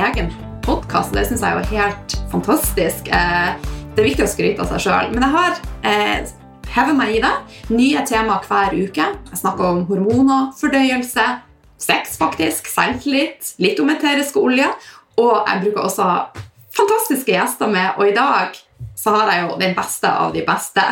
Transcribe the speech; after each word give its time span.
egen 0.00 0.30
podkast, 0.64 1.12
det 1.12 1.26
syns 1.28 1.42
jeg 1.44 1.56
er 1.60 1.70
helt 1.74 2.14
fantastisk. 2.32 3.08
Eh, 3.12 3.52
det 3.94 4.02
er 4.02 4.06
viktig 4.06 4.24
å 4.24 4.30
skryte 4.30 4.64
av 4.64 4.70
seg 4.70 4.84
sjøl, 4.86 5.10
men 5.12 5.24
jeg 5.26 5.34
har 5.34 5.58
eh, 5.88 6.30
hevet 6.74 6.96
meg 6.96 7.16
i 7.16 7.22
det. 7.24 7.32
Nye 7.74 8.04
temaer 8.08 8.46
hver 8.48 8.76
uke. 8.76 9.08
Jeg 9.32 9.40
snakker 9.42 9.66
om 9.66 9.82
hormoner, 9.90 10.50
fordøyelse, 10.60 11.26
sex, 11.80 12.16
faktisk, 12.20 12.70
selvtillit, 12.70 13.54
litt 13.60 13.80
om 13.82 13.92
eteriske 13.92 14.40
oljer. 14.40 14.72
Og 15.20 15.34
jeg 15.36 15.64
bruker 15.66 15.84
også 15.84 16.08
fantastiske 16.76 17.34
gjester 17.34 17.70
med, 17.72 17.92
og 17.98 18.08
i 18.08 18.16
dag 18.16 18.56
så 18.96 19.12
har 19.16 19.32
jeg 19.32 19.44
jo 19.44 19.58
den 19.60 19.76
beste 19.76 20.08
av 20.08 20.32
de 20.36 20.44
beste. 20.46 20.86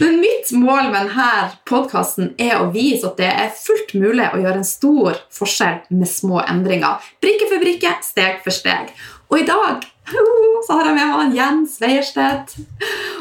Men 0.00 0.20
mitt 0.20 0.52
mål 0.52 0.90
med 0.90 1.08
denne 1.08 1.30
podkasten 1.68 2.34
er 2.40 2.58
å 2.60 2.70
vise 2.74 3.08
at 3.08 3.18
det 3.20 3.30
er 3.30 3.54
fullt 3.56 3.94
mulig 3.98 4.28
å 4.28 4.40
gjøre 4.40 4.60
en 4.62 4.68
stor 4.68 5.20
forskjell 5.34 5.80
med 5.92 6.10
små 6.10 6.42
endringer. 6.44 7.00
Brikke 7.22 7.48
for 7.50 7.62
brikke, 7.62 7.96
steg 8.04 8.40
for 8.44 8.54
steg. 8.54 8.92
Og 9.30 9.42
i 9.42 9.48
dag 9.48 9.84
så 10.66 10.78
har 10.78 10.90
jeg 10.90 10.98
med 10.98 11.12
meg 11.16 11.36
Jens 11.38 11.76
Weierstedt. 11.82 12.56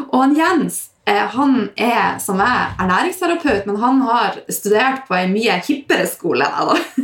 Og 0.09 0.37
Jens 0.37 0.88
han 1.33 1.69
er 1.79 2.17
som 2.21 2.37
meg 2.39 2.79
ernæringsterapeut, 2.81 3.65
men 3.65 3.79
han 3.81 4.01
har 4.05 4.39
studert 4.51 5.05
på 5.07 5.15
en 5.17 5.31
mye 5.33 5.55
hippere 5.65 6.05
skole. 6.09 6.45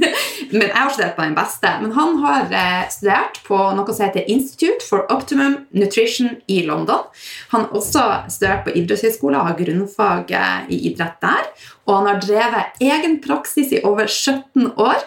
men 0.51 0.65
Jeg 0.67 0.75
har 0.75 0.91
studert 0.93 1.15
på 1.15 1.23
den 1.23 1.37
beste. 1.37 1.71
Men 1.81 1.93
han 1.95 2.17
har 2.23 2.51
eh, 2.51 2.89
studert 2.93 3.39
på 3.47 3.59
noe 3.77 3.95
som 3.95 4.05
heter 4.05 4.29
Institute 4.31 4.85
for 4.85 5.07
Optimum 5.13 5.57
Nutrition 5.71 6.35
i 6.51 6.61
London. 6.67 7.07
Han 7.53 7.65
har 7.65 7.77
også 7.79 8.03
studert 8.33 8.65
på 8.67 8.75
idrettshøyskole 8.75 9.39
og 9.39 9.49
har 9.51 9.59
grunnfag 9.61 10.35
eh, 10.35 10.59
i 10.69 10.81
idrett 10.91 11.17
der. 11.23 11.49
Og 11.87 11.97
han 11.99 12.11
har 12.11 12.21
drevet 12.21 12.83
egen 12.83 13.19
praksis 13.23 13.73
i 13.73 13.83
over 13.85 14.07
17 14.09 14.73
år 14.75 15.01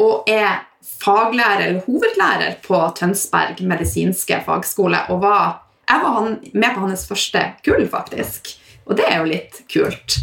og 0.00 0.26
er 0.26 0.64
faglærer 1.00 1.66
eller 1.68 1.82
hovedlærer 1.86 2.56
på 2.64 2.80
Tønsberg 2.96 3.60
medisinske 3.62 4.40
fagskole. 4.46 5.04
og 5.08 5.20
var 5.22 5.69
jeg 5.90 6.02
var 6.04 6.26
med 6.30 6.74
på 6.74 6.82
hans 6.86 7.06
første 7.08 7.44
kull, 7.66 7.86
faktisk. 7.90 8.52
Og 8.86 8.96
det 8.98 9.06
er 9.06 9.20
jo 9.20 9.30
litt 9.30 9.62
kult. 9.70 10.20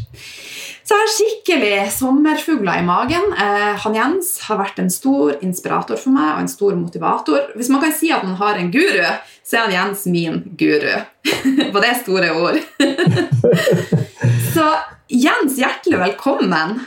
Så 0.88 0.96
jeg 0.96 1.04
har 1.04 1.10
skikkelig 1.12 1.80
sommerfugler 1.92 2.80
i 2.80 2.86
magen. 2.88 3.34
Eh, 3.36 3.74
han 3.84 3.96
Jens 3.96 4.30
har 4.48 4.60
vært 4.62 4.78
en 4.80 4.92
stor 4.92 5.36
inspirator 5.44 6.00
for 6.00 6.16
meg 6.16 6.30
og 6.30 6.46
en 6.46 6.52
stor 6.52 6.78
motivator. 6.80 7.50
Hvis 7.60 7.72
man 7.74 7.84
kan 7.84 7.92
si 7.96 8.14
at 8.16 8.24
man 8.24 8.38
har 8.40 8.56
en 8.56 8.72
guru, 8.72 9.04
så 9.44 9.58
er 9.58 9.66
han 9.66 9.76
Jens 9.76 10.06
min 10.08 10.40
guru. 10.60 10.94
på 11.74 11.84
det 11.84 11.92
store 12.06 12.32
ord. 12.40 12.62
så 14.56 14.70
Jens, 15.12 15.60
hjertelig 15.60 16.00
velkommen. 16.06 16.80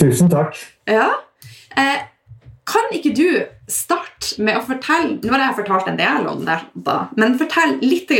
Tusen 0.00 0.32
takk. 0.32 0.56
Ja. 0.88 1.10
Eh, 1.76 2.08
kan 2.66 2.88
ikke 2.96 3.12
du 3.16 3.28
starte 3.68 4.15
med 4.42 4.58
å 4.58 4.64
fortelle 4.66 5.18
Nå 5.22 5.32
har 5.34 5.44
jeg 5.48 5.58
fortalt 5.60 5.90
en 5.90 5.98
del 5.98 6.28
om 6.30 6.44
det, 6.46 6.58
da, 6.86 6.98
men 7.18 7.38
fortell 7.40 7.76
litt 7.82 8.12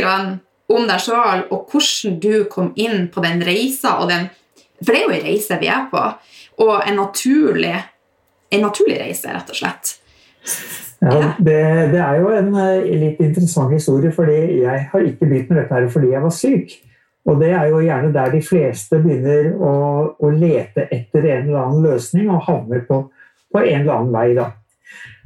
om 0.67 0.87
deg 0.87 0.99
sjøl 0.99 1.45
og 1.53 1.69
hvordan 1.71 2.17
du 2.23 2.33
kom 2.51 2.73
inn 2.75 3.07
på 3.13 3.23
den 3.23 3.43
reisa. 3.45 3.93
Den, 4.09 4.27
for 4.81 4.91
det 4.91 4.99
er 4.99 5.05
jo 5.05 5.13
en 5.15 5.27
reise 5.29 5.59
vi 5.61 5.69
er 5.71 5.85
på, 5.91 6.01
og 6.65 6.73
en 6.81 6.99
naturlig, 6.99 7.75
en 8.51 8.65
naturlig 8.65 8.97
reise, 8.99 9.31
rett 9.31 9.53
og 9.53 9.59
slett. 9.61 9.93
Ja, 10.97 11.13
det, 11.37 11.61
det, 11.93 12.01
er 12.01 12.19
jo 12.19 12.31
en 12.33 12.51
eh, 12.57 12.87
litt 12.97 13.19
interessant 13.21 13.71
historie, 13.75 14.11
fordi 14.11 14.63
jeg 14.63 14.87
har 14.91 15.07
ikke 15.07 15.27
begynt 15.27 15.51
med 15.51 15.61
dette 15.61 15.75
her 15.77 15.89
fordi 15.93 16.11
jeg 16.15 16.23
var 16.23 16.33
syk. 16.33 16.77
Og 17.27 17.41
det 17.43 17.51
er 17.53 17.67
jo 17.69 17.83
gjerne 17.83 18.09
der 18.15 18.31
de 18.33 18.39
fleste 18.43 18.99
begynner 19.03 19.51
å, 19.59 19.71
å 20.15 20.31
lete 20.31 20.87
etter 20.87 21.27
en 21.27 21.49
eller 21.49 21.61
annen 21.61 21.85
løsning 21.85 22.31
og 22.31 22.45
havner 22.47 22.85
på 22.87 23.03
på 23.51 23.63
en 23.63 23.81
eller 23.81 23.93
annen 23.93 24.13
vei. 24.13 24.33
da. 24.37 24.51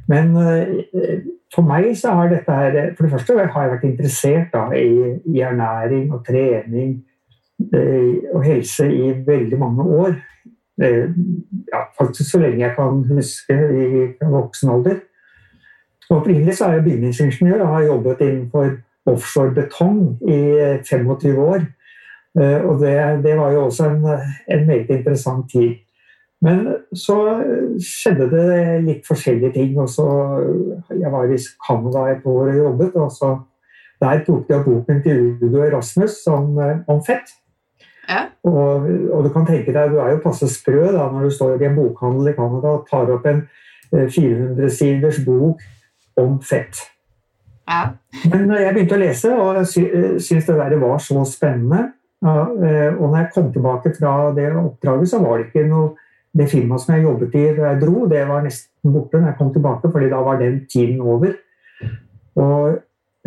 Men 0.08 0.36
uh, 0.36 1.22
for 1.54 1.66
meg 1.66 1.92
så 1.98 2.14
har 2.16 2.32
dette 2.32 2.56
her 2.56 2.92
For 2.96 3.06
det 3.06 3.12
første 3.12 3.36
har 3.38 3.64
jeg 3.66 3.72
vært 3.74 3.88
interessert 3.88 4.54
da, 4.54 4.66
i, 4.74 5.18
i, 5.28 5.40
ernæring 5.44 6.12
og 6.14 6.24
trening 6.26 6.96
uh, 7.74 8.34
og 8.34 8.44
helse 8.46 8.88
i 8.88 9.12
veldig 9.26 9.58
mange 9.58 9.82
år. 9.84 10.16
Uh, 10.82 11.12
ja, 11.72 11.84
faktisk 11.98 12.30
så 12.30 12.42
lenge 12.42 12.64
jeg 12.64 12.76
kan 12.76 13.04
huske 13.10 13.58
i 13.58 14.06
voksen 14.22 14.72
alder. 14.72 15.02
Opprinnelig 16.10 16.58
så 16.58 16.66
er 16.66 16.80
jeg 16.80 16.88
bygningsingeniør 16.88 17.62
og 17.62 17.76
har 17.76 17.86
jobbet 17.86 18.20
innenfor 18.20 18.74
offshore 19.06 19.54
betong 19.54 20.18
i 20.28 20.40
25 20.84 21.38
år. 21.40 21.62
Og 22.36 22.80
det, 22.80 22.92
det 23.24 23.32
var 23.36 23.52
jo 23.52 23.64
også 23.64 23.88
en, 23.90 24.04
en 24.48 24.66
meget 24.66 24.90
interessant 24.90 25.50
tid. 25.52 25.74
Men 26.42 26.64
så 26.98 27.16
skjedde 27.78 28.26
det 28.32 28.46
litt 28.86 29.06
forskjellige 29.06 29.52
ting. 29.54 29.76
og 29.78 29.88
så 29.88 30.06
Jeg 30.90 31.12
var 31.12 31.30
i 31.30 31.38
Canada 31.66 32.08
et 32.10 32.26
år 32.26 32.48
og 32.50 32.56
jobbet. 32.56 32.96
og 32.96 33.12
så 33.12 33.38
Der 34.00 34.24
tok 34.24 34.50
jeg 34.50 34.64
boken 34.64 35.02
til 35.02 35.38
Udo 35.42 35.62
Erasmus 35.62 36.26
om, 36.26 36.58
om 36.88 37.04
fett. 37.06 37.30
Ja. 38.08 38.26
Og, 38.42 38.88
og, 39.12 39.24
du 39.24 39.28
kan 39.30 39.46
tenke 39.46 39.72
deg, 39.72 39.92
du 39.92 40.00
er 40.02 40.16
jo 40.16 40.22
passe 40.24 40.48
sprø 40.50 40.88
da, 40.90 41.06
når 41.12 41.28
du 41.28 41.30
står 41.30 41.60
i 41.60 41.68
en 41.68 41.76
bokhandel 41.76 42.32
i 42.32 42.34
Canada 42.34 42.72
og 42.74 42.88
tar 42.90 43.12
opp 43.14 43.28
en 43.30 43.44
400-siders 43.92 45.20
eh, 45.20 45.26
bok 45.26 45.62
om 46.18 46.40
fett. 46.42 46.80
Ja. 47.70 47.92
Men 48.26 48.50
jeg 48.58 48.74
begynte 48.74 48.98
å 48.98 49.02
lese, 49.02 49.32
og 49.38 49.60
jeg 49.60 50.18
syntes 50.20 50.48
det 50.48 50.58
der 50.58 50.78
var 50.82 50.98
så 51.02 51.22
spennende. 51.28 51.92
Eh, 52.22 52.90
og 52.98 53.06
når 53.06 53.18
jeg 53.20 53.32
kom 53.34 53.52
tilbake 53.54 53.94
fra 53.98 54.32
det 54.34 54.50
oppdraget, 54.50 55.12
så 55.12 55.22
var 55.22 55.38
det 55.38 55.50
ikke 55.50 55.68
noe 55.70 55.92
det 56.38 56.48
firmaet 56.50 56.80
som 56.80 56.94
jeg 56.94 57.04
jobbet 57.04 57.34
i 57.36 57.44
da 57.56 57.72
jeg 57.72 57.80
dro, 57.82 58.06
det 58.08 58.22
var 58.28 58.44
nesten 58.46 58.94
borte 58.94 59.20
når 59.20 59.32
jeg 59.32 59.38
kom 59.38 59.52
tilbake, 59.52 59.90
fordi 59.92 60.08
da 60.12 60.20
var 60.24 60.40
den 60.40 60.62
tiden 60.72 61.00
over. 61.00 61.34
Og 62.40 62.78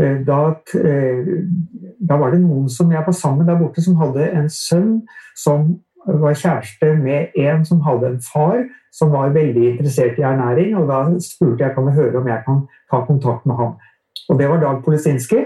eh, 0.01 0.21
da, 0.25 0.39
eh, 0.79 1.33
da, 1.99 2.17
var 2.17 2.33
det 2.33 2.41
noen 2.41 2.69
som 2.69 2.91
jeg 2.91 3.03
var 3.05 3.17
sammen 3.17 3.43
med 3.43 3.51
der 3.53 3.59
borte, 3.61 3.83
som 3.85 3.99
hadde 4.01 4.29
en 4.31 4.49
sønn 4.49 5.03
som 5.38 5.75
var 6.05 6.38
kjæreste 6.38 6.91
med 7.01 7.38
en 7.41 7.63
som 7.66 7.81
hadde 7.85 8.11
en 8.13 8.19
far 8.21 8.66
som 8.93 9.11
var 9.11 9.33
veldig 9.35 9.72
interessert 9.72 10.19
i 10.19 10.25
ernæring. 10.25 10.75
Og 10.77 10.87
da 10.89 11.01
spurte 11.23 11.66
jeg 11.66 11.75
kan 11.75 11.89
jeg 11.89 11.97
høre 11.99 12.22
om 12.22 12.29
jeg 12.29 12.43
kan 12.45 12.63
ta 12.91 13.01
kontakt 13.07 13.45
med 13.45 13.55
ham. 13.59 13.75
Og 14.29 14.39
det 14.39 14.49
var 14.49 14.61
Dag 14.61 14.83
Polisinski. 14.85 15.43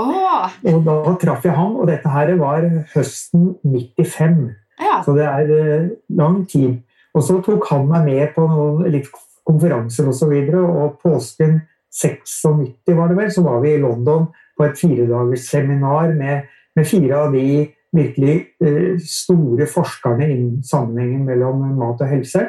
Oh. 0.00 0.46
Og 0.72 0.84
da 0.86 1.14
traff 1.20 1.44
jeg 1.44 1.54
ham, 1.56 1.76
og 1.76 1.88
dette 1.90 2.08
her 2.08 2.34
var 2.40 2.64
høsten 2.94 3.54
95. 3.64 4.54
Ja. 4.80 5.00
Så 5.04 5.12
det 5.16 5.26
er 5.26 5.50
uh, 5.50 5.90
lang 6.08 6.42
tid. 6.48 6.80
Og 7.14 7.24
så 7.26 7.40
tok 7.44 7.66
han 7.72 7.88
meg 7.90 8.06
med 8.06 8.32
på 8.36 8.44
noen 8.46 8.86
litt 8.92 9.08
konferanser 9.46 10.06
osv. 10.06 10.12
Og, 10.12 10.18
så 10.20 10.30
videre, 10.30 10.62
og 10.62 10.98
påsken 11.02 11.58
96 11.90 12.94
var 12.94 13.10
det 13.10 13.18
vel, 13.18 13.32
så 13.34 13.42
var 13.42 13.60
vi 13.64 13.74
i 13.74 13.82
London 13.82 14.28
på 14.56 14.66
et 14.66 14.78
firedagersseminar 14.78 16.14
med, 16.14 16.48
med, 16.76 16.86
fire 16.86 17.18
av 17.18 17.34
de 17.34 17.66
virkelig 17.96 18.34
eh, 18.62 18.98
store 19.02 19.66
forskerne 19.66 20.28
innen 20.28 20.60
sammenhengen 20.62 21.24
mellom 21.26 21.64
mat 21.80 22.02
og 22.04 22.12
helse. 22.12 22.44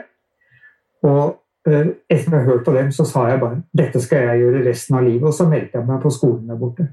Og 1.07 1.39
eh, 1.66 1.96
etter 2.11 2.35
å 2.35 2.37
ha 2.37 2.46
hørt 2.46 2.66
på 2.67 2.75
dem, 2.75 2.91
så 2.93 3.08
sa 3.09 3.25
jeg 3.31 3.41
bare 3.41 3.63
dette 3.73 4.03
skal 4.03 4.28
jeg 4.28 4.43
gjøre 4.43 4.66
resten 4.67 4.99
av 4.99 5.08
livet. 5.08 5.25
Og 5.31 5.34
så 5.34 5.49
meldte 5.49 5.79
jeg 5.79 5.90
meg 5.90 6.03
på 6.03 6.13
skolen 6.13 6.52
der 6.52 6.61
borte. 6.61 6.91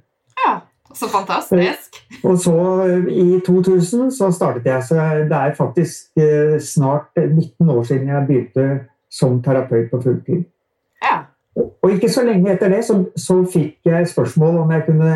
Så 0.95 1.09
fantastisk. 1.13 1.99
Og 2.25 2.39
så 2.39 2.55
i 3.09 3.41
2000 3.47 4.11
så 4.13 4.31
startet 4.33 4.67
jeg, 4.67 4.83
så 4.89 4.95
det 5.29 5.37
er 5.37 5.55
faktisk 5.55 6.17
eh, 6.17 6.61
snart 6.61 7.11
19 7.17 7.71
år 7.71 7.83
siden 7.83 8.09
jeg 8.09 8.27
begynte 8.27 8.69
som 9.11 9.43
terapeut 9.43 9.91
på 9.91 10.01
fulltid. 10.03 10.45
Ja. 11.05 11.19
Og 11.83 11.93
ikke 11.93 12.11
så 12.13 12.25
lenge 12.25 12.53
etter 12.53 12.69
det 12.69 12.85
så, 12.85 13.05
så, 13.17 13.43
fikk 13.53 13.77
jeg 13.85 14.09
spørsmål 14.09 14.59
om 14.63 14.73
jeg 14.73 14.85
kunne 14.87 15.13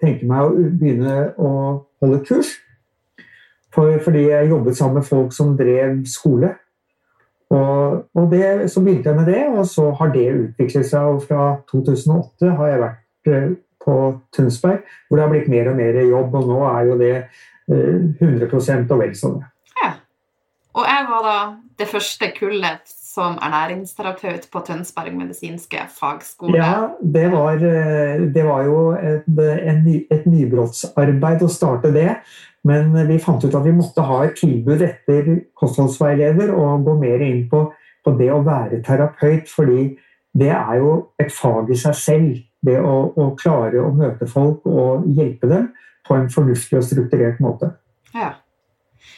tenke 0.00 0.26
meg 0.26 0.46
å 0.46 0.50
begynne 0.80 1.14
å 1.38 1.52
holde 2.02 2.24
kurs. 2.28 2.56
For, 3.74 3.98
fordi 4.02 4.26
jeg 4.30 4.50
jobbet 4.50 4.76
sammen 4.76 4.98
med 4.98 5.06
folk 5.06 5.32
som 5.34 5.56
drev 5.58 6.00
skole. 6.10 6.54
Og, 7.50 8.04
og 8.14 8.30
det, 8.30 8.70
så 8.70 8.82
begynte 8.82 9.10
jeg 9.10 9.18
med 9.18 9.26
det, 9.30 9.44
og 9.58 9.66
så 9.66 9.90
har 9.98 10.12
det 10.14 10.26
utviklet 10.32 10.86
seg. 10.86 11.14
Og 11.14 11.22
fra 11.26 11.44
2008 11.70 12.54
har 12.58 12.72
jeg 12.72 12.82
vært 12.84 13.30
eh, 13.30 13.50
på 13.90 13.98
Tønsberg, 14.36 14.84
hvor 15.08 15.18
det 15.18 15.26
har 15.26 15.32
blitt 15.32 15.50
mer 15.50 15.72
og 15.72 15.80
mer 15.80 15.98
jobb. 16.04 16.36
Og 16.38 16.52
nå 16.52 16.60
er 16.70 16.86
jo 16.86 16.98
det 17.00 17.14
100 17.70 18.46
eh, 18.46 18.86
og 18.86 19.02
vel 19.02 19.16
så 19.18 19.34
det. 19.34 19.50
Ja. 19.82 19.90
Og 20.78 20.86
jeg 20.86 21.06
var 21.10 21.26
da 21.26 21.36
det 21.80 21.88
første 21.90 22.28
kullet 22.36 22.92
som 23.10 23.38
ernæringsterapeut 23.42 24.46
på 24.52 24.62
Tønsberg 24.66 25.16
medisinske 25.16 25.82
fagskole. 25.96 26.58
Ja, 26.58 26.92
det 27.02 27.26
var, 27.32 27.58
eh, 27.58 28.22
det 28.34 28.44
var 28.46 28.62
jo 28.68 28.92
et, 28.94 29.26
et 30.10 30.30
nybrottsarbeid 30.30 31.42
å 31.42 31.50
starte 31.50 31.92
det. 31.94 32.14
Men 32.68 32.92
vi 33.08 33.16
fant 33.18 33.44
ut 33.44 33.54
at 33.56 33.64
vi 33.64 33.72
måtte 33.72 34.04
ha 34.04 34.18
et 34.26 34.36
tilbud 34.36 34.82
etter 34.84 35.30
kostholdsveileder 35.56 36.52
og 36.52 36.84
gå 36.84 36.98
mer 37.00 37.24
inn 37.24 37.46
på, 37.48 37.64
på 38.04 38.12
det 38.18 38.28
å 38.34 38.42
være 38.44 38.82
terapeut, 38.84 39.48
fordi 39.48 39.94
det 40.36 40.50
er 40.52 40.76
jo 40.78 40.90
et 41.18 41.32
fag 41.32 41.72
i 41.72 41.78
seg 41.80 41.96
selv 41.96 42.36
det 42.66 42.76
å, 42.80 42.96
å, 43.16 43.30
klare 43.40 43.80
å 43.82 43.92
møte 43.96 44.28
folk 44.28 44.66
og 44.68 45.08
hjelpe 45.16 45.48
dem 45.50 45.70
på 46.06 46.16
en 46.16 46.30
fornuftig 46.32 46.78
og 46.80 46.86
strukturert 46.86 47.40
måte. 47.42 47.72
Ja. 48.14 48.34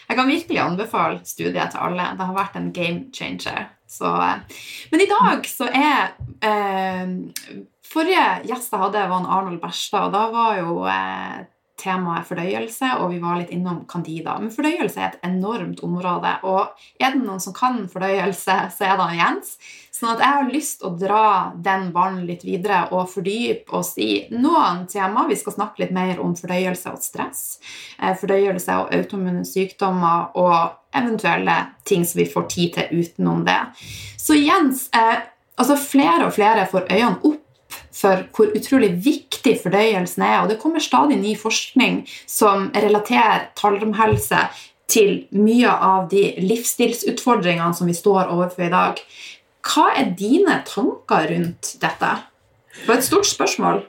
Jeg 0.08 0.18
kan 0.18 0.28
virkelig 0.28 0.60
anbefale 0.62 1.22
studiet 1.26 1.72
til 1.72 1.82
alle. 1.82 2.10
Det 2.18 2.26
har 2.28 2.36
vært 2.36 2.58
en 2.58 2.72
game 2.74 3.08
changer. 3.14 3.70
Så, 3.88 4.08
eh, 4.08 4.60
men 4.92 5.04
i 5.04 5.10
dag 5.10 5.46
så 5.48 5.68
er 5.68 6.12
eh, 6.44 7.62
Forrige 7.92 8.26
gjest 8.48 8.72
jeg 8.72 8.80
hadde, 8.80 9.02
var 9.10 9.26
Arnold 9.28 9.58
Berstad, 9.60 10.06
og 10.06 10.14
da 10.14 10.22
var 10.32 10.54
jo 10.56 10.76
eh, 10.88 11.42
temaet 11.82 12.28
fordøyelse, 12.28 12.88
og 13.02 13.10
vi 13.12 13.20
var 13.20 13.40
litt 13.40 13.52
innom 13.52 13.82
Candida. 13.90 14.38
Men 14.40 14.52
fordøyelse 14.54 15.00
er 15.00 15.10
et 15.10 15.26
enormt 15.26 15.82
område, 15.84 16.34
og 16.48 16.72
er 16.96 17.12
det 17.12 17.20
noen 17.20 17.42
som 17.42 17.56
kan 17.56 17.82
fordøyelse, 17.92 18.56
så 18.72 18.88
er 18.88 18.96
det 19.00 19.08
Jens. 19.18 19.56
Sånn 20.02 20.16
at 20.16 20.22
jeg 20.24 20.34
har 20.34 20.48
lyst 20.50 20.80
til 20.80 20.88
å 20.88 20.96
dra 20.98 21.24
den 21.62 21.84
ballen 21.94 22.24
litt 22.26 22.40
videre 22.42 22.88
og 22.90 23.04
fordype 23.12 23.70
oss 23.78 23.92
i 24.02 24.24
noen 24.34 24.80
tema. 24.90 25.28
Vi 25.28 25.36
skal 25.38 25.54
snakke 25.54 25.84
litt 25.84 25.92
mer 25.94 26.18
om 26.18 26.32
fordøyelse 26.34 26.90
og 26.90 27.04
stress, 27.04 27.42
eh, 28.00 28.10
fordøyelse 28.18 28.80
og 28.80 28.90
autoimmune 28.96 29.44
sykdommer 29.46 30.34
og 30.34 30.72
eventuelle 30.98 31.54
ting 31.86 32.02
som 32.02 32.18
vi 32.18 32.26
får 32.32 32.48
tid 32.50 32.74
til 32.74 32.98
utenom 32.98 33.44
det. 33.46 33.60
Så 34.18 34.34
Jens, 34.34 34.88
eh, 34.92 35.22
altså 35.56 35.76
flere 35.78 36.26
og 36.26 36.34
flere 36.34 36.66
får 36.66 36.90
øynene 36.90 37.22
opp 37.22 37.78
for 37.92 38.26
hvor 38.34 38.50
utrolig 38.58 38.90
viktig 39.04 39.54
fordøyelsen 39.62 40.22
er. 40.26 40.42
Og 40.42 40.48
det 40.48 40.58
kommer 40.58 40.80
stadig 40.80 41.20
ny 41.20 41.36
forskning 41.38 42.08
som 42.26 42.72
relaterer 42.74 43.52
tallromhelse 43.54 44.48
til 44.88 45.28
mye 45.30 45.70
av 45.70 46.10
de 46.10 46.34
livsstilsutfordringene 46.42 47.72
som 47.74 47.86
vi 47.86 47.94
står 47.94 48.34
overfor 48.34 48.66
i 48.66 48.72
dag. 48.74 48.98
Hva 49.62 49.88
er 49.94 50.12
dine 50.18 50.58
tanker 50.66 51.28
rundt 51.30 51.76
dette? 51.82 52.12
Det 52.72 52.88
var 52.88 52.98
et 52.98 53.06
stort 53.06 53.28
spørsmål. 53.28 53.82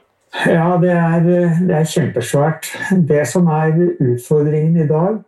Ja, 0.46 0.74
det 0.82 0.90
er, 0.90 1.20
det 1.66 1.76
er 1.76 1.86
kjempesvært. 1.86 2.70
Det 3.08 3.22
som 3.30 3.46
er 3.46 3.76
utfordringen 4.02 4.82
i 4.82 4.88
dag, 4.88 5.20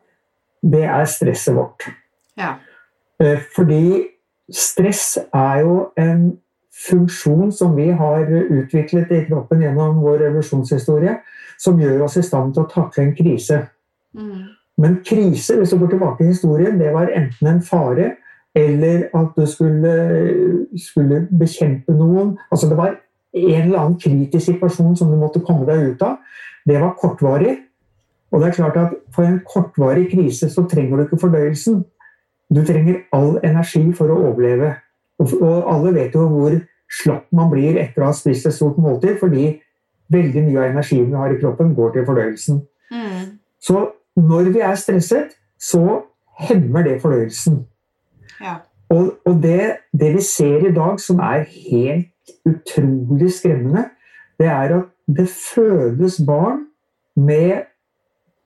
det 0.63 0.83
er 0.85 1.05
stresset 1.11 1.55
vårt. 1.55 1.87
Ja. 2.39 2.57
Eh, 3.23 3.39
fordi 3.57 4.09
stress 4.53 5.19
er 5.35 5.63
jo 5.63 5.77
en 5.99 6.39
funksjon 6.89 7.53
som 7.53 7.77
vi 7.77 7.89
har 7.91 8.27
utviklet 8.29 9.13
i 9.15 9.23
kroppen 9.29 9.63
gjennom 9.65 10.03
vår 10.05 10.27
revolusjonshistorie, 10.27 11.17
som 11.59 11.81
gjør 11.81 12.05
oss 12.05 12.19
i 12.21 12.27
stand 12.27 12.55
til 12.55 12.67
å 12.67 12.71
takle 12.71 13.07
en 13.07 13.15
krise. 13.17 13.63
Mm. 14.17 14.53
Men 14.83 14.99
krise, 15.07 15.57
hvis 15.57 15.73
du 15.73 15.79
går 15.81 15.95
tilbake 15.95 16.25
i 16.25 16.35
historien, 16.35 16.77
det 16.79 16.93
var 16.93 17.09
enten 17.09 17.49
en 17.49 17.63
fare 17.65 18.11
eller 18.57 19.09
at 19.15 19.35
du 19.37 19.45
skulle, 19.47 19.93
skulle 20.81 21.27
bekjempe 21.39 21.93
noen. 21.93 22.37
Altså 22.51 22.71
det 22.71 22.79
var 22.79 22.95
en 23.37 23.63
eller 23.63 23.79
annen 23.79 23.99
kritisk 24.01 24.47
situasjon 24.47 24.97
som 24.97 25.11
du 25.13 25.19
måtte 25.21 25.43
komme 25.45 25.67
deg 25.69 25.93
ut 25.93 26.05
av. 26.07 26.17
Det 26.67 26.79
var 26.81 26.97
kortvarig. 27.01 27.59
Og 28.33 28.41
det 28.41 28.49
er 28.49 28.57
klart 28.57 28.79
at 28.81 28.95
For 29.15 29.25
en 29.25 29.43
kortvarig 29.47 30.09
krise 30.11 30.49
så 30.51 30.65
trenger 30.69 30.97
du 30.97 31.05
ikke 31.05 31.21
fordøyelsen. 31.21 31.85
Du 32.55 32.65
trenger 32.65 33.05
all 33.13 33.39
energi 33.45 33.85
for 33.97 34.13
å 34.13 34.19
overleve. 34.31 34.75
Og 35.21 35.71
alle 35.73 35.95
vet 35.95 36.15
jo 36.15 36.27
hvor 36.31 36.57
slapp 37.01 37.27
man 37.35 37.51
blir 37.51 37.79
etter 37.81 38.05
å 38.05 38.11
ha 38.11 38.17
spist 38.17 38.47
et 38.47 38.55
stort 38.55 38.77
måltid, 38.79 39.17
fordi 39.21 39.57
veldig 40.13 40.43
mye 40.47 40.61
av 40.61 40.69
energien 40.71 41.09
vi 41.11 41.19
har 41.19 41.33
i 41.33 41.39
kroppen, 41.41 41.73
går 41.75 41.95
til 41.95 42.05
fordøyelsen. 42.07 42.61
Mm. 42.93 43.39
Så 43.59 43.89
når 44.17 44.53
vi 44.55 44.63
er 44.65 44.77
stresset, 44.79 45.35
så 45.59 46.03
hemmer 46.47 46.87
det 46.87 47.01
fordøyelsen. 47.03 47.65
Og, 48.91 49.13
og 49.27 49.43
det, 49.43 49.77
det, 49.93 50.13
vi 50.15 50.23
ser 50.23 50.69
i 50.69 50.75
dag 50.75 51.01
som 51.03 51.19
er 51.19 51.47
helt 51.71 52.13
utrolig 52.47 53.33
skremmende, 53.33 53.89
det 54.39 54.47
er 54.47 54.77
at 54.79 54.85
det 55.17 55.29
fødes 55.29 56.21
barn 56.27 56.67
med 57.17 57.67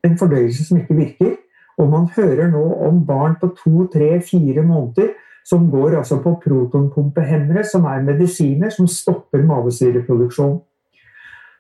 en 0.05 0.19
fordøyelse 0.19 0.65
som 0.69 0.79
ikke 0.81 0.95
virker. 0.95 1.37
Og 1.79 1.91
man 1.91 2.09
hører 2.17 2.51
nå 2.51 2.63
om 2.87 3.05
barn 3.07 3.37
på 3.41 3.49
to, 3.65 3.87
tre, 3.93 4.21
fire 4.21 4.63
måneder 4.63 5.13
som 5.45 5.71
går 5.71 5.97
altså 5.99 6.21
på 6.23 6.35
protonpumpehemmere, 6.45 7.65
som 7.65 7.85
er 7.85 8.03
medisiner 8.05 8.71
som 8.71 8.89
stopper 8.89 9.43
mavesyreproduksjon. 9.47 10.61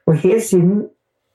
Og 0.06 0.14
helt 0.14 0.44
siden 0.44 0.84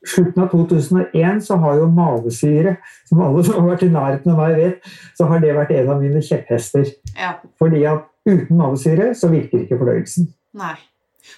slutten 0.07 0.43
av 0.43 0.49
2001 0.53 1.43
så 1.45 1.57
har 1.61 1.77
jo 1.81 1.91
mavesyre, 1.91 2.75
som 3.09 3.21
alle 3.25 3.43
som 3.45 3.59
har 3.59 3.69
vært 3.73 3.85
i 3.87 3.91
nærheten 3.93 4.33
av 4.33 4.41
meg 4.41 4.57
vet, 4.59 4.89
så 5.17 5.29
har 5.29 5.43
det 5.43 5.53
vært 5.57 5.75
en 5.75 5.93
av 5.93 6.01
mine 6.03 6.23
kjepphester. 6.23 6.89
Ja. 7.17 7.35
Fordi 7.61 7.85
at 7.89 8.07
uten 8.27 8.59
mavesyre 8.59 9.13
så 9.17 9.29
virker 9.33 9.63
ikke 9.63 9.79
fordøyelsen. 9.81 10.29
Nei. 10.57 10.75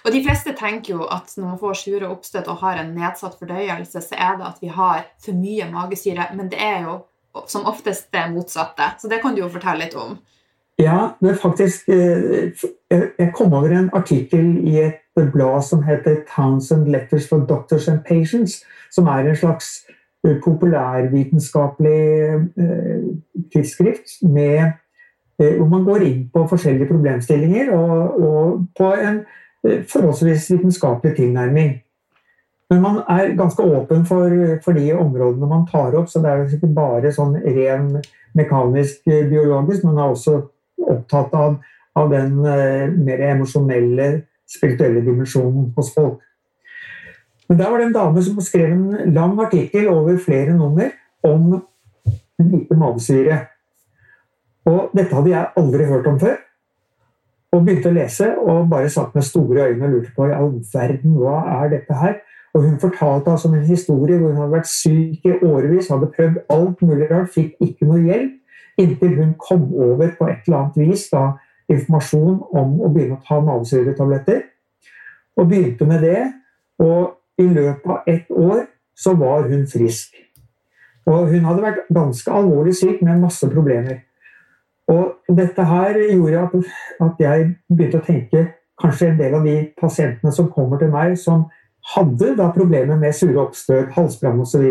Og 0.04 0.12
de 0.12 0.20
fleste 0.24 0.52
tenker 0.56 0.98
jo 0.98 1.06
at 1.08 1.32
når 1.36 1.46
man 1.46 1.60
får 1.60 1.78
sure 1.80 2.08
oppstøt 2.12 2.48
og 2.52 2.60
har 2.62 2.80
en 2.80 2.90
nedsatt 2.96 3.38
fordøyelse, 3.40 4.02
så 4.04 4.16
er 4.16 4.36
det 4.40 4.48
at 4.50 4.58
vi 4.60 4.72
har 4.72 5.06
for 5.24 5.36
mye 5.36 5.68
magesyre, 5.72 6.28
men 6.36 6.50
det 6.52 6.60
er 6.60 6.82
jo 6.84 6.98
som 7.48 7.66
oftest 7.70 8.10
det 8.12 8.26
motsatte. 8.32 8.92
Så 9.00 9.08
det 9.08 9.22
kan 9.22 9.34
du 9.34 9.42
jo 9.42 9.52
fortelle 9.52 9.86
litt 9.86 9.96
om. 9.98 10.18
Ja, 10.78 11.16
det 11.18 11.32
er 11.32 11.38
faktisk 11.42 11.88
eh, 11.90 12.54
Jeg 12.90 13.32
kom 13.34 13.52
over 13.52 13.72
en 13.74 13.88
artikkel 13.98 14.60
i 14.62 14.76
et 14.84 15.00
blad 15.26 15.64
som 15.66 15.82
heter 15.82 16.22
Townsend 16.36 16.88
Letters 16.88 17.28
for 17.28 17.38
Doctors 17.48 17.88
and 17.88 18.04
Patients, 18.08 18.62
som 18.90 19.06
er 19.06 19.28
en 19.28 19.36
slags 19.36 19.86
eh, 20.24 20.36
populærvitenskapelig 20.44 22.02
eh, 22.58 23.02
tidsskrift 23.54 24.22
med, 24.22 24.78
hvor 25.38 25.68
man 25.70 25.84
går 25.86 26.02
inn 26.02 26.22
på 26.34 26.40
forskjellige 26.50 26.88
problemstillinger 26.88 27.68
og, 27.70 28.22
og 28.26 28.64
på 28.74 28.88
en 28.98 29.20
forholdsvis 29.86 30.48
vitenskapelig 30.50 31.12
tilnærming. 31.14 31.76
Men 32.70 32.82
man 32.82 32.96
er 33.08 33.36
ganske 33.36 33.62
åpen 33.62 34.04
for, 34.06 34.34
for, 34.64 34.72
de 34.72 34.92
områdene 34.92 35.46
man 35.46 35.66
tar 35.70 35.94
opp, 35.96 36.08
så 36.10 36.20
det 36.20 36.30
er 36.30 36.42
jo 36.42 36.58
ikke 36.58 36.74
bare 36.76 37.12
sånn 37.14 37.38
ren 37.40 37.94
mekanisk 38.36 39.06
biologisk, 39.06 39.86
men 39.86 39.96
er 39.96 40.12
også 40.12 40.34
opptatt 40.88 41.32
av, 41.36 41.56
av 41.96 42.10
den 42.12 42.36
uh, 42.44 42.90
mer 42.92 43.24
emosjonelle, 43.30 44.08
spirituelle 44.48 45.04
dimensjonen 45.04 45.72
hos 45.76 45.92
folk. 45.94 46.22
Men 47.48 47.58
der 47.58 47.70
var 47.70 47.80
det 47.80 47.86
en 47.86 47.96
dame 47.96 48.22
som 48.22 48.40
skrev 48.44 48.72
en 48.72 49.14
lang 49.14 49.38
artikkel 49.40 49.88
over 49.88 50.18
flere 50.20 50.56
nummer 50.56 50.90
om 51.24 51.62
lite 52.38 52.76
magesyre. 52.76 53.38
Og 54.68 54.90
dette 54.96 55.14
hadde 55.14 55.32
jeg 55.32 55.52
aldri 55.56 55.84
hørt 55.88 56.06
om 56.06 56.18
før. 56.20 56.36
Og 57.56 57.64
begynte 57.64 57.88
å 57.88 57.96
lese 57.96 58.26
og 58.36 58.68
bare 58.68 58.90
satt 58.92 59.14
med 59.16 59.24
store 59.24 59.70
øyne 59.70 59.86
og 59.86 59.94
lurte 59.94 60.12
på 60.16 60.26
i 60.28 60.34
all 60.36 60.50
verden, 60.74 61.14
hva 61.16 61.38
er 61.62 61.70
dette 61.72 61.96
her? 61.96 62.18
Og 62.54 62.64
hun 62.66 62.76
fortalte 62.80 63.32
altså 63.32 63.48
en 63.48 63.64
historie 63.64 64.18
hvor 64.18 64.34
hun 64.34 64.42
hadde 64.42 64.56
vært 64.58 64.68
syk 64.68 65.24
i 65.24 65.36
årevis, 65.46 65.88
hadde 65.88 66.10
prøvd 66.12 66.42
alt 66.52 66.82
mulig 66.84 67.08
rart, 67.10 67.32
fikk 67.32 67.56
ikke 67.64 67.88
noe 67.88 68.02
hjelp. 68.04 68.34
Inntil 68.78 69.16
hun 69.16 69.32
kom 69.40 69.64
over 69.74 70.12
på 70.18 70.28
et 70.28 70.44
eller 70.46 70.58
annet 70.58 70.76
vis 70.84 71.08
da, 71.10 71.32
informasjon 71.68 72.40
om 72.56 72.78
å 72.82 72.90
begynne 72.92 73.18
å 73.18 73.24
ta 73.26 73.40
mavesyretabletter. 73.44 74.42
Og 75.38 75.48
begynte 75.50 75.86
med 75.88 76.02
det. 76.06 76.22
Og 76.82 77.14
i 77.38 77.46
løpet 77.46 77.86
av 77.86 78.10
ett 78.10 78.30
år 78.30 78.64
så 78.98 79.14
var 79.18 79.46
hun 79.50 79.66
frisk. 79.70 80.16
Og 81.08 81.30
hun 81.30 81.46
hadde 81.46 81.64
vært 81.64 81.90
ganske 81.94 82.32
alvorlig 82.34 82.74
syk 82.76 83.02
med 83.06 83.22
masse 83.22 83.46
problemer. 83.50 84.02
Og 84.88 85.36
dette 85.36 85.64
her 85.68 85.98
gjorde 86.00 86.42
at, 86.46 86.56
at 87.04 87.22
jeg 87.22 87.52
begynte 87.68 88.00
å 88.00 88.06
tenke 88.06 88.44
kanskje 88.80 89.10
en 89.10 89.20
del 89.20 89.36
av 89.36 89.46
de 89.46 89.56
pasientene 89.80 90.32
som 90.34 90.50
kommer 90.52 90.80
til 90.80 90.92
meg, 90.92 91.16
som 91.20 91.46
hadde 91.94 92.34
da 92.38 92.48
problemer 92.54 92.98
med 93.00 93.16
sure 93.16 93.38
oppstøt, 93.42 93.92
halsbrann 93.96 94.40
osv. 94.42 94.64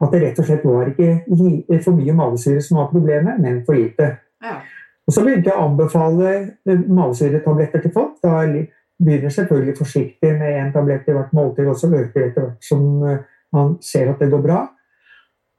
At 0.00 0.12
det 0.12 0.22
rett 0.22 0.40
og 0.40 0.48
slett 0.48 0.64
var 0.66 0.90
ikke 0.92 1.80
for 1.84 1.96
mye 1.96 2.16
mavesyre 2.16 2.62
som 2.64 2.80
var 2.80 2.90
problemet, 2.92 3.40
men 3.40 3.62
for 3.66 3.76
lite. 3.78 4.14
Ja. 4.44 4.58
Og 5.06 5.12
Så 5.12 5.24
begynte 5.24 5.50
jeg 5.50 5.58
å 5.58 5.66
anbefale 5.68 6.30
eh, 6.64 6.86
mavesyretabletter 6.88 7.84
til 7.84 7.92
folk. 7.94 8.16
Da 8.24 8.44
begynner 8.44 9.32
selvfølgelig 9.32 9.76
forsiktig 9.78 10.30
med 10.38 10.60
én 10.60 10.72
tablett 10.72 11.08
i 11.08 11.16
hvert 11.16 11.34
måltid, 11.36 11.68
og 11.68 11.76
så 11.76 11.90
øker 11.90 12.28
etter 12.28 12.46
hvert 12.46 12.64
som 12.64 13.04
eh, 13.04 13.20
man 13.54 13.76
ser 13.84 14.10
at 14.12 14.22
det 14.22 14.30
går 14.32 14.42
bra. 14.44 14.62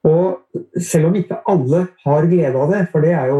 Og 0.06 0.82
selv 0.82 1.10
om 1.10 1.16
ikke 1.18 1.40
alle 1.50 1.86
har 2.06 2.28
glede 2.30 2.60
av 2.62 2.74
det, 2.74 2.82
for 2.92 3.02
det 3.02 3.14
er 3.18 3.32
jo 3.32 3.40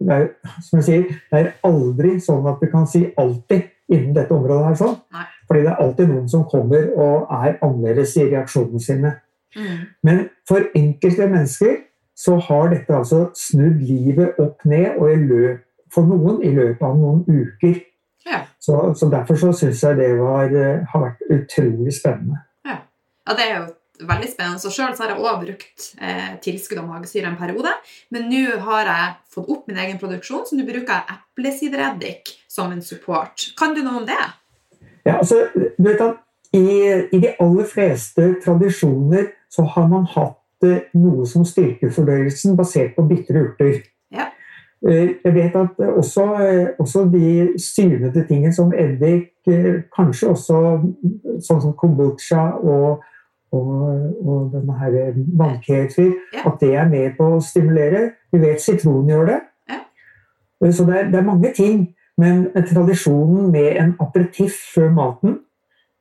det 0.00 0.14
er, 0.14 0.28
som 0.64 0.80
jeg 0.80 0.86
sier, 0.86 1.18
det 1.32 1.40
er 1.40 1.50
aldri 1.68 2.14
sånn 2.24 2.46
at 2.48 2.62
vi 2.62 2.70
kan 2.72 2.88
si 2.88 3.02
alltid 3.20 3.68
innen 3.90 4.14
dette 4.16 4.32
området 4.32 4.70
her 4.70 4.78
sånn. 4.80 4.96
Nei. 5.12 5.26
Fordi 5.50 5.64
det 5.66 5.72
er 5.72 5.82
alltid 5.82 6.12
noen 6.12 6.30
som 6.30 6.46
kommer 6.48 6.88
og 6.94 7.32
er 7.34 7.58
annerledes 7.66 8.14
i 8.16 8.28
reaksjonene 8.30 8.80
sine. 8.80 9.12
Mm. 9.56 9.78
Men 10.06 10.20
for 10.48 10.68
enkelte 10.78 11.26
mennesker 11.26 11.76
så 12.20 12.36
har 12.48 12.68
dette 12.74 12.92
altså 12.92 13.30
snudd 13.38 13.80
livet 13.80 14.38
opp 14.42 14.64
ned, 14.68 14.98
og 15.00 15.24
løp, 15.30 15.64
for 15.90 16.06
noen 16.06 16.42
i 16.46 16.52
løpet 16.54 16.84
av 16.86 16.98
noen 16.98 17.24
uker. 17.26 17.80
Ja. 18.28 18.44
Så, 18.62 18.76
så, 18.94 19.08
derfor 19.10 19.38
så 19.40 19.52
syns 19.56 19.82
jeg 19.82 19.96
det 19.98 20.10
var, 20.20 20.52
eh, 20.52 20.84
har 20.92 21.04
vært 21.06 21.22
utrolig 21.32 21.94
spennende. 21.96 22.42
Ja. 22.68 22.82
ja, 23.26 23.36
det 23.38 23.46
er 23.46 23.54
jo 23.56 24.06
veldig 24.06 24.28
spennende. 24.30 24.60
Så 24.62 24.72
Sjøl 24.74 24.92
har 24.98 25.14
jeg 25.14 25.24
òg 25.24 25.44
brukt 25.46 25.86
eh, 26.00 26.34
tilskudd 26.44 26.82
av 26.82 26.90
magesyre 26.90 27.30
en 27.30 27.38
periode. 27.40 27.72
Men 28.14 28.28
nå 28.30 28.60
har 28.68 28.90
jeg 28.92 29.16
fått 29.34 29.50
opp 29.56 29.70
min 29.70 29.80
egen 29.80 30.00
produksjon, 30.02 30.44
så 30.46 30.58
nå 30.58 30.66
bruker 30.68 30.92
jeg 30.92 31.16
eplesidereddik 31.16 32.34
som 32.50 32.72
en 32.74 32.84
support. 32.84 33.50
Kan 33.58 33.74
du 33.76 33.82
noe 33.84 34.02
om 34.02 34.08
det? 34.08 34.20
Ja, 35.06 35.16
altså, 35.18 35.46
du 35.54 35.88
vet 35.88 36.04
at 36.04 36.20
i, 36.52 36.66
i, 37.14 37.18
de 37.22 37.32
aller 37.40 37.68
fleste 37.70 38.34
tradisjoner 38.44 39.30
så 39.50 39.64
har 39.74 39.88
man 39.90 40.06
hatt 40.10 40.36
noe 40.94 41.26
som 41.26 41.44
styrker 41.44 41.90
fordøyelsen 41.94 42.56
basert 42.58 42.94
på 42.96 43.04
bitre 43.08 43.44
urter. 43.46 43.82
Ja. 44.12 44.28
Eh, 44.86 45.16
jeg 45.24 45.34
vet 45.34 45.56
at 45.56 45.78
også, 45.90 46.24
også 46.78 47.04
de 47.12 47.52
syrnede 47.60 48.24
tingene 48.28 48.52
som 48.52 48.72
eddik, 48.72 49.32
kanskje 49.96 50.28
også 50.30 50.58
sånn 51.40 51.62
som 51.62 51.72
kombucha 51.76 52.42
og, 52.60 53.00
og, 53.52 53.70
og 54.24 54.50
denne 54.52 54.76
her 54.78 54.98
vannkefir, 55.40 56.12
Ja. 56.34 56.44
at 56.46 56.60
det 56.60 56.74
er 56.74 56.88
med 56.88 57.16
på 57.16 57.36
å 57.36 57.40
stimulere. 57.44 58.10
Vi 58.32 58.38
vet 58.38 58.60
sitron 58.62 59.08
gjør 59.08 59.26
det. 59.26 59.40
Ja. 59.68 59.80
Så 60.70 60.84
det 60.86 60.96
er, 60.98 61.08
det 61.10 61.18
er 61.18 61.26
mange 61.26 61.52
ting. 61.56 61.88
Men 62.20 62.50
tradisjonen 62.52 63.48
med 63.50 63.76
en 63.80 63.94
aperitiff 64.00 64.58
før 64.74 64.90
maten, 64.92 65.38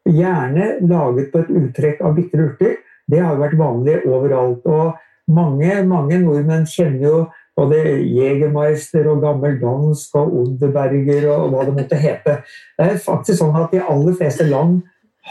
gjerne 0.10 0.80
laget 0.90 1.30
på 1.32 1.40
et 1.44 1.52
uttrekk 1.54 2.02
av 2.04 2.16
bitre 2.18 2.48
urter, 2.50 2.76
det 3.10 3.22
har 3.24 3.36
jo 3.36 3.44
vært 3.44 3.60
vanlig 3.60 4.00
overalt. 4.08 4.66
Og 4.70 5.34
mange, 5.34 5.82
mange 5.90 6.22
nordmenn 6.22 6.68
kjenner 6.70 7.06
jo 7.06 7.20
både 7.60 7.82
Jegermeister 8.08 9.10
og 9.12 9.24
gammel 9.24 9.60
dansk 9.62 10.16
og 10.20 10.34
Odderberger 10.44 11.28
og 11.34 11.54
hva 11.54 11.68
det 11.68 11.76
måtte 11.76 12.00
hete. 12.00 12.40
Det 12.78 12.88
er 12.88 13.04
faktisk 13.04 13.42
sånn 13.42 13.58
at 13.60 13.74
de 13.74 13.84
aller 13.84 14.16
fleste 14.20 14.48
land 14.48 14.82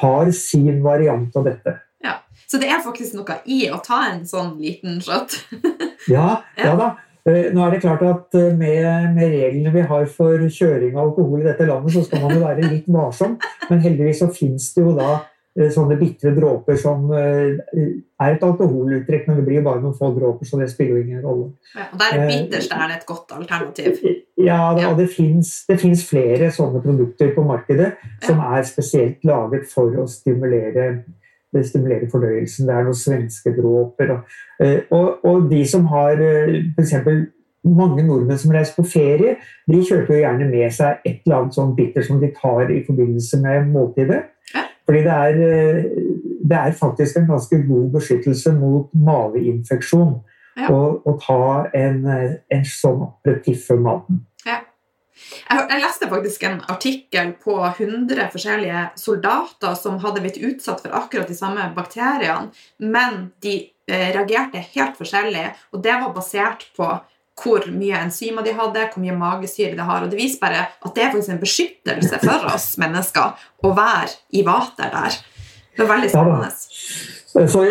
har 0.03 0.31
sin 0.37 0.83
variant 0.85 1.37
av 1.39 1.49
dette. 1.49 1.79
Ja, 2.05 2.21
Så 2.47 2.61
det 2.61 2.71
er 2.71 2.85
faktisk 2.85 3.17
noe 3.19 3.41
i 3.47 3.65
å 3.73 3.81
ta 3.85 4.05
en 4.13 4.25
sånn 4.29 4.57
liten 4.63 5.03
shot. 5.05 5.41
Ja, 6.09 6.39
ja 6.57 6.71
da. 6.79 6.93
Eh, 7.29 7.51
Nå 7.53 7.61
er 7.67 7.75
det 7.75 7.83
klart 7.83 8.01
at 8.07 8.37
eh, 8.39 8.55
med, 8.57 9.11
med 9.13 9.33
reglene 9.35 9.73
vi 9.75 9.83
har 9.91 10.07
for 10.09 10.41
kjøring 10.49 10.95
av 10.95 11.11
alkohol 11.11 11.43
i 11.43 11.49
dette 11.49 11.67
landet, 11.69 11.93
så 11.93 12.05
skal 12.07 12.23
man 12.23 12.33
jo 12.33 12.45
være 12.47 12.71
litt 12.71 12.87
varsom. 12.89 13.35
Men 13.69 13.83
heldigvis 13.85 14.23
så 14.23 14.31
fins 14.33 14.71
det 14.77 14.87
jo 14.87 14.95
da 14.97 15.19
sånne 15.75 15.97
bitre 15.99 16.31
dråper 16.37 16.77
som 16.79 17.09
eh, 17.19 17.59
er 18.23 18.35
et 18.37 18.45
alkoholuttrekk, 18.47 19.27
men 19.27 19.41
det 19.41 19.45
blir 19.47 19.59
jo 19.59 19.65
bare 19.67 19.83
noen 19.83 19.97
få 19.99 20.13
dråper, 20.15 20.47
så 20.47 20.61
det 20.61 20.69
spiller 20.71 20.99
jo 20.99 21.03
ingen 21.03 21.25
rolle. 21.25 21.49
Ja, 21.75 21.87
og 21.93 21.99
der 21.99 22.19
er 22.21 22.29
det 22.29 22.97
et 22.99 23.07
godt 23.09 23.33
alternativ. 23.35 23.99
Ja, 24.39 24.75
det, 24.77 24.85
Ja. 24.85 24.93
det 24.95 25.09
fins 25.81 26.05
flere 26.07 26.51
sånne 26.55 26.83
produkter 26.85 27.33
på 27.35 27.43
markedet 27.47 27.95
som 28.23 28.39
er 28.39 28.63
spesielt 28.69 29.25
laget 29.27 29.67
for 29.73 29.91
å 29.99 30.07
stimulere, 30.07 31.03
stimulere 31.65 32.07
fordøyelsen. 32.13 32.69
Det 32.69 32.77
er 32.77 32.87
noen 32.87 33.01
svenske 33.03 33.55
dråper. 33.59 34.15
Og, 34.15 34.39
eh, 34.63 34.81
og, 34.95 35.25
og 35.27 35.51
de 35.51 35.65
som 35.67 35.91
har 35.91 36.23
f.eks. 36.23 36.95
mange 37.67 38.07
nordmenn 38.07 38.39
som 38.39 38.55
reiser 38.55 38.79
på 38.79 38.87
ferie, 38.87 39.37
de 39.67 39.83
kjøper 39.83 40.15
jo 40.15 40.23
gjerne 40.23 40.51
med 40.55 40.71
seg 40.79 41.03
et 41.05 41.19
eller 41.27 41.43
annet 41.43 41.59
sånn 41.59 41.75
bitter 41.75 42.07
som 42.07 42.23
de 42.23 42.31
tar 42.39 42.71
i 42.71 42.85
forbindelse 42.87 43.43
med 43.43 43.73
måltidet. 43.75 44.23
Ja. 44.55 44.68
Fordi 44.89 45.03
det 45.05 45.13
er, 45.13 45.43
eh, 45.45 45.85
det 46.49 46.57
er 46.57 46.73
faktisk 46.73 47.17
en 47.21 47.29
ganske 47.29 47.61
god 47.69 47.91
beskyttelse 47.93 48.55
mot 48.57 48.89
mageinfeksjon 48.95 50.17
Ja. 50.57 50.69
å 50.73 51.03
å 51.07 51.13
ta 51.21 51.69
en, 51.75 52.07
eh, 52.07 52.37
en 52.51 52.65
sånn 52.65 53.05
aperitiff 53.05 53.69
før 53.69 53.79
maten. 53.85 54.25
Jeg, 55.51 55.65
jeg 55.71 55.83
leste 55.83 56.09
faktisk 56.11 56.45
en 56.47 56.61
artikkel 56.71 57.33
på 57.43 57.57
100 57.67 58.29
forskjellige 58.33 58.85
soldater 59.01 59.75
som 59.79 59.99
hadde 59.99 60.23
blitt 60.25 60.39
utsatt 60.39 60.83
for 60.85 60.95
akkurat 60.95 61.31
de 61.31 61.35
samme 61.35 61.65
bakteriene, 61.77 62.53
men 62.79 63.33
de 63.45 63.71
eh, 63.89 64.11
reagerte 64.15 64.63
helt 64.77 64.99
forskjellig, 64.99 65.47
og 65.73 65.83
det 65.83 65.97
var 66.01 66.15
basert 66.15 66.69
på 66.77 66.91
hvor 67.43 67.65
mye 67.73 68.03
enzymer 68.05 68.45
de 68.47 68.55
hadde, 68.57 68.87
hvor 68.93 69.03
mye 69.03 69.17
magesyre 69.17 69.77
de 69.77 69.87
har. 69.87 70.05
Og 70.05 70.11
det 70.11 70.19
viser 70.21 70.41
bare 70.43 70.67
at 70.69 70.95
det 70.95 71.05
er 71.05 71.13
faktisk 71.13 71.35
en 71.35 71.43
beskyttelse 71.43 72.21
for 72.25 72.51
oss 72.55 72.73
mennesker 72.81 73.49
å 73.65 73.73
være 73.77 74.17
i 74.35 74.45
vater 74.47 74.91
der. 74.95 75.21
Det 75.77 75.85
er 75.85 75.93
veldig 75.93 76.11
Ja 76.11 76.11
spennende. 76.11 76.51
Så 77.29 77.63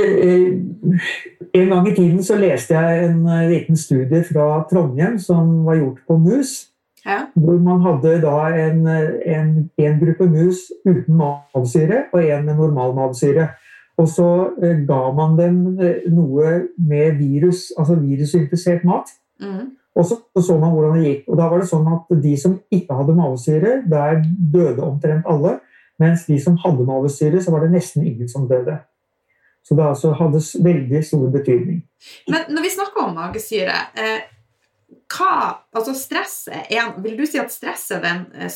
En 1.54 1.70
gang 1.70 1.88
i 1.88 1.96
tiden 1.96 2.24
så 2.24 2.36
leste 2.38 2.76
jeg 2.76 3.06
en 3.10 3.28
eh, 3.28 3.50
liten 3.50 3.78
studie 3.78 4.24
fra 4.24 4.64
Trondheim 4.70 5.18
som 5.20 5.66
var 5.66 5.80
gjort 5.80 6.04
på 6.08 6.18
mus. 6.22 6.52
Ja. 7.06 7.26
Hvor 7.36 7.58
man 7.64 7.82
hadde 7.82 8.18
da 8.22 8.36
en, 8.52 8.88
en, 8.88 9.50
en 9.78 10.00
gruppe 10.00 10.28
mus 10.30 10.68
uten 10.86 11.18
mavesyre 11.18 12.04
og 12.14 12.20
en 12.24 12.46
med 12.46 12.60
normal 12.60 12.94
mavesyre. 12.96 13.48
Og 13.98 14.10
så 14.12 14.28
eh, 14.64 14.84
ga 14.88 15.00
man 15.18 15.38
dem 15.40 15.62
eh, 15.82 16.06
noe 16.14 16.68
med 16.78 17.18
virus, 17.18 17.72
altså 17.78 17.98
virusinfisert 17.98 18.86
mat. 18.86 19.10
Mm. 19.42 19.76
Og 19.98 20.06
så 20.06 20.18
så 20.44 20.58
man 20.62 20.76
hvordan 20.76 21.00
det 21.00 21.08
gikk. 21.08 21.24
Og 21.32 21.40
da 21.40 21.48
var 21.50 21.62
det 21.62 21.70
sånn 21.72 21.88
at 21.90 22.12
de 22.24 22.36
som 22.38 22.60
ikke 22.74 23.00
hadde 23.00 23.16
mavesyre, 23.18 23.72
der 23.90 24.22
døde 24.54 24.86
omtrent 24.86 25.26
alle. 25.30 25.58
Mens 25.98 26.28
de 26.30 26.38
som 26.42 26.58
hadde 26.62 26.86
mavesyre, 26.86 27.42
så 27.42 27.54
var 27.54 27.66
det 27.66 27.74
nesten 27.74 28.06
ingen 28.06 28.30
som 28.30 28.46
døde. 28.50 28.78
Så 29.66 29.76
det 29.76 29.84
altså 29.84 30.14
hadde 30.16 30.40
veldig 30.64 31.04
stor 31.04 31.28
betydning. 31.34 31.82
Men 32.30 32.46
når 32.54 32.68
vi 32.68 32.74
snakker 32.76 33.04
om 33.04 33.18
magesyre 33.18 33.76
eh, 34.00 34.28
hva, 35.12 35.34
altså 35.76 35.96
stress 35.98 36.48
er, 36.52 36.94
Vil 37.04 37.18
du 37.18 37.26
si 37.28 37.40
at 37.42 37.52
stress 37.52 37.90
er 37.96 38.04
den 38.06 38.26
eh, 38.38 38.54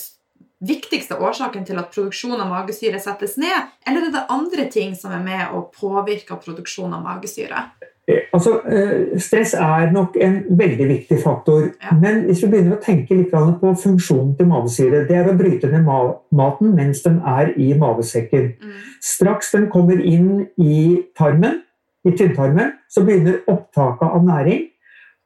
viktigste 0.62 1.18
årsaken 1.18 1.66
til 1.68 1.82
at 1.82 1.92
produksjon 1.92 2.40
av 2.40 2.52
magesyre 2.52 3.02
settes 3.02 3.34
ned, 3.42 3.74
eller 3.88 4.08
er 4.08 4.14
det 4.14 4.28
andre 4.30 4.68
ting 4.72 4.94
som 4.96 5.12
er 5.16 5.24
med 5.26 5.56
å 5.58 5.66
påvirke 5.74 6.38
produksjon 6.40 6.94
av 6.94 7.04
magesyre? 7.04 7.66
Eh, 8.08 8.22
Altså, 8.34 8.62
eh, 8.66 9.20
stress 9.20 9.54
er 9.54 9.92
nok 9.92 10.16
en 10.22 10.44
veldig 10.58 10.88
viktig 10.88 11.18
faktor. 11.24 11.60
Ja. 11.84 11.96
Men 12.02 12.24
hvis 12.26 12.44
vi 12.44 12.52
begynner 12.52 12.78
å 12.78 12.84
tenke 12.84 13.16
litt 13.16 13.32
på 13.32 13.74
funksjonen 13.84 14.38
til 14.38 14.48
mavesyre, 14.48 15.08
det 15.08 15.18
er 15.18 15.28
å 15.28 15.38
bryte 15.38 15.68
ned 15.72 15.84
maten 16.32 16.76
mens 16.76 17.04
den 17.04 17.20
er 17.28 17.52
i 17.58 17.74
mavesekken. 17.74 18.54
Mm. 18.62 18.78
Straks 19.02 19.52
den 19.52 19.68
kommer 19.70 20.00
inn 20.00 20.48
i 20.58 21.04
tarmen, 21.18 21.62
i 22.08 22.12
tynntarmen, 22.12 22.72
så 22.90 23.04
begynner 23.06 23.44
opptaket 23.48 24.08
av 24.08 24.24
næring. 24.26 24.64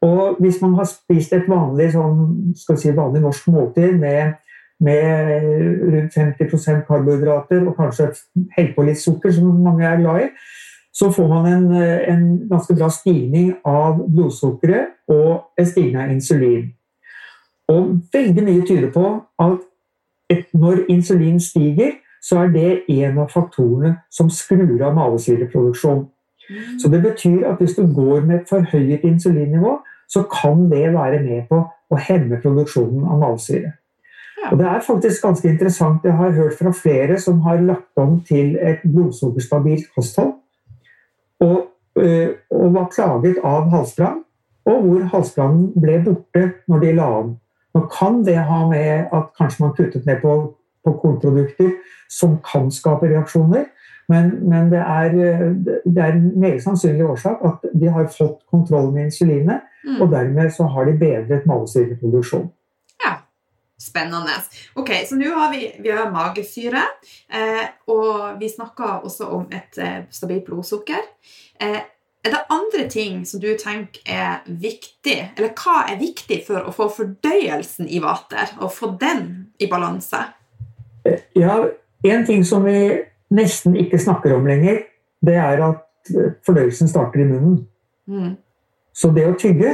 Og 0.01 0.35
hvis 0.39 0.61
man 0.61 0.73
har 0.73 0.85
spist 0.89 1.33
et 1.33 1.47
vanlig, 1.47 1.91
sånn, 1.93 2.53
skal 2.55 2.77
si, 2.77 2.91
vanlig 2.91 3.21
norsk 3.21 3.47
måltid 3.47 3.99
med, 3.99 4.33
med 4.83 5.31
rundt 5.93 6.17
50% 6.17 6.83
karbohydrater 6.89 7.63
og 7.63 7.77
kanskje 7.77 8.11
helt 8.57 8.75
på 8.75 8.83
litt 8.83 8.99
sukker, 8.99 9.31
som 9.31 9.63
mange 9.63 9.85
er 9.87 10.01
glad 10.01 10.25
i, 10.25 10.29
så 10.95 11.11
får 11.11 11.27
man 11.27 11.45
en, 11.49 11.65
en 11.75 12.25
ganske 12.49 12.75
bra 12.75 12.87
stigning 12.89 13.51
av 13.67 13.99
blodsukkeret 14.07 15.11
og 15.11 15.59
en 15.59 15.67
stigning 15.67 15.99
av 15.99 16.13
insulin. 16.13 16.69
Og 17.67 17.97
veldig 18.13 18.43
mye 18.45 18.65
tyder 18.67 18.91
på 18.93 19.05
at 19.41 19.63
når 20.53 20.85
insulin 20.89 21.39
stiger, 21.43 21.97
så 22.23 22.45
er 22.45 22.53
det 22.53 22.69
en 22.89 23.19
av 23.21 23.29
faktorene 23.33 23.97
som 24.13 24.29
skrur 24.33 24.81
av 24.81 24.95
malesyreproduksjon. 24.97 26.05
Mm. 26.49 26.79
Så 26.81 26.89
det 26.89 27.01
betyr 27.03 27.43
at 27.49 27.59
hvis 27.61 27.75
du 27.77 27.85
går 27.93 28.25
med 28.25 28.39
et 28.39 28.49
forhøyet 28.49 29.03
insulinnivå, 29.05 29.77
så 30.09 30.23
kan 30.29 30.69
det 30.71 30.93
være 30.93 31.19
med 31.25 31.49
på 31.49 31.59
å 31.65 31.99
hemme 32.07 32.39
produksjonen 32.41 33.03
av 33.03 33.19
malesyre. 33.21 33.75
Og 34.51 34.59
det 34.59 34.65
er 34.69 34.81
faktisk 34.85 35.23
ganske 35.25 35.49
interessant. 35.49 36.05
Jeg 36.05 36.13
har 36.13 36.33
hørt 36.37 36.57
fra 36.59 36.73
flere 36.73 37.19
som 37.19 37.39
har 37.45 37.61
lagt 37.65 37.97
om 37.97 38.19
til 38.25 38.57
et 38.61 38.83
blodsukkerstabilt 38.85 39.89
kosthold, 39.95 40.35
og, 41.39 41.67
øh, 41.97 42.29
og 42.51 42.73
var 42.73 42.89
klaget 42.95 43.37
av 43.43 43.69
halsbrann, 43.69 44.23
og 44.65 44.81
hvor 44.81 45.03
halsbrannen 45.13 45.73
ble 45.81 45.99
borte 46.05 46.51
når 46.67 46.79
de 46.79 46.93
la 46.95 47.09
om. 47.19 47.35
Nå 47.75 47.81
kan 47.91 48.23
det 48.25 48.37
ha 48.37 48.67
med 48.67 49.11
at 49.13 49.31
kanskje 49.37 49.63
man 49.65 49.75
kuttet 49.75 50.05
ned 50.05 50.21
på, 50.21 50.55
på 50.85 50.91
kornprodukter 51.01 51.71
som 52.09 52.37
kan 52.51 52.71
skape 52.71 53.09
reaksjoner, 53.11 53.65
men, 54.09 54.49
men 54.49 54.71
det, 54.71 54.79
er, 54.79 55.13
øh, 55.13 55.55
det 55.85 55.97
er 55.97 56.13
en 56.13 56.39
meget 56.39 56.63
sannsynlig 56.63 57.05
årsak 57.05 57.41
at 57.45 57.69
de 57.73 57.89
har 57.89 58.07
fått 58.17 58.43
kontroll 58.51 58.93
med 58.93 59.05
insulinet, 59.05 59.61
Mm. 59.85 60.01
og 60.01 60.11
dermed 60.11 60.49
så 60.49 60.63
har 60.63 60.83
de 60.85 60.97
bedret 60.97 61.45
mavesyreproduksjon. 61.45 62.47
Spennende. 63.81 64.37
Ok, 64.79 64.89
så 65.07 65.17
nå 65.19 65.33
har 65.35 65.51
vi, 65.51 65.67
vi 65.83 65.91
har 65.91 66.11
magesyre, 66.13 66.83
eh, 67.27 67.65
og 67.91 68.39
vi 68.39 68.47
snakker 68.49 69.03
også 69.03 69.27
om 69.35 69.49
et 69.51 69.79
eh, 69.83 70.05
stabilt 70.15 70.45
blodsukker. 70.47 71.01
Eh, 71.59 71.81
er 72.25 72.31
det 72.31 72.45
andre 72.49 72.87
ting 72.89 73.25
som 73.27 73.41
du 73.43 73.51
tenker 73.59 74.01
er 74.09 74.45
viktig, 74.47 75.17
eller 75.37 75.51
hva 75.59 75.83
er 75.91 75.99
viktig 75.99 76.39
for 76.47 76.65
å 76.65 76.73
få 76.73 76.87
fordøyelsen 76.95 77.89
i 77.91 77.99
vater, 78.01 78.55
og 78.63 78.71
få 78.73 78.95
den 79.01 79.27
i 79.59 79.69
balanse? 79.71 80.23
Ja, 81.35 81.65
En 82.05 82.25
ting 82.25 82.43
som 82.45 82.63
vi 82.63 83.01
nesten 83.33 83.75
ikke 83.81 83.97
snakker 83.97 84.35
om 84.35 84.45
lenger, 84.45 84.83
det 85.25 85.35
er 85.41 85.61
at 85.65 86.11
øh, 86.13 86.35
fordøyelsen 86.45 86.87
starter 86.87 87.23
i 87.23 87.25
munnen. 87.25 87.55
Mm. 88.05 88.35
Så 88.93 89.09
det 89.15 89.23
å 89.25 89.33
tygge, 89.39 89.71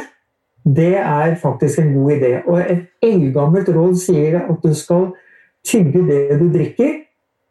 det 0.65 0.97
er 0.97 1.35
faktisk 1.35 1.79
en 1.79 1.93
god 1.93 2.11
idé. 2.11 2.31
Og 2.47 2.59
et 2.61 2.85
eldgammelt 3.01 3.69
råd 3.69 3.95
sier 3.95 4.39
at 4.41 4.63
du 4.63 4.73
skal 4.77 5.11
tygge 5.65 6.05
det 6.07 6.39
du 6.39 6.47
drikker, 6.53 6.99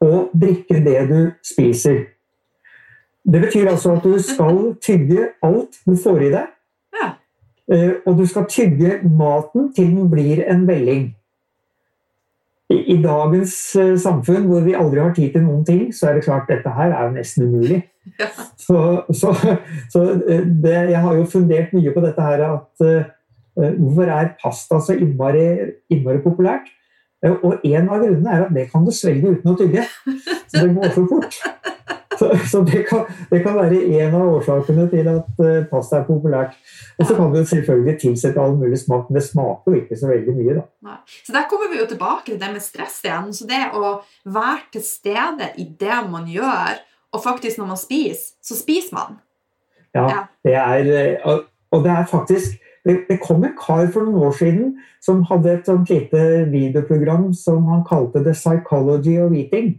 og 0.01 0.31
drikke 0.41 0.81
det 0.85 1.01
du 1.11 1.31
spiser. 1.45 2.05
Det 3.33 3.41
betyr 3.41 3.69
altså 3.69 3.93
at 3.93 4.05
du 4.05 4.19
skal 4.23 4.75
tygge 4.83 5.29
alt 5.43 5.81
du 5.87 5.97
får 5.97 6.21
i 6.21 6.31
deg. 6.33 6.47
Ja. 6.97 7.09
Eh, 7.73 7.93
Og 8.07 8.19
du 8.19 8.27
skal 8.27 8.49
tygge 8.49 9.01
maten 9.05 9.73
til 9.77 9.91
den 9.97 10.11
blir 10.11 10.45
en 10.49 10.67
velling. 10.69 11.17
I, 12.71 13.03
dagens 13.03 13.77
eh, 13.77 13.97
samfunn 13.99 14.47
hvor 14.47 14.61
vi 14.63 14.77
aldri 14.79 15.01
har 15.03 15.15
tid 15.15 15.33
til 15.33 15.43
noen 15.43 15.65
ting, 15.67 15.95
så 15.95 16.09
er 16.09 16.15
det 16.15 16.25
klart 16.25 16.49
dette 16.49 16.71
her 16.71 16.95
er 16.95 17.11
nesten 17.11 17.49
umulig. 17.49 17.83
Så, 18.61 18.81
så, 19.17 19.33
så 19.93 20.03
eh, 20.29 20.45
det, 20.47 20.77
jeg 20.93 21.01
har 21.03 21.17
jo 21.17 21.31
fundert 21.33 21.73
mye 21.75 21.95
på 21.95 22.05
dette 22.05 22.27
her 22.27 22.45
at 22.47 22.85
uh, 22.85 23.09
hvorfor 23.57 24.13
er 24.15 24.35
pasta 24.43 24.79
så 24.85 24.95
innmari, 24.95 25.47
innmari 25.91 26.23
populært? 26.23 26.69
Uh, 27.25 27.35
og 27.35 27.67
en 27.67 27.89
av 27.89 28.05
grunnene 28.05 28.37
er 28.37 28.47
at 28.47 28.55
det 28.55 28.69
kan 28.71 28.87
du 28.87 28.93
svelge 28.95 29.35
uten 29.35 29.53
å 29.53 29.59
tygge. 29.59 29.87
Så 30.51 30.65
det 30.65 30.75
går 30.77 30.95
for 30.95 31.11
fort. 31.11 31.41
Så, 32.21 32.39
så 32.51 32.61
det, 32.61 32.83
kan, 32.85 33.07
det, 33.31 33.39
kan, 33.41 33.55
være 33.57 33.79
en 33.97 34.15
av 34.19 34.27
årsakene 34.35 34.83
til 34.93 35.07
at 35.09 35.39
uh, 35.41 35.63
pasta 35.71 36.03
er 36.03 36.09
populært. 36.09 36.59
Og 36.99 37.07
så 37.09 37.17
kan 37.17 37.31
du 37.33 37.39
selvfølgelig 37.41 37.95
tilsette 38.03 38.43
all 38.43 38.59
mulig 38.61 38.77
smak, 38.83 39.07
men 39.09 39.17
det 39.17 39.25
smaker 39.25 39.73
jo 39.73 39.81
ikke 39.81 39.97
så 39.97 40.11
veldig 40.11 40.35
mye. 40.37 40.57
da. 40.59 40.65
Nei. 40.91 40.99
Så 41.25 41.33
Der 41.33 41.47
kommer 41.49 41.73
vi 41.73 41.81
jo 41.81 41.87
tilbake 41.89 42.27
til 42.29 42.41
det 42.43 42.51
med 42.53 42.65
stress 42.65 42.99
igjen. 43.07 43.33
Så 43.33 43.49
det 43.49 43.63
å 43.73 43.95
være 44.29 44.69
til 44.77 44.85
stede 44.85 45.49
i 45.57 45.67
det 45.81 46.01
man 46.13 46.29
gjør, 46.29 46.83
og 47.13 47.23
faktisk 47.25 47.59
når 47.59 47.67
man 47.67 47.81
spiser, 47.81 48.35
så 48.43 48.57
spiser 48.57 48.95
man. 48.97 49.19
Ja, 49.95 50.05
ja. 50.09 50.21
det 50.45 50.55
er 50.55 51.41
Og 51.71 51.85
det 51.85 51.91
er 51.91 52.07
faktisk 52.07 52.59
det, 52.85 53.21
kom 53.23 53.45
en 53.45 53.57
kar 53.67 53.91
for 53.93 54.07
noen 54.07 54.23
år 54.25 54.33
siden 54.39 54.71
som 55.05 55.23
hadde 55.29 55.53
et 55.53 55.67
sånt 55.69 55.91
lite 55.91 56.47
videoprogram 56.51 57.33
som 57.37 57.67
han 57.69 57.85
kalte 57.89 58.25
The 58.25 58.33
Psychology 58.33 59.19
of 59.21 59.33
Eating. 59.37 59.75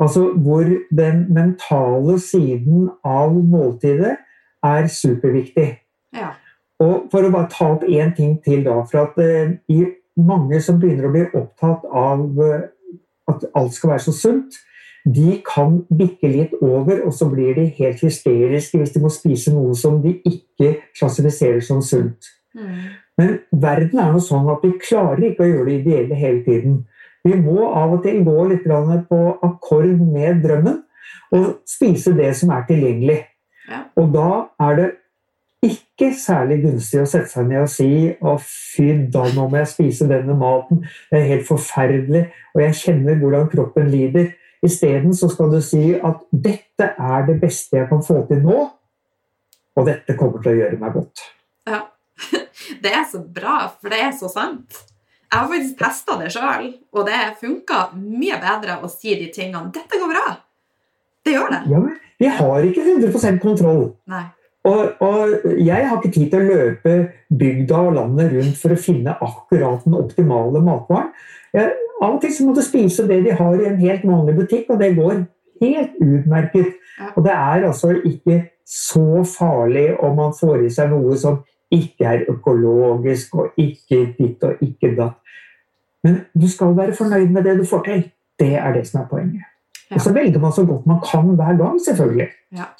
Altså 0.00 0.32
hvor 0.32 0.64
den 0.90 1.26
mentale 1.34 2.18
siden 2.20 2.88
av 3.04 3.34
måltidet 3.34 4.16
er 4.64 4.86
superviktig. 4.86 5.68
Ja. 6.16 6.32
Og 6.82 7.10
for 7.12 7.26
å 7.26 7.30
bare 7.30 7.50
ta 7.52 7.68
opp 7.76 7.84
én 7.86 8.14
ting 8.16 8.38
til, 8.42 8.64
da. 8.66 8.80
For 8.90 9.04
at 9.04 9.20
uh, 9.20 9.54
i 9.70 9.84
mange 10.18 10.58
som 10.64 10.80
begynner 10.80 11.08
å 11.08 11.12
bli 11.14 11.26
opptatt 11.30 11.84
av 11.92 12.24
uh, 12.40 12.64
at 13.30 13.46
alt 13.54 13.76
skal 13.76 13.94
være 13.94 14.06
så 14.08 14.16
sunt, 14.16 14.58
de 15.04 15.36
kan 15.44 15.82
bikke 15.92 16.28
litt 16.32 16.54
over, 16.62 17.02
og 17.04 17.12
så 17.12 17.28
blir 17.28 17.54
de 17.58 17.66
helt 17.76 18.00
hysteriske 18.00 18.80
hvis 18.80 18.94
de 18.94 19.02
må 19.02 19.10
spise 19.12 19.52
noe 19.52 19.74
som 19.76 20.00
de 20.04 20.14
ikke 20.24 20.70
klassifiserer 20.96 21.60
som 21.64 21.82
sunt. 21.84 22.30
Mm. 22.56 22.94
Men 23.20 23.36
verden 23.52 24.00
er 24.00 24.14
noe 24.14 24.24
sånn 24.24 24.48
at 24.50 24.64
vi 24.64 24.72
klarer 24.80 25.28
ikke 25.28 25.44
å 25.44 25.50
gjøre 25.50 25.68
det 25.68 25.76
ideelle 25.82 26.18
hele 26.18 26.42
tiden. 26.46 26.80
Vi 27.24 27.36
må 27.40 27.68
av 27.68 27.94
og 27.98 28.02
til 28.04 28.24
gå 28.24 28.48
litt 28.50 28.66
på 29.08 29.20
akkord 29.44 30.00
med 30.00 30.42
drømmen 30.44 30.82
og 31.34 31.46
spise 31.68 32.12
det 32.16 32.34
som 32.36 32.52
er 32.54 32.66
tilgjengelig. 32.68 33.22
Ja. 33.68 33.84
Og 33.96 34.12
da 34.12 34.28
er 34.60 34.76
det 34.80 34.90
ikke 35.64 36.10
særlig 36.18 36.58
gunstig 36.64 37.00
å 37.00 37.08
sette 37.08 37.30
seg 37.32 37.48
ned 37.48 37.62
og 37.62 37.70
si 37.72 37.88
å 38.20 38.34
fy 38.40 38.90
da, 39.12 39.24
nå 39.32 39.46
må 39.48 39.60
jeg 39.62 39.70
spise 39.72 40.08
denne 40.10 40.36
maten. 40.36 40.82
Det 41.10 41.20
er 41.20 41.30
helt 41.30 41.46
forferdelig, 41.48 42.26
og 42.52 42.64
jeg 42.66 42.80
kjenner 42.82 43.20
hvordan 43.20 43.48
kroppen 43.52 43.88
lider. 43.92 44.34
Isteden 44.64 45.12
så 45.16 45.28
skal 45.32 45.52
du 45.52 45.60
si 45.64 45.92
at 45.94 46.22
dette 46.30 46.86
er 46.94 47.26
det 47.28 47.36
beste 47.42 47.78
jeg 47.78 47.88
kan 47.90 48.00
få 48.04 48.22
til 48.30 48.40
nå, 48.44 48.62
og 49.74 49.86
dette 49.88 50.16
kommer 50.16 50.40
til 50.42 50.54
å 50.54 50.58
gjøre 50.62 50.80
meg 50.80 50.96
godt. 50.96 51.24
Ja. 51.68 51.84
Det 52.84 52.92
er 52.94 53.04
så 53.10 53.20
bra, 53.20 53.66
for 53.80 53.92
det 53.92 53.98
er 54.00 54.12
så 54.16 54.28
sant. 54.30 54.76
Jeg 55.26 55.40
har 55.40 55.48
faktisk 55.50 55.80
testa 55.80 56.14
det 56.20 56.30
sjøl, 56.32 56.68
og 56.94 57.08
det 57.08 57.18
funka 57.40 57.80
mye 57.98 58.38
bedre 58.40 58.78
å 58.86 58.88
si 58.88 59.16
de 59.18 59.26
tingene. 59.34 59.72
'Dette 59.74 59.98
går 59.98 60.12
bra'. 60.12 60.36
Det 61.26 61.34
gjør 61.34 61.50
det. 61.50 61.60
Ja, 61.72 61.80
men 61.82 61.98
Vi 62.22 62.30
har 62.30 62.62
ikke 62.62 62.84
100% 62.86 63.40
kontroll. 63.42 63.88
Nei. 64.06 64.22
Og, 64.64 65.02
og, 65.02 65.32
jeg 65.60 65.88
har 65.88 65.98
ikke 65.98 66.12
tid 66.14 66.30
til 66.32 66.40
å 66.40 66.54
løpe 66.54 66.92
bygda 67.28 67.80
og 67.88 67.96
landet 67.98 68.30
rundt 68.32 68.60
for 68.60 68.72
å 68.72 68.78
finne 68.80 69.16
akkurat 69.26 69.82
den 69.84 69.96
optimale 69.98 70.62
matvaren. 70.64 71.10
Jeg, 71.52 71.74
av 72.04 72.16
og 72.16 72.20
til 72.22 72.32
så 72.34 72.46
må 72.46 72.54
du 72.54 72.62
spise 72.64 73.06
det 73.08 73.22
de 73.24 73.36
har 73.36 73.54
i 73.58 73.68
en 73.68 73.80
helt 73.80 74.04
vanlig 74.08 74.36
butikk, 74.38 74.68
og 74.70 74.80
det 74.80 74.94
går 74.96 75.24
helt 75.62 75.96
utmerket. 76.02 76.74
Og 77.14 77.24
det 77.24 77.32
er 77.32 77.66
altså 77.70 77.94
ikke 78.04 78.42
så 78.68 79.24
farlig 79.38 79.88
om 80.00 80.16
man 80.16 80.36
får 80.36 80.66
i 80.66 80.72
seg 80.72 80.92
noe 80.92 81.16
som 81.20 81.40
ikke 81.74 82.06
er 82.06 82.26
økologisk, 82.30 83.34
og 83.34 83.58
ikke 83.60 84.04
ditt 84.18 84.44
og 84.46 84.62
ikke 84.62 84.94
datt. 84.98 85.18
Men 86.04 86.20
du 86.36 86.46
skal 86.50 86.76
være 86.76 86.94
fornøyd 86.94 87.32
med 87.32 87.48
det 87.48 87.58
du 87.58 87.64
får 87.64 87.84
til. 87.88 88.06
Det 88.38 88.54
er 88.60 88.72
det 88.76 88.86
som 88.86 89.00
er 89.00 89.10
poenget. 89.10 89.53
Ja. 89.90 89.98
Og 89.98 90.00
så 90.00 90.12
velger 90.16 90.40
man 90.40 90.52
så 90.56 90.64
godt 90.66 90.86
man 90.88 91.00
kan 91.04 91.34
hver 91.36 91.58
gang, 91.58 91.80
selvfølgelig. 91.84 92.28
Ja. 92.56 92.70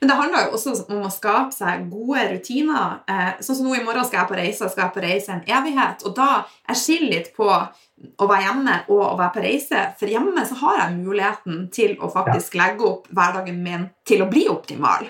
Men 0.00 0.10
det 0.10 0.16
handler 0.16 0.46
jo 0.46 0.54
også 0.56 0.72
om 0.86 1.02
å 1.04 1.10
skape 1.12 1.52
seg 1.52 1.88
gode 1.92 2.22
rutiner. 2.30 3.00
Eh, 3.10 3.34
sånn 3.44 3.58
som 3.58 3.68
nå 3.68 3.74
i 3.76 3.82
morgen 3.84 4.06
skal 4.06 4.22
jeg 4.22 4.30
på 4.30 4.38
reise, 4.38 4.70
skal 4.72 4.86
jeg 4.86 4.94
på 4.94 5.04
reise 5.04 5.34
en 5.34 5.44
evighet. 5.58 6.06
Og 6.08 6.16
da 6.16 6.30
jeg 6.70 6.80
skiller 6.80 7.12
litt 7.12 7.28
på 7.36 7.50
å 7.50 8.28
være 8.28 8.46
hjemme 8.46 8.78
og 8.92 9.02
å 9.02 9.18
være 9.18 9.34
på 9.36 9.44
reise. 9.44 9.84
For 10.00 10.12
hjemme 10.12 10.46
så 10.48 10.58
har 10.62 10.80
jeg 10.82 10.96
muligheten 11.00 11.66
til 11.74 11.96
å 12.00 12.10
faktisk 12.12 12.56
legge 12.60 12.88
opp 12.88 13.10
hverdagen 13.12 13.60
min 13.64 13.88
til 14.08 14.24
å 14.24 14.30
bli 14.30 14.46
optimal. 14.52 15.08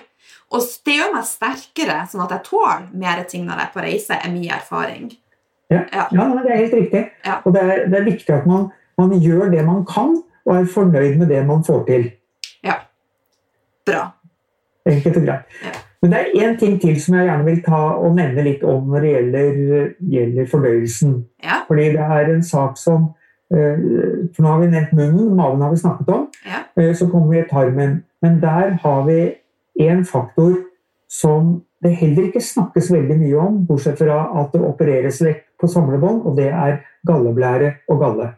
Og 0.55 0.63
det 0.87 0.95
gjør 0.95 1.13
meg 1.15 1.27
sterkere, 1.27 2.01
sånn 2.07 2.23
at 2.23 2.33
jeg 2.37 2.45
tåler 2.47 2.85
mer 2.95 3.23
ting 3.27 3.43
når 3.47 3.59
jeg 3.59 3.67
er 3.67 3.73
på 3.73 3.83
reise, 3.83 4.19
er 4.19 4.31
min 4.31 4.51
erfaring. 4.55 5.09
Ja, 5.67 5.81
ja. 5.91 6.05
ja 6.15 6.27
det 6.39 6.51
er 6.53 6.61
helt 6.61 6.77
riktig. 6.77 7.03
Ja. 7.25 7.41
Og 7.43 7.55
det 7.55 7.63
er, 7.63 7.83
det 7.91 7.99
er, 7.99 8.05
viktig 8.07 8.35
at 8.35 8.47
man, 8.47 8.69
man, 8.99 9.15
gjør 9.19 9.51
det 9.51 9.65
man 9.67 9.83
kan, 9.89 10.15
og 10.47 10.55
er 10.55 10.69
fornøyd 10.71 11.17
med 11.19 11.27
det 11.31 11.41
man 11.47 11.63
får 11.67 11.83
til. 11.89 12.07
Ja. 12.63 12.79
Bra. 13.87 14.05
Enkelt 14.87 15.19
og 15.19 15.27
greit. 15.27 15.59
Ja. 15.65 15.75
Men 16.01 16.13
det 16.13 16.19
er 16.19 16.45
én 16.45 16.57
ting 16.59 16.77
til 16.81 16.99
som 17.01 17.15
jeg 17.17 17.25
gjerne 17.25 17.45
vil 17.45 17.63
ta 17.65 17.81
og 17.97 18.15
nevne 18.15 18.43
litt 18.45 18.63
om 18.63 18.91
når 18.91 19.03
det 19.03 19.13
gjelder, 19.13 19.87
gjelder 20.13 20.49
fordøyelsen. 20.51 21.15
Ja. 21.43 21.63
Fordi 21.67 21.89
det 21.95 22.05
er 22.05 22.33
en 22.33 22.43
sak 22.45 22.77
som 22.77 23.09
eh, 23.51 23.81
For 24.35 24.43
nå 24.43 24.51
har 24.51 24.61
vi 24.61 24.69
nevnt 24.71 24.93
munnen, 24.93 25.35
maven 25.35 25.65
har 25.65 25.73
vi 25.73 25.81
snakket 25.81 26.13
om. 26.13 26.27
Ja. 26.45 26.63
Eh, 26.77 26.93
så 26.95 27.09
kommer 27.09 27.33
vi 27.33 27.41
i 27.41 27.49
tarmen. 27.49 28.03
Men 28.21 28.41
der 28.41 28.77
har 28.83 29.05
vi 29.09 29.19
en 29.87 30.05
faktor 30.05 30.53
som 31.09 31.61
det 31.83 31.93
heller 31.99 32.29
ikke 32.29 32.41
snakkes 32.41 32.89
veldig 32.93 33.17
mye 33.19 33.41
om, 33.41 33.59
bortsett 33.67 33.99
fra 33.99 34.23
at 34.41 34.53
det 34.53 34.63
opereres 34.65 35.21
vekk 35.21 35.43
på 35.61 35.69
samlebånd, 35.69 36.23
og 36.25 36.37
det 36.37 36.49
er 36.49 36.79
galleblære 37.07 37.73
og 37.89 38.01
galle. 38.01 38.31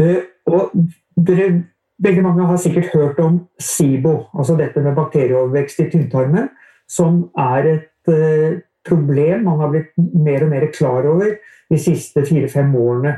Uh, 0.00 0.22
og 0.50 0.74
dere, 1.26 1.64
begge 2.02 2.22
mange 2.22 2.46
har 2.46 2.60
sikkert 2.60 2.92
hørt 2.94 3.18
om 3.22 3.40
SIBO, 3.60 4.14
altså 4.34 4.56
dette 4.58 4.82
med 4.82 4.96
bakterieovervekst 4.96 5.84
i 5.84 5.90
tynntarmen, 5.92 6.48
som 6.90 7.28
er 7.38 7.70
et 7.76 8.10
uh, 8.10 8.58
problem 8.84 9.46
man 9.46 9.62
har 9.62 9.70
blitt 9.72 9.94
mer 9.96 10.44
og 10.44 10.50
mer 10.52 10.66
klar 10.74 11.06
over 11.08 11.36
de 11.70 11.78
siste 11.80 12.24
fire-fem 12.26 12.74
årene. 12.76 13.14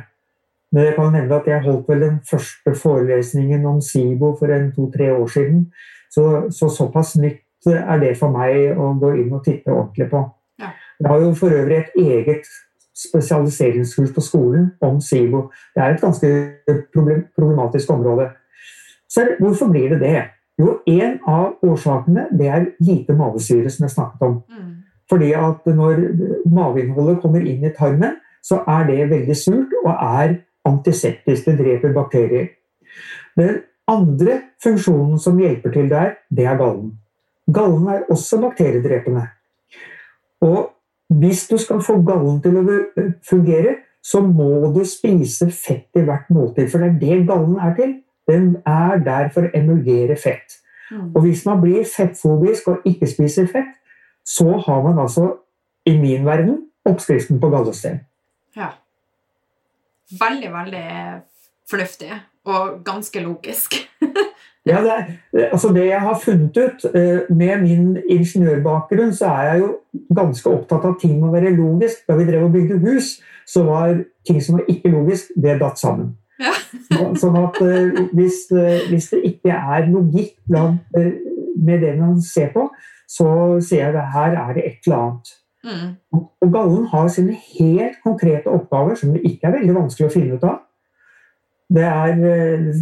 Men 0.73 0.85
jeg 0.85 0.95
kan 0.97 1.13
nevne 1.15 1.39
at 1.41 1.49
jeg 1.49 1.65
holdt 1.65 1.89
vel 1.89 2.03
den 2.05 2.17
første 2.31 2.75
forelesningen 2.75 3.67
om 3.67 3.81
SIBO 3.81 4.35
for 4.39 4.53
en 4.53 4.73
to-tre 4.75 5.13
år 5.15 5.27
siden. 5.33 5.67
Så, 6.11 6.47
så 6.51 6.69
såpass 6.69 7.17
nytt 7.17 7.43
er 7.67 7.99
det 8.03 8.15
for 8.19 8.35
meg 8.35 8.77
å 8.79 8.93
gå 9.01 9.13
inn 9.23 9.33
og 9.35 9.45
titte 9.47 9.73
ordentlig 9.73 10.09
på. 10.11 10.23
Ja. 10.61 10.73
Jeg 11.01 11.11
har 11.11 11.23
jo 11.23 11.33
for 11.39 11.55
øvrig 11.55 11.79
et 11.79 11.97
eget 12.01 12.51
spesialiseringskurs 12.97 14.15
på 14.15 14.25
skolen 14.25 14.71
om 14.81 15.01
SIBO. 15.01 15.51
Det 15.75 15.83
er 15.83 15.95
et 15.95 16.01
ganske 16.01 16.31
problematisk 17.37 17.91
område. 17.91 18.31
Så 19.09 19.29
hvorfor 19.39 19.69
blir 19.69 19.89
det 19.89 20.01
det? 20.01 20.23
Jo, 20.59 20.79
en 20.87 21.19
av 21.29 21.59
årsakene 21.63 22.27
det 22.33 22.49
er 22.49 22.71
lite 22.81 23.15
mavesyre, 23.17 23.71
som 23.71 23.85
jeg 23.85 23.93
snakket 23.93 24.23
om. 24.25 24.39
Mm. 24.49 24.73
Fordi 25.09 25.33
at 25.37 25.67
når 25.67 26.01
mageinnholdet 26.49 27.21
kommer 27.23 27.45
inn 27.45 27.65
i 27.65 27.75
tarmen, 27.77 28.17
så 28.43 28.63
er 28.67 28.87
det 28.89 29.11
veldig 29.11 29.37
surt 29.37 29.75
og 29.85 29.93
er 29.93 30.39
antiseptisk. 30.67 31.47
Det 31.47 31.59
dreper 31.59 31.93
bakterier. 31.95 32.49
Den 33.37 33.61
andre 33.89 34.41
funksjonen 34.63 35.19
som 35.19 35.39
hjelper 35.39 35.75
til 35.75 35.91
der, 35.91 36.17
det 36.31 36.47
er 36.47 36.59
gallen. 36.59 36.95
Gallen 37.53 37.87
er 37.93 38.07
også 38.11 38.41
bakteriedrepende. 38.43 39.27
Og 40.41 40.73
hvis 41.09 41.47
du 41.49 41.57
skal 41.59 41.83
få 41.83 42.01
gallen 42.07 42.41
til 42.43 42.59
å 42.59 42.65
fungere, 43.29 43.77
så 44.03 44.21
må 44.23 44.73
du 44.75 44.83
spise 44.87 45.49
fett 45.51 45.99
i 45.99 46.05
hvert 46.07 46.31
måltid. 46.31 46.71
For 46.71 46.83
det 46.83 46.89
er 46.89 47.01
det 47.01 47.27
gallen 47.29 47.59
er 47.63 47.75
til. 47.79 47.95
Den 48.27 48.57
er 48.67 48.99
der 49.07 49.31
for 49.35 49.47
å 49.47 49.53
emulgere 49.55 50.17
fett. 50.19 50.59
Mm. 50.91 51.11
Og 51.15 51.21
hvis 51.25 51.45
man 51.47 51.61
blir 51.63 51.87
fettfobisk 51.91 52.69
og 52.71 52.87
ikke 52.87 53.09
spiser 53.11 53.49
fett, 53.51 53.73
så 54.27 54.59
har 54.67 54.83
man 54.83 54.99
altså, 54.99 55.37
i 55.87 55.95
min 55.99 56.27
verden, 56.27 56.65
oppskriften 56.87 57.41
på 57.43 57.51
gallesten. 57.51 58.01
Ja. 58.57 58.73
Veldig, 60.21 60.53
veldig 60.55 60.87
fornuftig 61.71 62.13
og 62.47 62.83
ganske 62.87 63.23
logisk. 63.23 63.75
Ja, 64.67 64.81
det, 64.83 65.47
altså 65.53 65.71
det 65.75 65.85
jeg 65.87 66.01
har 66.03 66.17
funnet 66.19 66.57
ut 66.59 66.85
eh, 66.91 67.21
Med 67.31 67.61
min 67.63 67.97
ingeniørbakgrunn 68.11 69.13
så 69.15 69.29
er 69.31 69.51
jeg 69.51 69.61
jo 69.61 69.69
ganske 70.17 70.51
opptatt 70.51 70.89
av 70.89 70.97
ting 71.01 71.21
må 71.21 71.31
være 71.31 71.55
logisk. 71.55 72.03
Da 72.09 72.17
vi 72.19 72.27
drev 72.27 72.49
og 72.49 72.55
bygde 72.57 72.81
hus, 72.83 73.17
så 73.47 73.63
var 73.67 73.95
ting 74.27 74.43
som 74.43 74.59
var 74.59 74.67
ikke 74.73 74.91
logisk, 74.91 75.31
det 75.39 75.61
datt 75.63 75.79
sammen. 75.79 76.17
Ja. 76.43 76.53
sånn 77.23 77.39
at 77.41 77.63
eh, 77.65 78.03
hvis, 78.17 78.43
eh, 78.53 78.91
hvis, 78.91 79.09
det 79.15 79.23
ikke 79.31 79.55
er 79.55 79.87
logikk 79.89 80.35
med 80.51 81.81
det 81.81 81.95
man 82.01 82.19
ser 82.21 82.51
på, 82.53 82.67
så 83.09 83.29
sier 83.63 83.87
jeg 83.87 83.95
at 83.95 84.13
her 84.13 84.35
er 84.43 84.55
det 84.57 84.67
et 84.67 84.89
eller 84.89 84.99
annet. 84.99 85.35
Mm. 85.67 85.95
Og 86.43 86.53
gallen 86.53 86.87
har 86.91 87.09
sine 87.11 87.39
helt 87.57 87.99
konkrete 88.05 88.51
oppgaver 88.51 88.99
som 88.99 89.15
det 89.15 89.25
ikke 89.27 89.49
er 89.49 89.61
veldig 89.61 89.79
vanskelig 89.79 90.11
å 90.11 90.15
finne 90.15 90.37
ut 90.37 90.47
av. 90.47 90.66
Det, 91.67 91.83
er, 91.83 92.21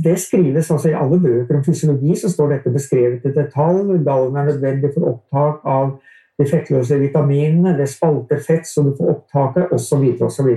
det, 0.04 0.18
skrives 0.20 0.70
altså 0.70 0.90
I 0.90 0.96
alle 0.98 1.16
bøker 1.20 1.56
om 1.56 1.62
fysiologi 1.64 2.18
så 2.20 2.28
står 2.28 2.50
dette 2.52 2.72
beskrevet 2.74 3.24
i 3.24 3.32
detalj. 3.32 3.94
Gallen 4.04 4.36
er 4.36 4.50
nødvendig 4.50 4.90
for 4.92 5.14
opptak 5.14 5.64
av 5.64 5.94
de 6.38 6.46
fettløse 6.50 6.98
vitaminene. 7.00 7.76
Det 7.78 7.88
spalter 7.88 8.42
fett, 8.44 8.68
så 8.68 8.84
du 8.84 8.92
får 8.98 9.14
opptaket, 9.14 9.72
osv. 9.72 10.04
osv. 10.26 10.50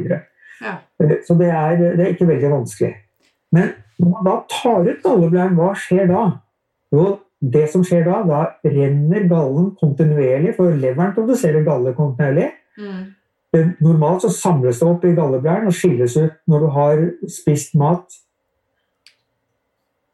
Ja. 0.60 0.76
Så 1.24 1.38
det 1.40 1.52
er, 1.54 1.78
det 1.80 2.04
er 2.04 2.12
ikke 2.16 2.28
veldig 2.28 2.52
vanskelig. 2.52 2.96
Men 3.56 3.72
når 4.00 4.12
man 4.12 4.28
da 4.28 4.36
tar 4.52 4.90
ut 4.90 5.06
galleblæren, 5.06 5.56
hva 5.58 5.72
skjer 5.80 6.10
da? 6.12 6.26
Jo, 6.94 7.06
det 7.40 7.68
som 7.72 7.84
skjer 7.86 8.06
da, 8.08 8.22
da 8.28 8.42
renner 8.66 9.28
gallen 9.30 9.72
kontinuerlig, 9.80 10.56
for 10.58 10.74
leveren 10.74 11.16
produserer 11.16 11.66
galle 11.66 11.94
kontinuerlig. 11.98 12.50
Mm. 12.78 13.04
Normalt 13.56 14.26
så 14.26 14.32
samles 14.34 14.80
det 14.82 14.88
opp 14.88 15.06
i 15.08 15.14
galleblæren 15.16 15.70
og 15.70 15.76
skilles 15.76 16.18
ut 16.20 16.34
når 16.52 16.64
du 16.64 16.72
har 16.76 17.04
spist 17.32 17.78
mat. 17.80 18.18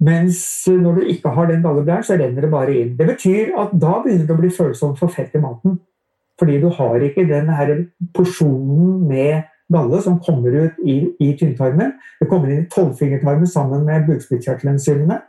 Mens 0.03 0.43
når 0.67 0.99
du 0.99 1.07
ikke 1.13 1.31
har 1.33 1.49
den 1.49 1.63
galleblæren, 1.63 2.03
så 2.03 2.17
renner 2.19 2.45
det 2.45 2.51
bare 2.51 2.75
inn. 2.75 2.93
Det 2.97 3.07
betyr 3.07 3.55
at 3.59 3.73
da 3.79 3.97
begynner 4.03 4.27
det 4.27 4.35
å 4.35 4.41
bli 4.41 4.51
følsomt 4.53 4.99
for 4.99 5.11
fett 5.11 5.33
i 5.35 5.41
maten. 5.41 5.79
Fordi 6.39 6.59
du 6.61 6.69
har 6.75 7.03
ikke 7.05 7.27
den 7.29 7.49
her 7.53 7.73
porsjonen 8.13 9.03
med 9.07 9.49
galle 9.73 10.01
som 10.03 10.19
kommer 10.21 10.55
ut 10.65 10.79
i, 10.85 10.97
i 11.19 11.33
tynntarmen. 11.39 11.93
Det 12.19 12.27
kommer 12.29 12.51
inn 12.51 12.65
i 12.65 12.69
tolvfingertarmen 12.73 13.49
sammen 13.49 13.85
med 13.87 14.07
bukspyttkjertelenzymene. 14.09 15.19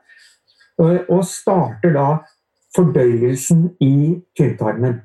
Og, 0.83 1.05
og 1.09 1.23
starter 1.29 1.95
da 1.95 2.09
fordøyelsen 2.75 3.69
i 3.85 4.19
tynntarmen. 4.37 4.99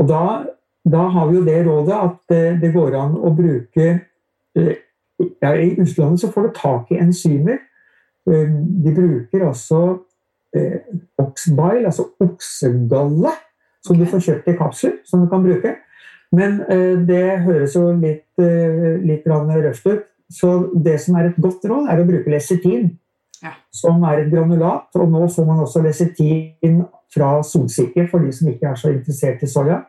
Og 0.00 0.08
da, 0.10 0.24
da, 0.84 1.06
har 1.08 1.28
vi 1.28 1.38
jo 1.38 1.44
det 1.44 1.60
rådet 1.66 1.94
at 1.96 2.16
det, 2.28 2.42
det 2.62 2.72
går 2.74 2.96
an 2.98 3.14
å 3.16 3.30
bruke 3.34 3.86
eh, 4.58 4.74
ja, 5.40 5.54
I 5.54 5.74
utlandet 5.78 6.20
så 6.20 6.30
får 6.32 6.48
du 6.48 6.56
tak 6.56 6.90
i 6.92 6.98
enzymer. 7.00 7.60
Eh, 8.28 8.50
de 8.84 8.92
bruker 8.96 9.46
også 9.46 9.80
eh, 10.56 10.82
oxbile, 11.22 11.86
altså 11.86 12.08
oksegalle, 12.20 13.32
som 13.84 13.98
du 13.98 14.04
får 14.08 14.24
kjøpt 14.26 14.50
i 14.50 14.56
kapsler, 14.58 14.98
som 15.08 15.24
du 15.24 15.30
kan 15.30 15.44
bruke. 15.44 15.76
Men 16.34 16.60
eh, 16.68 16.98
det 17.06 17.22
høres 17.46 17.76
jo 17.78 17.86
litt, 17.92 18.26
eh, 18.42 18.98
litt 19.04 19.26
røft 19.28 19.86
ut. 19.86 20.04
Så 20.32 20.50
det 20.74 20.98
som 21.04 21.16
er 21.16 21.30
et 21.30 21.40
godt 21.40 21.64
råd, 21.68 21.88
er 21.90 22.00
å 22.00 22.06
bruke 22.08 22.32
lesetin, 22.32 22.88
ja. 23.44 23.54
som 23.70 24.02
er 24.08 24.24
et 24.24 24.32
granulat. 24.32 24.88
Og 24.98 25.08
nå 25.12 25.28
får 25.30 25.48
man 25.48 25.62
også 25.64 25.84
lesetin 25.84 26.82
fra 27.14 27.36
solsikke 27.46 28.08
for 28.10 28.24
de 28.24 28.32
som 28.34 28.50
ikke 28.50 28.72
er 28.72 28.80
så 28.80 28.90
interessert 28.90 29.44
i 29.44 29.50
soya. 29.50 29.84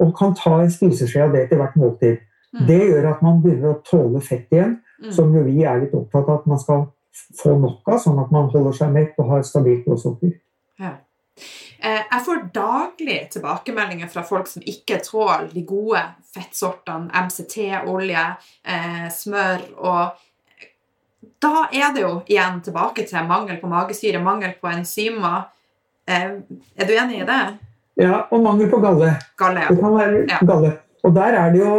Og 0.00 0.14
kan 0.16 0.32
ta 0.38 0.56
en 0.62 0.72
spiseskje 0.72 1.26
av 1.26 1.36
det 1.36 1.48
til 1.50 1.60
hvert 1.60 1.76
måltid. 1.78 2.22
Mm. 2.52 2.64
Det 2.68 2.80
gjør 2.80 3.10
at 3.12 3.22
man 3.24 3.40
begynner 3.42 3.74
å 3.74 3.82
tåle 3.86 4.20
fett 4.24 4.50
igjen, 4.52 4.78
mm. 5.02 5.12
som 5.12 5.32
jo 5.36 5.44
vi 5.46 5.62
er 5.64 5.84
litt 5.84 5.94
opptatt 5.96 6.28
av 6.28 6.40
at 6.40 6.50
man 6.50 6.60
skal 6.60 6.86
få 7.38 7.56
nok 7.60 7.88
av, 7.88 8.00
sånn 8.02 8.20
at 8.22 8.32
man 8.32 8.50
holder 8.52 8.76
seg 8.76 8.92
mett 8.94 9.18
og 9.20 9.30
har 9.30 9.46
stabilt 9.46 9.86
blodsukker. 9.86 10.34
Ja. 10.80 10.96
Eh, 11.82 12.02
jeg 12.10 12.24
får 12.26 12.42
daglig 12.54 13.18
tilbakemeldinger 13.34 14.10
fra 14.12 14.22
folk 14.26 14.46
som 14.46 14.64
ikke 14.68 15.00
tåler 15.02 15.48
de 15.52 15.64
gode 15.66 16.02
fettsortene, 16.34 17.10
MCT-olje, 17.26 18.26
eh, 18.64 19.08
smør 19.10 19.66
og 19.78 20.28
Da 21.42 21.68
er 21.74 21.92
det 21.94 22.02
jo 22.02 22.22
igjen 22.26 22.60
tilbake 22.62 23.02
til 23.06 23.26
mangel 23.26 23.56
på 23.60 23.68
magesyre, 23.70 24.22
mangel 24.22 24.52
på 24.60 24.68
enzymer. 24.70 25.48
Eh, 26.06 26.38
er 26.76 26.86
du 26.86 26.92
enig 26.94 27.20
i 27.20 27.26
det? 27.26 27.58
Ja, 28.00 28.22
og 28.30 28.42
mangel 28.44 28.70
på 28.72 28.80
galle. 28.80 29.12
galle, 29.38 29.60
ja. 29.60 29.68
Det 29.68 29.80
kan 29.80 29.94
være 29.94 30.24
ja. 30.28 30.38
galle. 30.46 30.72
Og 31.02 31.14
der 31.14 31.36
er 31.36 31.52
det 31.52 31.60
jo 31.60 31.72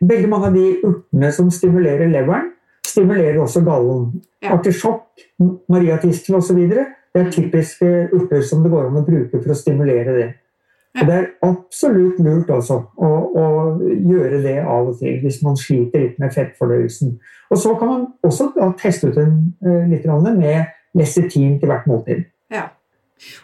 veldig 0.00 0.28
mange 0.28 0.46
av 0.50 0.56
de 0.56 0.66
urtene 0.84 1.32
som 1.32 1.50
stimulerer 1.50 2.10
leveren, 2.10 2.50
stimulerer 2.86 3.38
også 3.40 3.62
gallen. 3.64 4.08
Ja. 4.42 4.56
Artisjokk, 4.56 5.06
mariatistel 5.68 6.38
osv. 6.40 6.58
Det 6.66 7.22
er 7.22 7.30
typiske 7.32 7.92
urter 8.12 8.42
som 8.44 8.64
det 8.64 8.72
går 8.74 8.90
an 8.90 9.00
å 9.00 9.06
bruke 9.06 9.38
for 9.38 9.54
å 9.54 9.56
stimulere 9.56 10.16
det. 10.16 10.26
Og 10.96 11.08
det 11.08 11.14
er 11.14 11.26
absolutt 11.44 12.20
lurt 12.24 12.50
altså, 12.52 12.78
å, 12.96 13.08
å, 13.36 13.46
gjøre 13.80 14.40
det 14.44 14.56
av 14.62 14.88
og 14.90 15.00
til 15.00 15.18
hvis 15.20 15.42
man 15.44 15.58
sliter 15.60 16.06
litt 16.06 16.20
med 16.22 16.32
fettfordøyelsen. 16.32 17.18
Og 17.52 17.60
så 17.60 17.74
kan 17.76 17.90
man 17.90 18.06
også 18.24 18.48
da, 18.56 18.70
teste 18.80 19.12
ut 19.12 19.18
en, 19.20 19.36
litt 19.90 20.06
med 20.08 20.72
lesetin 20.96 21.58
til 21.60 21.70
hvert 21.70 21.86
måltid. 21.88 22.24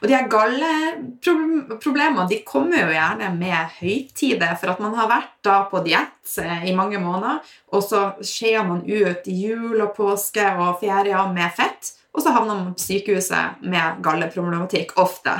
Og 0.02 0.08
de 0.08 0.14
her 0.14 0.28
galleproblemene 0.30 2.28
de 2.30 2.42
kommer 2.46 2.78
jo 2.82 2.90
gjerne 2.92 3.30
med 3.38 3.68
høytider, 3.78 4.56
for 4.60 4.68
at 4.74 4.80
man 4.84 4.94
har 4.98 5.08
vært 5.10 5.32
da 5.46 5.56
på 5.70 5.80
diett 5.86 6.38
eh, 6.42 6.68
i 6.68 6.76
mange 6.76 6.98
måneder, 7.02 7.40
og 7.72 7.82
så 7.86 8.00
skjer 8.20 8.62
man 8.68 8.84
ut 8.84 9.28
i 9.30 9.34
jul 9.46 9.80
og 9.80 9.94
påske 9.96 10.44
og 10.58 10.78
ferier 10.82 11.32
med 11.32 11.50
fett. 11.56 11.94
Og 12.12 12.20
så 12.20 12.30
havner 12.34 12.54
man 12.58 12.74
på 12.76 12.84
sykehuset 12.84 13.64
med 13.64 14.02
galleproblematikk 14.04 14.92
ofte. 15.00 15.32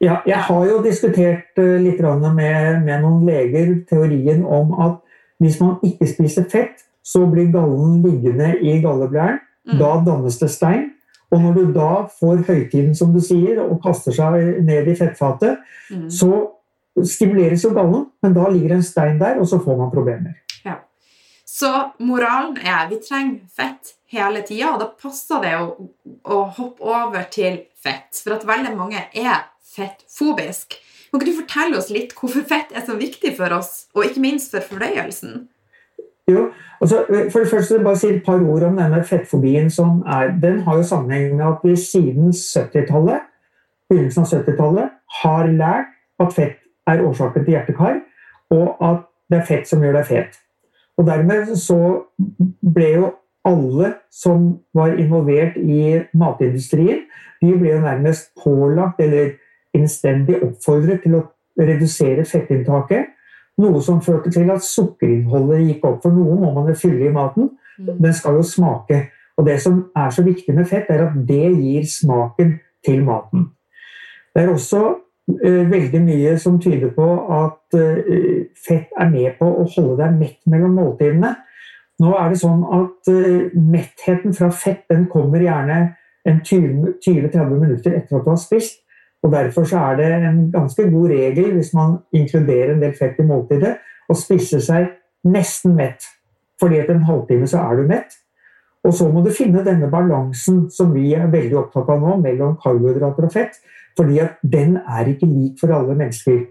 Ja, 0.00 0.22
jeg 0.26 0.40
har 0.48 0.62
jo 0.66 0.80
diskutert 0.82 1.58
eh, 1.60 1.76
litt 1.84 2.00
med, 2.00 2.82
med 2.82 3.02
noen 3.04 3.26
leger 3.28 3.74
teorien 3.88 4.44
om 4.44 4.72
at 4.80 4.96
hvis 5.40 5.60
man 5.60 5.76
ikke 5.84 6.08
spiser 6.08 6.44
fett, 6.50 6.84
så 7.04 7.26
blir 7.28 7.52
gallen 7.52 8.02
liggende 8.04 8.54
i 8.60 8.80
galleblæren. 8.82 9.38
Mm. 9.68 9.78
Da 9.78 9.90
dannes 10.04 10.38
det 10.40 10.50
stein. 10.50 10.90
Og 11.30 11.42
når 11.42 11.58
du 11.58 11.72
da 11.74 11.90
får 12.18 12.42
høytiden, 12.48 12.94
som 12.98 13.12
du 13.14 13.20
sier, 13.22 13.60
og 13.62 13.78
kaster 13.84 14.14
seg 14.14 14.64
ned 14.66 14.88
i 14.90 14.96
fettfatet, 14.98 15.60
mm. 15.90 16.08
så 16.10 16.30
stimuleres 17.06 17.64
jo 17.64 17.70
gallen, 17.76 18.08
men 18.22 18.34
da 18.34 18.48
ligger 18.50 18.76
en 18.76 18.84
stein 18.84 19.20
der, 19.20 19.38
og 19.38 19.48
så 19.48 19.60
får 19.62 19.78
man 19.78 19.92
problemer. 19.94 20.34
Ja. 20.66 20.80
Så 21.46 21.70
moralen 22.02 22.58
er 22.58 22.88
vi 22.90 22.98
trenger 23.04 23.46
fett 23.54 23.94
hele 24.10 24.42
tida, 24.46 24.74
og 24.74 24.82
da 24.82 24.90
passer 24.90 25.42
det 25.44 25.54
å, 25.60 25.70
å, 26.26 26.42
hoppe 26.58 26.90
over 26.90 27.26
til 27.32 27.62
fett. 27.78 28.10
For 28.18 28.34
at 28.36 28.46
veldig 28.48 28.74
mange 28.78 29.06
er 29.14 29.46
fettfobisk. 29.70 30.80
Kan 31.10 31.20
ikke 31.20 31.30
du 31.30 31.40
fortelle 31.40 31.78
oss 31.78 31.90
litt 31.94 32.14
hvorfor 32.18 32.46
fett 32.46 32.74
er 32.74 32.84
så 32.86 32.98
viktig 32.98 33.36
for 33.38 33.54
oss, 33.54 33.86
og 33.94 34.06
ikke 34.06 34.22
minst 34.22 34.54
for 34.54 34.66
fordøyelsen? 34.66 35.46
Jo, 36.30 36.46
altså, 36.80 37.02
for 37.32 37.42
det 37.42 37.50
første 37.50 37.80
bare 37.84 37.98
si 37.98 38.12
et 38.14 38.22
par 38.26 38.38
ord 38.38 38.62
om 38.68 38.78
denne 38.78 39.02
fettfobien. 39.04 39.70
som 39.70 40.02
er, 40.06 40.30
Den 40.42 40.60
har 40.66 40.76
jo 40.76 40.82
sammenheng 40.82 41.36
med 41.36 41.46
at 41.46 41.64
vi 41.64 41.76
siden 41.76 42.30
70-tallet 42.30 43.26
begynnelsen 43.90 44.22
av 44.22 44.30
70-tallet 44.30 44.92
har 45.22 45.48
lært 45.50 45.96
at 46.22 46.34
fett 46.36 46.58
er 46.86 47.02
årsaken 47.06 47.44
til 47.44 47.56
hjertekar, 47.56 47.98
og 48.54 48.84
at 48.86 49.02
det 49.30 49.40
er 49.40 49.48
fett 49.48 49.68
som 49.68 49.82
gjør 49.82 49.98
deg 49.98 50.06
fet. 50.06 50.38
Og 50.98 51.06
Dermed 51.08 51.54
så 51.58 51.78
ble 52.74 52.88
jo 52.92 53.10
alle 53.46 53.94
som 54.12 54.50
var 54.76 54.98
involvert 55.00 55.56
i 55.56 56.00
matindustrien, 56.12 57.06
de 57.40 57.54
ble 57.56 57.72
jo 57.72 57.84
nærmest 57.84 58.34
pålagt 58.42 59.00
eller 59.00 59.32
innstendig 59.76 60.42
oppfordret 60.44 61.00
til 61.06 61.16
å 61.16 61.22
redusere 61.60 62.26
fettinntaket. 62.28 63.14
Noe 63.60 63.82
som 63.84 64.00
førte 64.04 64.32
til 64.32 64.50
at 64.52 64.64
sukkerinnholdet 64.64 65.66
gikk 65.66 65.86
opp. 65.88 66.00
For 66.04 66.14
noe 66.14 66.38
må 66.40 66.52
man 66.56 66.70
jo 66.70 66.76
fylle 66.78 67.08
i 67.08 67.14
maten. 67.14 67.50
Mm. 67.78 67.96
Den 68.00 68.16
skal 68.16 68.38
jo 68.38 68.46
smake. 68.46 69.02
Og 69.36 69.46
det 69.46 69.60
som 69.62 69.86
er 69.96 70.10
så 70.12 70.24
viktig 70.24 70.54
med 70.56 70.68
fett, 70.68 70.88
er 70.88 71.06
at 71.06 71.16
det 71.28 71.46
gir 71.56 71.86
smaken 71.88 72.58
til 72.84 73.04
maten. 73.04 73.50
Det 74.34 74.42
er 74.42 74.52
også 74.52 74.80
uh, 74.90 75.70
veldig 75.70 76.02
mye 76.04 76.34
som 76.38 76.58
tyder 76.60 76.92
på 76.96 77.06
at 77.36 77.78
uh, 77.78 78.42
fett 78.66 78.92
er 79.00 79.08
med 79.12 79.38
på 79.38 79.48
å 79.48 79.64
holde 79.76 79.96
deg 80.02 80.18
mett 80.18 80.40
mellom 80.50 80.76
måltidene. 80.78 81.34
Nå 82.00 82.12
er 82.16 82.30
det 82.32 82.40
sånn 82.40 82.62
at 82.64 83.10
uh, 83.12 83.56
mettheten 83.56 84.36
fra 84.36 84.52
fett 84.52 84.86
den 84.92 85.08
kommer 85.12 85.42
gjerne 85.44 85.80
20-30 86.28 87.56
minutter 87.56 87.96
etter 87.96 88.18
at 88.18 88.24
du 88.26 88.30
har 88.30 88.40
spist. 88.40 88.82
Og 89.22 89.32
Derfor 89.32 89.68
er 89.76 89.96
det 89.96 90.08
en 90.24 90.40
ganske 90.52 90.86
god 90.90 91.10
regel 91.10 91.52
hvis 91.56 91.74
man 91.76 91.98
inkluderer 92.12 92.74
en 92.74 92.82
del 92.82 92.94
fett 92.96 93.20
i 93.20 93.26
måltidet, 93.26 93.76
å 94.08 94.16
spise 94.16 94.62
seg 94.64 94.88
nesten 95.28 95.76
mett. 95.76 96.06
Fordi 96.60 96.80
etter 96.80 96.96
en 96.96 97.08
halvtime 97.08 97.48
så 97.48 97.60
er 97.66 97.76
du 97.76 97.88
mett. 97.88 98.16
Og 98.84 98.94
så 98.96 99.10
må 99.12 99.20
du 99.24 99.28
finne 99.36 99.64
denne 99.64 99.90
balansen 99.92 100.62
som 100.72 100.94
vi 100.94 101.12
er 101.14 101.28
veldig 101.28 101.58
opptatt 101.66 101.90
av 101.92 102.00
nå, 102.00 102.16
mellom 102.22 102.56
karbohydrater 102.62 103.28
og 103.28 103.34
fett. 103.34 103.60
Fordi 103.98 104.22
at 104.24 104.40
den 104.40 104.78
er 104.80 105.12
ikke 105.12 105.28
lik 105.28 105.60
for 105.60 105.74
alle 105.76 105.96
mennesker. 105.98 106.46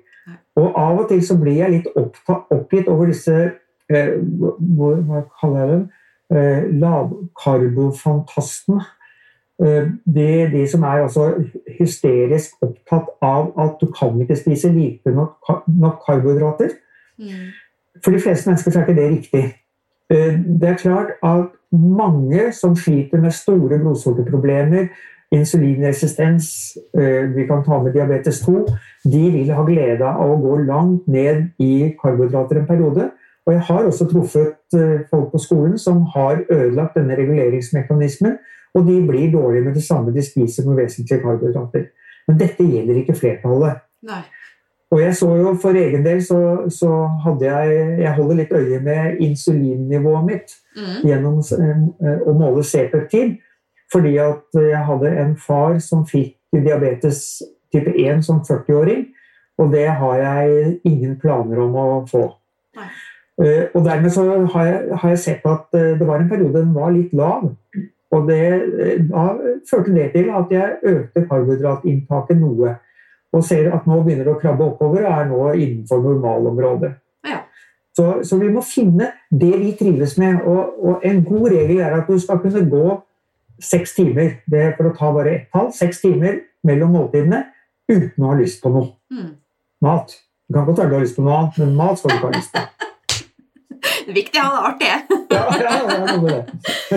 Og 0.62 0.78
av 0.78 1.02
og 1.02 1.10
til 1.10 1.24
så 1.26 1.40
blir 1.42 1.64
jeg 1.64 1.74
litt 1.74 1.90
oppgitt 1.98 2.92
over 2.92 3.10
disse 3.10 3.48
Eh, 3.90 4.22
hva 4.22 5.24
kaller 5.40 5.60
jeg 5.60 5.70
dem? 5.72 5.84
Eh, 6.30 6.62
lavkarbofantastene. 6.84 8.82
Eh, 9.60 9.88
de, 10.16 10.28
de, 10.54 10.68
som 10.72 10.84
er 10.88 11.04
hysterisk 11.80 12.62
opptatt 12.64 13.10
av 13.22 13.52
at 13.60 13.82
du 13.82 13.90
kan 13.92 14.16
ikke 14.22 14.38
spise 14.40 14.72
lite 14.72 15.12
nok, 15.12 15.36
nok 15.68 16.02
karbohydrater. 16.06 16.76
Mm. 17.20 17.50
For 18.04 18.16
de 18.16 18.22
fleste 18.24 18.50
mennesker 18.50 18.78
er 18.78 18.88
ikke 18.88 19.02
det 19.02 19.10
riktig. 19.12 19.46
Det 20.10 20.66
er 20.66 20.78
klart 20.80 21.12
at 21.22 21.52
mange 21.72 22.48
som 22.56 22.76
sliter 22.76 23.22
med 23.22 23.36
store 23.36 23.78
blodsukkerproblemer, 23.78 24.88
insulinresistens, 25.32 26.78
vi 27.36 27.46
kan 27.46 27.62
ta 27.66 27.78
med 27.84 27.94
diabetes 27.94 28.40
2, 28.42 28.64
de 29.04 29.26
vil 29.32 29.52
ha 29.54 29.66
glede 29.68 30.08
av 30.08 30.32
å 30.32 30.40
gå 30.42 30.56
langt 30.64 31.06
ned 31.08 31.52
i 31.62 31.92
karbohydrater 32.02 32.64
en 32.64 32.66
periode. 32.72 33.12
Og 33.50 33.54
jeg 33.54 33.62
har 33.66 33.86
også 33.90 34.06
truffet 34.06 34.78
eh, 34.78 35.00
folk 35.10 35.32
på 35.32 35.40
skolen 35.42 35.78
som 35.82 36.04
har 36.14 36.44
ødelagt 36.50 36.98
denne 37.00 37.16
reguleringsmekanismen, 37.18 38.36
og 38.76 38.86
de 38.88 38.98
blir 39.08 39.32
dårlige 39.34 39.64
med 39.66 39.74
det 39.74 39.84
samme 39.84 40.14
de 40.14 40.22
spiser 40.22 40.66
med 40.68 40.76
vesentlige 40.84 41.22
karbohydrater. 41.24 41.88
Men 42.28 42.38
dette 42.38 42.64
gjelder 42.64 43.00
ikke 43.02 43.16
flertallet. 43.18 43.80
Nei. 44.06 44.22
Og 44.92 45.02
jeg 45.02 45.16
så 45.16 45.28
jo 45.38 45.54
for 45.62 45.78
egen 45.78 46.02
del 46.06 46.22
så, 46.26 46.38
så 46.74 46.90
hadde 47.24 47.46
jeg 47.46 48.00
Jeg 48.02 48.14
holder 48.16 48.36
litt 48.40 48.52
øye 48.52 48.80
med 48.82 49.20
insulinnivået 49.22 50.26
mitt 50.26 50.56
Mm. 50.80 51.02
gjennom 51.04 51.40
eh, 52.06 52.20
å 52.30 52.34
måle 52.40 52.64
C-peptid. 52.64 53.38
Fordi 53.92 54.14
at 54.22 54.54
jeg 54.56 54.86
hadde 54.86 55.10
en 55.20 55.36
far 55.36 55.80
som 55.80 56.06
fikk 56.08 56.36
diabetes 56.54 57.42
type 57.74 57.90
1 57.98 58.22
som 58.24 58.40
40-åring. 58.46 59.08
Og 59.60 59.72
det 59.74 59.88
har 59.90 60.16
jeg 60.16 60.80
ingen 60.86 61.18
planer 61.20 61.60
om 61.66 61.76
å 61.76 61.88
få. 62.08 62.22
Nei. 62.78 62.88
Eh, 63.44 63.66
Og 63.76 63.84
dermed 63.86 64.10
så 64.14 64.24
har 64.54 64.66
jeg, 64.66 64.96
har 65.02 65.10
jeg 65.10 65.20
sett 65.20 65.46
at 65.46 65.74
eh, 65.74 65.98
det 66.00 66.08
var 66.08 66.20
en 66.22 66.30
periode 66.30 66.54
den 66.62 66.74
var 66.74 66.92
litt 66.96 67.12
lav. 67.14 67.50
Og 68.12 68.28
det, 68.28 68.40
eh, 68.82 69.02
da 69.06 69.26
førte 69.70 69.94
det 69.94 70.12
til 70.16 70.30
at 70.34 70.50
jeg 70.52 70.78
økte 70.84 71.26
karbohydratinntaket 71.30 72.40
noe. 72.40 72.76
Og 73.34 73.44
ser 73.46 73.68
at 73.76 73.86
nå 73.86 74.00
begynner 74.04 74.26
det 74.26 74.34
å 74.34 74.40
krabbe 74.42 74.66
oppover 74.66 75.06
og 75.06 75.12
er 75.14 75.28
nå 75.30 75.42
innenfor 75.54 76.02
normalområdet. 76.02 76.90
Ja. 77.30 77.44
Så, 77.94 78.24
så 78.26 78.40
vi 78.42 78.50
må 78.50 78.64
finne 78.66 79.12
det 79.30 79.52
vi 79.60 79.76
trives 79.78 80.18
med. 80.18 80.42
Og, 80.50 80.80
og 80.82 81.06
en 81.06 81.22
god 81.28 81.52
regel 81.54 81.84
er 81.86 82.00
at 82.00 82.10
du 82.10 82.18
skal 82.20 82.40
kunne 82.42 82.66
gå 82.72 82.98
seks 83.62 83.94
timer, 83.98 84.40
det 84.50 84.60
er 84.64 84.74
for 84.78 84.90
å 84.90 84.96
ta 84.96 85.12
bare 85.14 85.36
ett 85.36 85.50
tall, 85.54 85.70
seks 85.76 86.02
timer 86.02 86.40
mellom 86.66 86.94
måltidene 86.96 87.44
uten 87.92 88.24
å 88.24 88.32
ha 88.32 88.40
lyst 88.40 88.64
på 88.64 88.72
noe 88.74 88.96
Mm. 89.10 89.32
mat. 89.82 90.12
Du 90.48 90.54
kan 90.54 90.66
godt 90.66 90.78
være 90.78 90.90
du 90.90 90.94
har 90.96 91.02
lyst 91.02 91.16
på 91.18 91.24
noe 91.26 91.38
annet, 91.38 91.58
men 91.58 91.76
mat 91.76 91.98
skal 91.98 92.12
du 92.12 92.16
ikke 92.16 92.28
ha 92.30 92.38
lyst 92.38 92.54
på. 92.54 92.89
Viktig 94.16 94.40
å 94.42 94.46
ha 94.46 94.52
det 94.56 94.70
artig. 94.70 95.20
Ja, 95.30 95.44
ja, 95.60 95.74
ja, 95.78 95.98
det 96.06 96.30
det. 96.30 96.40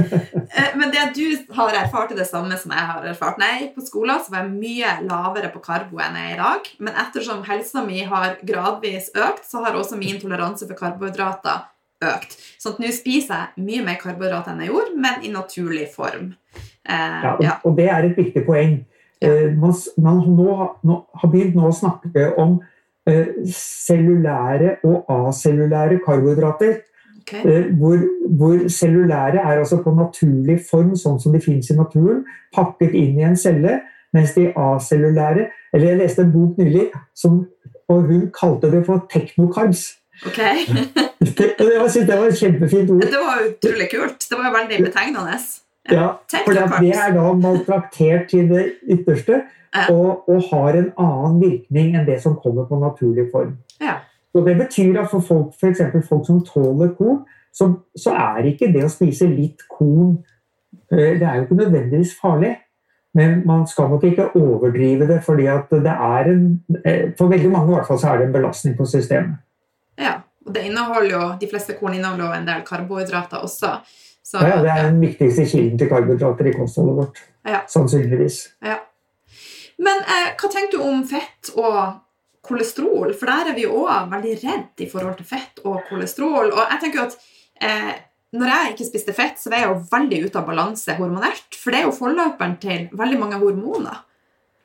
Eh, 0.52 0.72
Men 0.76 0.90
det 0.92 1.02
du 1.16 1.24
har 1.56 1.72
erfart, 1.82 2.10
er 2.12 2.18
det 2.20 2.26
samme 2.28 2.56
som 2.60 2.72
jeg 2.74 2.84
har 2.90 3.04
erfart. 3.08 3.38
Nei, 3.40 3.70
på 3.74 3.80
skolen, 3.84 4.20
så 4.20 4.32
var 4.34 4.42
jeg 4.44 4.52
mye 4.52 4.90
lavere 5.08 5.48
på 5.54 5.62
karbo 5.64 6.00
enn 6.04 6.16
jeg 6.18 6.32
er 6.32 6.34
i 6.34 6.40
dag. 6.42 6.68
Men 6.84 6.98
ettersom 7.06 7.40
helsa 7.48 7.82
mi 7.86 8.02
har 8.08 8.36
gradvis 8.44 9.10
økt, 9.16 9.46
så 9.48 9.62
har 9.64 9.76
også 9.78 9.96
min 10.00 10.20
toleranse 10.20 10.68
for 10.68 10.76
karbohydrater 10.78 11.64
økt. 12.04 12.36
Så 12.60 12.74
at 12.74 12.80
nå 12.82 12.90
spiser 12.92 13.46
jeg 13.56 13.64
mye 13.68 13.84
mer 13.86 13.98
karbohydrater 14.02 14.52
enn 14.52 14.64
jeg 14.66 14.72
gjorde, 14.74 14.96
men 15.06 15.24
i 15.24 15.32
naturlig 15.32 15.88
form. 15.94 16.32
Eh, 16.84 17.18
Ja, 17.24 17.32
og, 17.36 17.42
ja. 17.46 17.56
og 17.64 17.76
det 17.80 17.88
er 17.88 18.10
et 18.10 18.16
viktig 18.20 18.44
poeng. 18.48 18.80
Ja. 19.22 19.30
Eh, 19.32 19.52
Man, 19.56 19.72
man 20.02 20.20
nå, 20.36 20.48
har- 20.58 20.76
nå, 20.84 21.00
har 21.22 21.30
begynt 21.32 21.54
nå 21.56 21.68
å 21.70 21.74
snakke 21.80 22.32
om 22.42 22.58
eh, 23.06 23.28
cellulære 23.48 24.76
og 24.84 25.04
acellulære 25.08 26.00
karbohydrater. 26.04 26.80
Ok. 27.22 27.32
Eh, 27.44 27.70
hvor, 27.78 28.02
hvor 28.28 28.68
cellulære 28.68 29.40
er 29.40 29.62
altså 29.62 29.78
på 29.84 29.94
naturlig 29.96 30.58
form, 30.68 30.92
sånn 30.98 31.18
som 31.22 31.32
de 31.32 31.40
finnes 31.40 31.70
i 31.72 31.78
naturen, 31.78 32.24
pakket 32.54 32.94
inn 32.98 33.18
i 33.20 33.26
en 33.30 33.36
celle, 33.38 33.80
mens 34.12 34.34
de 34.36 34.50
acellulære 34.52 35.46
Eller 35.72 35.86
jeg 35.88 35.98
leste 36.02 36.20
en 36.26 36.32
bok 36.34 36.58
nylig, 36.60 36.90
som, 37.16 37.46
og 37.88 38.02
hun 38.10 38.26
kalte 38.36 38.68
det 38.74 38.82
for 38.84 39.06
teknokarbs. 39.12 39.86
Ok. 40.26 40.42
Det, 41.22 41.54
jeg 41.58 41.90
synes 41.90 42.06
det 42.08 42.16
var 42.18 42.26
et 42.26 42.38
kjempefint 42.38 42.88
ord. 42.90 43.00
Det 43.06 43.18
var 43.22 43.44
utrolig 43.46 43.86
kult. 43.92 44.24
Det 44.26 44.38
var 44.38 44.50
veldig 44.56 44.78
betegnende. 44.84 45.36
Ja, 45.90 46.08
for 46.32 46.52
det 46.52 46.90
er 46.98 47.14
da 47.14 47.32
maltraktert 47.38 48.28
til 48.30 48.48
det 48.50 48.64
ytterste, 48.90 49.42
Ja. 49.72 49.86
og, 49.94 50.28
og 50.28 50.42
har 50.50 50.76
en 50.76 50.90
annen 51.00 51.38
virkning 51.40 51.94
enn 51.96 52.04
det 52.04 52.18
som 52.20 52.34
kommer 52.42 52.66
på 52.68 52.76
naturlig 52.82 53.28
form. 53.32 53.54
Ja. 53.80 53.94
Og 54.34 54.46
det 54.46 54.56
betyr 54.56 55.00
at 55.00 55.10
for 55.10 55.20
folk, 55.20 55.54
for 55.60 56.04
folk 56.08 56.26
som 56.26 56.44
tåler 56.46 56.94
korn, 56.98 57.22
så, 57.52 57.68
så 57.96 58.14
er 58.16 58.48
ikke 58.48 58.70
det 58.72 58.84
å 58.86 58.92
spise 58.92 59.28
litt 59.28 59.60
korn 59.68 60.16
eh, 60.92 61.18
Det 61.20 61.26
er 61.26 61.34
jo 61.36 61.46
ikke 61.46 61.58
nødvendigvis 61.58 62.14
farlig. 62.20 62.54
Men 63.14 63.42
man 63.46 63.66
skal 63.68 63.90
nok 63.92 64.04
ikke 64.08 64.30
overdrive 64.40 65.08
det, 65.08 65.18
fordi 65.24 65.44
det 65.84 65.92
er 65.92 66.30
en 66.32 66.44
eh, 66.84 67.10
For 67.18 67.28
veldig 67.28 67.50
mange 67.52 67.72
i 67.72 67.74
hvert 67.74 67.90
fall 67.90 67.98
så 68.00 68.12
er 68.12 68.22
det 68.22 68.26
en 68.26 68.36
belastning 68.38 68.76
på 68.78 68.86
systemet. 68.88 69.42
Ja, 70.00 70.14
og 70.46 70.54
det 70.54 70.62
inneholder 70.68 71.10
jo, 71.10 71.24
De 71.40 71.48
fleste 71.50 71.76
korn 71.80 71.98
inneholder 71.98 72.24
jo 72.24 72.38
en 72.38 72.48
del 72.48 72.64
karbohydrater 72.68 73.44
også. 73.44 73.74
Så, 74.24 74.38
Ja, 74.40 74.48
ja, 74.48 74.62
det 74.62 74.70
er 74.70 74.88
den 74.88 75.00
viktigste 75.00 75.44
kilden 75.44 75.78
til 75.78 75.88
karbohydrater 75.88 76.48
i 76.48 76.54
kostholdet 76.56 76.96
vårt. 76.96 77.22
Ja. 77.46 77.60
Sannsynligvis. 77.68 78.38
Ja. 78.64 78.78
Men 79.82 80.04
eh, 80.06 80.32
hva 80.38 80.48
tenker 80.48 80.78
du 80.78 80.84
om 80.86 81.04
fett 81.08 81.52
og 81.58 81.76
kolesterol? 82.44 83.12
For 83.18 83.30
der 83.30 83.52
er 83.52 83.58
vi 83.58 83.66
òg 83.68 84.10
veldig 84.12 84.38
redd 84.42 84.84
i 84.84 84.88
forhold 84.90 85.18
til 85.18 85.28
fett 85.28 85.62
og 85.64 85.82
kolesterol. 85.90 86.52
Og 86.52 86.62
jeg 86.64 86.80
tenker 86.82 87.00
jo 87.00 87.08
at 87.10 87.18
eh, 87.62 87.92
når 88.32 88.52
jeg 88.52 88.72
ikke 88.72 88.88
spiste 88.88 89.14
fett, 89.16 89.36
så 89.40 89.52
var 89.52 89.60
jeg 89.60 89.70
jo 89.70 89.82
veldig 89.92 90.22
ute 90.24 90.40
av 90.40 90.48
balanse 90.48 90.96
hormonelt. 90.96 91.58
For 91.58 91.72
det 91.72 91.82
er 91.82 91.86
jo 91.88 91.96
forløperen 91.96 92.56
til 92.62 92.88
veldig 92.96 93.20
mange 93.20 93.40
hormoner. 93.42 94.02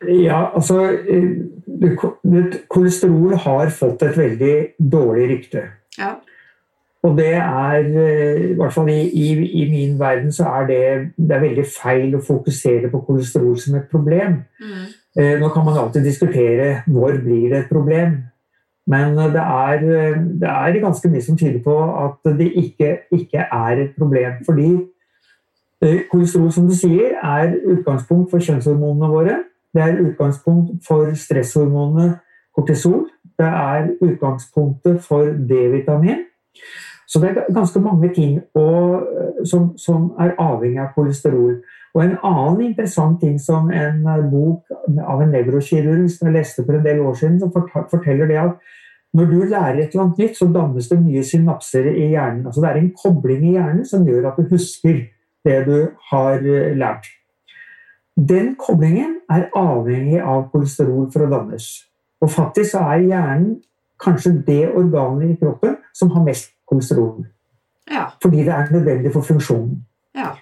Ja, 0.08 0.52
altså 0.54 0.84
eh, 1.10 1.44
Kolesterol 2.70 3.34
har 3.42 3.72
fått 3.74 4.06
et 4.06 4.18
veldig 4.18 4.56
dårlig 4.78 5.30
rykte. 5.34 5.64
Ja. 5.98 6.16
Og 7.06 7.18
det 7.18 7.34
er, 7.34 7.76
eh, 7.82 8.44
i 8.52 8.54
hvert 8.58 8.74
fall 8.74 8.90
i, 8.92 9.02
i, 9.10 9.28
i 9.62 9.66
min 9.70 9.98
verden, 10.00 10.32
så 10.34 10.48
er 10.60 10.70
det, 10.70 10.82
det 11.18 11.36
er 11.36 11.44
veldig 11.44 11.66
feil 11.70 12.16
å 12.18 12.24
fokusere 12.24 12.92
på 12.94 13.04
kolesterol 13.08 13.58
som 13.62 13.78
et 13.80 13.90
problem. 13.92 14.42
Mm. 14.62 14.88
Eh, 15.16 15.40
Nå 15.40 15.50
kan 15.50 15.66
man 15.66 15.78
alltid 15.78 16.04
diskutere 16.04 16.84
når 16.88 17.22
blir 17.24 17.50
det 17.50 17.64
et 17.64 17.72
problem. 17.72 18.18
Men 18.88 19.18
eh, 19.18 19.32
det 19.34 19.44
er, 19.44 19.88
eh, 19.88 20.20
det 20.42 20.50
er 20.50 20.80
ganske 20.84 21.10
mye 21.10 21.24
som 21.24 21.38
tyder 21.38 21.64
på 21.64 21.78
at 22.06 22.38
det 22.40 22.52
ikke, 22.54 22.98
ikke 23.12 23.48
er 23.52 23.84
et 23.84 23.98
problem. 23.98 24.44
Fordi 24.46 24.70
kolesterol, 26.12 26.52
som 26.52 26.66
du 26.68 26.74
sier, 26.74 27.20
er 27.22 27.54
utgangspunkt 27.70 28.32
for 28.32 28.42
kjønnshormonene 28.42 29.12
våre. 29.14 29.36
Det 29.74 29.84
er 29.84 30.00
utgangspunkt 30.02 30.88
for 30.88 31.14
stresshormonet 31.14 32.18
kortisol. 32.56 33.06
Det 33.38 33.46
er 33.46 33.92
utgangspunktet 34.02 35.04
for 35.06 35.24
D-vitamin. 35.50 36.24
Så 37.08 37.20
det 37.20 37.30
er 37.30 37.54
ganske 37.54 37.80
mange 37.80 38.14
ting 38.14 38.38
eh, 38.38 39.00
som, 39.46 39.78
som 39.78 40.12
er 40.20 40.34
avhengig 40.40 40.82
av 40.82 40.92
kolesterol. 40.96 41.60
Og 41.98 42.04
en 42.04 42.18
annen 42.30 42.60
interessant 42.68 43.18
ting 43.22 43.40
som 43.42 43.72
en 43.74 44.04
eh, 44.06 44.26
bok 44.30 44.70
av 45.02 45.24
en 45.24 45.32
nevrokirurg 45.34 46.06
som 46.14 46.30
jeg 46.30 46.36
leste 46.36 46.66
for 46.66 46.78
en 46.78 46.86
del 46.86 47.02
år 47.02 47.16
siden, 47.18 47.40
som 47.42 47.54
forteller 47.90 48.30
det 48.30 48.38
at 48.44 48.76
når 49.18 49.30
du 49.32 49.38
lærer 49.50 49.80
et 49.82 49.94
eller 49.96 50.04
annet 50.04 50.20
nytt, 50.22 50.36
så 50.38 50.46
dannes 50.54 50.90
det 50.92 50.98
nye 51.02 51.24
synapser 51.26 51.88
i 51.90 52.12
hjernen. 52.12 52.44
Altså 52.46 52.62
det 52.62 52.70
er 52.70 52.82
en 52.84 52.92
kobling 53.02 53.46
i 53.48 53.54
hjernen 53.56 53.86
som 53.88 54.06
gjør 54.06 54.30
at 54.30 54.38
du 54.38 54.52
husker 54.52 55.00
det 55.48 55.58
du 55.66 55.78
har 56.12 56.44
eh, 56.46 56.76
lært. 56.78 57.10
Den 58.18 58.54
koblingen 58.62 59.20
er 59.30 59.50
avhengig 59.58 60.22
av 60.22 60.52
kolesterol 60.54 61.10
for 61.14 61.26
å 61.26 61.32
dannes. 61.34 61.66
Og 62.22 62.30
faktisk 62.34 62.76
så 62.76 62.84
er 62.94 63.08
hjernen 63.10 63.56
kanskje 64.02 64.36
det 64.46 64.64
organet 64.70 65.34
i 65.34 65.40
kroppen 65.42 65.80
som 65.98 66.14
har 66.14 66.26
mest 66.26 66.54
kolesterol. 66.70 67.26
Ja. 67.90 68.12
Fordi 68.22 68.44
det 68.46 68.54
er 68.54 68.70
nødvendig 68.74 69.14
for 69.14 69.26
funksjonen. 69.26 69.80
Ja. 70.18 70.36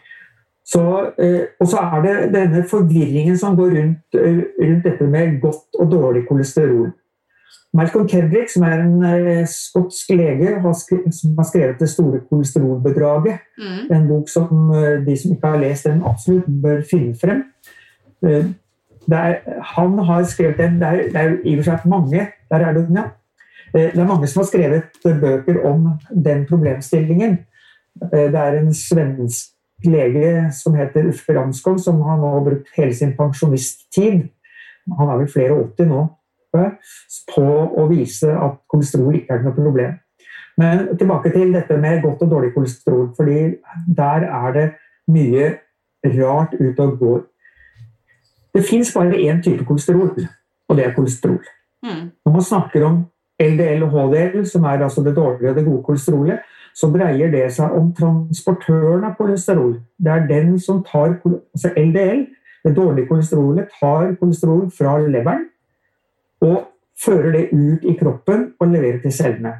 Så, 0.65 0.81
eh, 1.21 1.41
og 1.61 1.67
så 1.69 1.77
er 1.77 2.01
det 2.01 2.33
denne 2.33 2.63
forvirringen 2.69 3.37
som 3.37 3.55
går 3.55 3.75
rundt, 3.77 4.15
eh, 4.17 4.39
rundt 4.61 4.83
dette 4.83 5.07
med 5.07 5.41
godt 5.41 5.79
og 5.79 5.91
dårlig 5.91 6.27
kolesterol. 6.27 6.91
Malcolm 7.75 8.07
Kendrick, 8.07 8.49
som 8.49 8.63
er 8.63 8.81
en 8.81 9.03
eh, 9.03 9.45
skotsk 9.45 10.09
lege 10.15 10.59
har 10.61 10.73
som 11.11 11.37
har 11.37 11.43
skrevet 11.43 11.79
'Det 11.79 11.89
store 11.89 12.19
kolesterolbedraget', 12.31 13.39
Mm. 13.57 13.95
en 13.95 14.07
bok 14.07 14.29
som 14.29 14.47
de 15.05 15.17
som 15.17 15.31
ikke 15.31 15.47
har 15.47 15.59
lest 15.59 15.83
den, 15.85 16.01
absolutt 16.05 16.61
bør 16.61 16.81
finne 16.91 17.15
frem. 17.15 17.43
Eh, 18.25 18.45
Det 19.09 19.17
er, 19.17 19.61
han 19.61 19.97
har 19.97 20.23
skrevet 20.23 20.57
den, 20.57 20.79
det 20.79 21.15
er, 21.15 21.37
i 21.45 21.57
og 21.57 21.63
for 21.63 21.71
seg 21.71 21.85
mange 21.85 22.27
der 22.51 22.57
er 22.57 22.73
det, 22.73 22.87
ja. 22.95 23.03
Det 23.73 23.97
er 23.99 24.07
mange 24.07 24.27
som 24.27 24.39
har 24.39 24.45
skrevet 24.45 24.83
bøker 25.21 25.65
om 25.65 25.99
den 26.23 26.45
problemstillingen. 26.45 27.37
Det 28.11 28.35
er 28.35 28.59
en 28.59 28.73
svensk 28.73 29.54
lege 29.83 30.51
som 30.55 30.77
heter 30.77 31.09
Uffe 31.11 31.35
Ramskog, 31.35 31.79
som 31.83 31.99
har 32.05 32.17
nå 32.21 32.31
brukt 32.45 32.71
hele 32.77 32.95
sin 32.95 33.11
pensjonisttid 33.17 34.23
han 34.93 35.09
er 35.09 35.21
vel 35.21 35.31
flere 35.31 35.55
og 35.55 35.73
80 35.73 35.89
nå 35.89 36.03
på 37.33 37.45
å 37.81 37.85
vise 37.89 38.31
at 38.31 38.59
kolesterol 38.71 39.17
ikke 39.17 39.35
er 39.35 39.41
noe 39.43 39.55
problem. 39.57 39.97
Men 40.55 40.85
tilbake 40.95 41.33
til 41.33 41.51
dette 41.51 41.75
med 41.81 42.03
godt 42.05 42.21
og 42.23 42.31
dårlig 42.31 42.53
kolesterol. 42.53 43.09
fordi 43.17 43.57
der 43.97 44.23
er 44.23 44.53
det 44.53 44.67
mye 45.11 45.57
rart 46.05 46.53
ute 46.59 46.81
og 46.83 46.99
går. 46.99 47.21
Det 48.55 48.63
fins 48.63 48.93
bare 48.93 49.19
én 49.19 49.41
type 49.43 49.65
kolesterol, 49.65 50.15
og 50.69 50.77
det 50.77 50.85
er 50.85 50.93
kolesterol. 50.95 51.43
Mm. 51.83 52.11
Når 52.25 52.31
man 52.31 52.41
snakker 52.41 52.85
om 52.85 53.05
LDL 53.39 53.83
og 53.83 53.91
HDL, 53.91 54.45
som 54.47 54.63
er 54.63 54.83
altså 54.83 55.03
det 55.03 55.15
dårlige 55.15 55.49
og 55.49 55.55
det 55.55 55.65
gode 55.65 55.83
kolesterolet, 55.83 56.39
så 56.75 56.87
dreier 56.91 57.31
det 57.31 57.45
seg 57.55 57.71
om 57.71 57.91
transportøren 57.95 59.03
av 59.07 59.15
kolesterol. 59.19 59.77
Det 59.97 60.11
er 60.11 60.27
den 60.27 60.55
som 60.59 60.83
tar 60.83 61.17
altså 61.23 61.71
LDL, 61.77 62.25
det 62.65 62.75
dårlige 62.75 63.07
kolesterolet, 63.07 63.69
tar 63.79 64.15
kolesterol 64.19 64.65
fra 64.77 64.97
leveren 64.99 65.45
og 66.43 66.65
fører 67.05 67.31
det 67.31 67.45
ut 67.51 67.83
i 67.83 67.95
kroppen 67.99 68.49
og 68.59 68.67
leverer 68.67 68.99
til 69.03 69.13
cellene. 69.13 69.53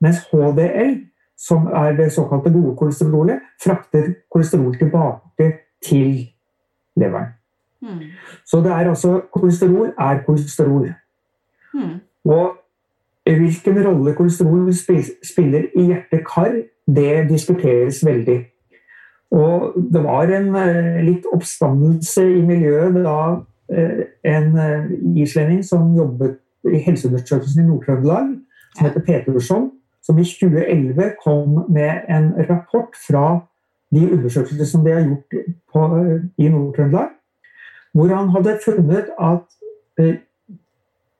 Mens 0.00 0.24
HDL, 0.32 0.98
som 1.38 1.66
er 1.66 1.96
det 1.96 2.12
såkalte 2.12 2.52
gode 2.52 2.76
kolesterolet, 2.76 3.40
frakter 3.64 4.12
kolesterol 4.32 4.76
tilbake 4.78 5.52
til 5.84 6.26
leveren. 6.96 7.32
Mm. 7.80 8.00
Så 8.46 8.60
det 8.64 8.72
er 8.72 8.88
altså 8.88 9.20
kolesterol 9.32 9.92
er 9.98 10.22
kolesterol. 10.26 10.92
Mm. 11.74 12.00
Og 12.24 12.63
hvilken 13.24 13.86
rolle 13.86 14.14
kolesterol 14.14 14.72
spiller 15.24 15.70
i 15.76 15.86
hjerte-kar, 15.88 16.58
det 16.86 17.28
diskuteres 17.30 18.02
veldig. 18.06 18.42
Og 19.34 19.72
det 19.92 20.02
var 20.04 20.30
en 20.30 20.50
eh, 20.60 21.00
litt 21.02 21.24
oppstandelse 21.32 22.22
i 22.36 22.42
miljøet 22.44 22.98
da 23.02 23.20
eh, 23.72 24.04
en 24.28 24.58
eh, 24.60 24.92
islending 25.24 25.64
som 25.64 25.94
jobbet 25.96 26.36
i 26.70 26.82
Helseundersøkelsen 26.84 27.64
i 27.64 27.66
Nord-Trøndelag, 27.66 28.28
som 28.76 28.86
heter 28.86 29.06
Petersson, 29.06 29.70
som 30.04 30.20
i 30.20 30.26
2011 30.28 31.16
kom 31.24 31.64
med 31.72 32.04
en 32.12 32.30
rapport 32.50 32.92
fra 33.08 33.40
de 33.94 34.04
undersøkelser 34.12 34.68
som 34.68 34.84
de 34.84 34.92
har 34.92 35.08
gjort 35.08 35.40
på, 35.72 35.88
i 36.38 36.48
Nord-Trøndelag, 36.48 37.10
hvor 37.94 38.14
han 38.14 38.30
hadde 38.36 38.58
funnet 38.64 39.10
at 39.16 40.14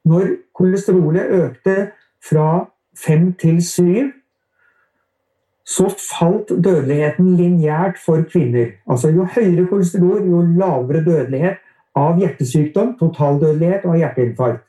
når 0.04 0.36
kolesterolet 0.54 1.32
økte 1.40 1.76
fra 2.24 2.66
5 3.06 3.32
til 3.40 3.62
7 3.64 4.12
så 5.64 5.88
falt 5.96 6.48
dødeligheten 6.48 7.36
lineært 7.38 7.96
for 8.04 8.22
kvinner. 8.28 8.74
Altså 8.90 9.08
Jo 9.08 9.24
høyere 9.24 9.66
kolesterol, 9.66 10.26
jo 10.28 10.42
lavere 10.60 11.04
dødelighet 11.04 11.62
av 11.96 12.18
hjertesykdom, 12.20 12.96
totaldødelighet 13.00 13.86
og 13.88 13.96
hjerteinfarkt. 13.96 14.64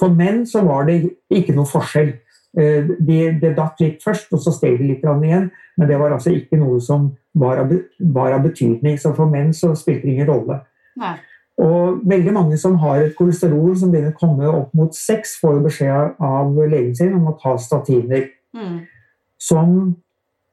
For 0.00 0.14
menn 0.16 0.46
så 0.46 0.64
var 0.64 0.88
det 0.88 1.02
ikke 1.30 1.54
noe 1.54 1.68
forskjell. 1.68 2.14
Eh, 2.56 2.88
det 2.98 3.20
de 3.42 3.52
datt 3.54 3.80
litt 3.82 4.02
først, 4.02 4.32
og 4.32 4.40
så 4.40 4.54
steg 4.54 4.78
det 4.80 4.88
litt 4.88 5.04
igjen. 5.04 5.50
Men 5.76 5.88
det 5.88 5.98
var 6.00 6.16
altså 6.16 6.32
ikke 6.32 6.56
noe 6.58 6.80
som 6.80 7.12
var 7.34 7.60
av, 7.62 7.72
var 7.98 8.32
av 8.32 8.42
betydning. 8.48 8.98
Så 8.98 9.12
for 9.14 9.30
menn 9.30 9.52
så 9.52 9.74
spilte 9.76 10.06
det 10.06 10.16
ingen 10.16 10.30
rolle. 10.30 10.62
Nei. 10.96 11.16
Og 11.62 12.00
veldig 12.10 12.32
mange 12.34 12.56
som 12.58 12.74
har 12.82 13.04
et 13.04 13.14
kolesterol 13.14 13.76
som 13.78 13.92
begynner 13.92 14.14
å 14.14 14.18
komme 14.18 14.48
opp 14.50 14.72
mot 14.74 14.94
seks, 14.96 15.36
får 15.42 15.58
jo 15.58 15.64
beskjed 15.68 16.16
av 16.18 16.56
legen 16.58 16.94
sin 16.98 17.14
om 17.14 17.28
å 17.30 17.36
ta 17.38 17.54
statiner. 17.62 18.26
Mm. 18.56 18.80
Som 19.38 19.76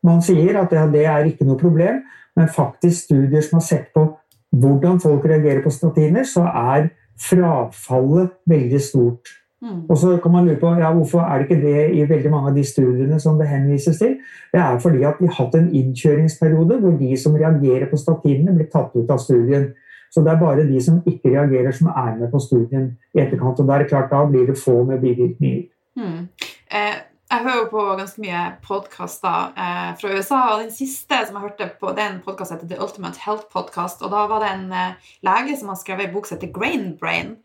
man 0.05 0.21
sier 0.25 0.59
at 0.61 0.73
ja, 0.73 0.85
det 0.89 1.05
er 1.09 1.29
ikke 1.29 1.47
noe 1.47 1.59
problem, 1.61 2.03
men 2.37 2.53
faktisk 2.53 3.07
studier 3.07 3.43
som 3.45 3.59
har 3.59 3.65
sett 3.65 3.91
på 3.95 4.05
hvordan 4.51 4.99
folk 5.01 5.25
reagerer 5.25 5.63
på 5.63 5.73
statiner, 5.73 6.25
så 6.27 6.45
er 6.45 6.91
frafallet 7.21 8.33
veldig 8.49 8.81
stort. 8.81 9.37
Mm. 9.61 9.83
Og 9.89 9.97
så 9.97 10.15
kan 10.17 10.33
man 10.33 10.47
lure 10.47 10.57
på 10.57 10.71
ja, 10.81 10.89
hvorfor 10.93 11.21
er 11.21 11.41
det 11.41 11.47
ikke 11.49 11.61
det 11.61 11.83
i 11.97 12.05
veldig 12.09 12.31
mange 12.33 12.49
av 12.49 12.55
de 12.57 12.63
studiene 12.65 13.19
som 13.21 13.37
det 13.37 13.49
henvises 13.49 13.99
til. 14.01 14.15
Det 14.53 14.61
er 14.61 14.79
fordi 14.81 15.03
at 15.05 15.21
vi 15.21 15.29
har 15.29 15.37
hatt 15.37 15.57
en 15.57 15.69
innkjøringsperiode 15.69 16.79
hvor 16.81 16.97
de 16.97 17.11
som 17.17 17.37
reagerer 17.37 17.89
på 17.89 17.99
statinene, 18.01 18.55
blir 18.57 18.69
tatt 18.73 18.95
ut 18.97 19.13
av 19.13 19.21
studien. 19.21 19.69
Så 20.11 20.23
det 20.25 20.33
er 20.33 20.41
bare 20.41 20.67
de 20.67 20.81
som 20.83 20.99
ikke 21.07 21.31
reagerer, 21.31 21.71
som 21.71 21.87
er 21.87 22.17
med 22.19 22.31
på 22.31 22.39
studien 22.43 22.89
i 23.15 23.21
etterkant. 23.23 23.59
Og 23.59 23.69
er 23.69 23.83
det 23.83 23.91
klart, 23.93 24.11
da 24.11 24.25
blir 24.27 24.49
det 24.49 24.59
få 24.59 24.83
med 24.83 24.99
bivirkninger. 24.99 25.63
Hmm. 25.95 26.27
Eh, 26.71 26.97
jeg 27.31 27.45
hører 27.45 27.59
jo 27.61 27.67
på 27.71 27.81
ganske 27.95 28.19
mye 28.19 28.39
podkaster 28.65 29.53
eh, 29.55 29.91
fra 29.99 30.09
USA, 30.11 30.39
og 30.51 30.63
den 30.65 30.73
siste 30.75 31.15
som 31.23 31.37
jeg 31.37 31.45
hørte 31.45 31.69
på, 31.79 31.93
det 31.95 32.03
er 32.03 32.17
heter 32.19 32.67
The 32.67 32.79
Ultimate 32.83 33.23
Health 33.23 33.47
Podcast. 33.53 34.01
Og 34.03 34.11
da 34.11 34.25
var 34.27 34.43
det 34.43 34.49
en 34.51 34.73
eh, 34.75 35.13
lege 35.23 35.55
som 35.59 35.71
har 35.71 35.79
skrevet 35.79 36.09
en 36.09 36.13
bok 36.15 36.27
som 36.27 36.37
heter 36.37 36.51
Grain 36.51 36.97
Brain. 36.99 37.37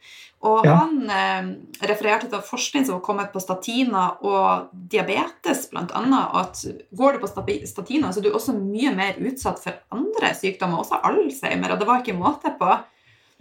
Og 0.46 0.66
ja. 0.66 0.76
han 0.78 1.10
eh, 1.10 1.48
refererte 1.90 2.30
til 2.30 2.44
forskning 2.46 2.86
som 2.86 2.98
har 2.98 3.04
kommet 3.04 3.32
på 3.34 3.42
statiner 3.42 4.20
og 4.26 4.68
diabetes. 4.72 5.66
Og 5.74 5.94
at 6.40 6.64
går 6.96 7.16
du 7.16 7.24
på 7.24 7.30
statiner, 7.30 8.12
så 8.12 8.20
er 8.20 8.26
du 8.26 8.32
også 8.32 8.56
mye 8.58 8.94
mer 8.96 9.18
utsatt 9.18 9.62
for 9.62 9.80
andre 9.94 10.34
sykdommer, 10.38 10.82
også 10.82 11.02
Alzheimer. 11.02 11.74
Og 11.74 11.80
det 11.80 11.88
var 11.88 12.04
ikke 12.04 12.18
måte 12.18 12.54
på. 12.60 12.76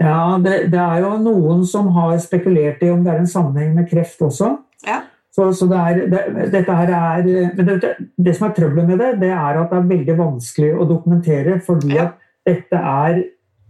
Ja, 0.02 0.36
det, 0.44 0.66
det 0.74 0.82
er 0.82 1.04
jo 1.06 1.16
noen 1.24 1.64
som 1.68 1.88
har 1.96 2.18
spekulert 2.20 2.82
i 2.84 2.92
om 2.92 3.04
det 3.06 3.14
er 3.14 3.22
en 3.22 3.32
sammenheng 3.32 3.78
med 3.78 3.88
kreft 3.92 4.24
også. 4.26 4.58
Ja. 4.86 5.04
Så, 5.36 5.50
så 5.56 5.68
det, 5.68 5.78
er, 5.78 6.02
det, 6.12 6.50
dette 6.54 6.76
her 6.76 6.92
er, 6.96 7.26
men 7.58 7.68
det, 7.68 7.94
det, 8.16 8.34
som 8.36 8.48
er 8.48 8.54
trøbbelet 8.56 8.88
med 8.88 9.02
det, 9.04 9.10
det 9.24 9.32
er 9.36 9.60
at 9.60 9.72
det 9.72 9.80
er 9.82 9.90
veldig 9.90 10.18
vanskelig 10.20 10.70
å 10.76 10.88
dokumentere. 10.88 11.58
Fordi 11.64 11.98
at 12.00 12.16
dette 12.48 12.80
er 12.80 13.20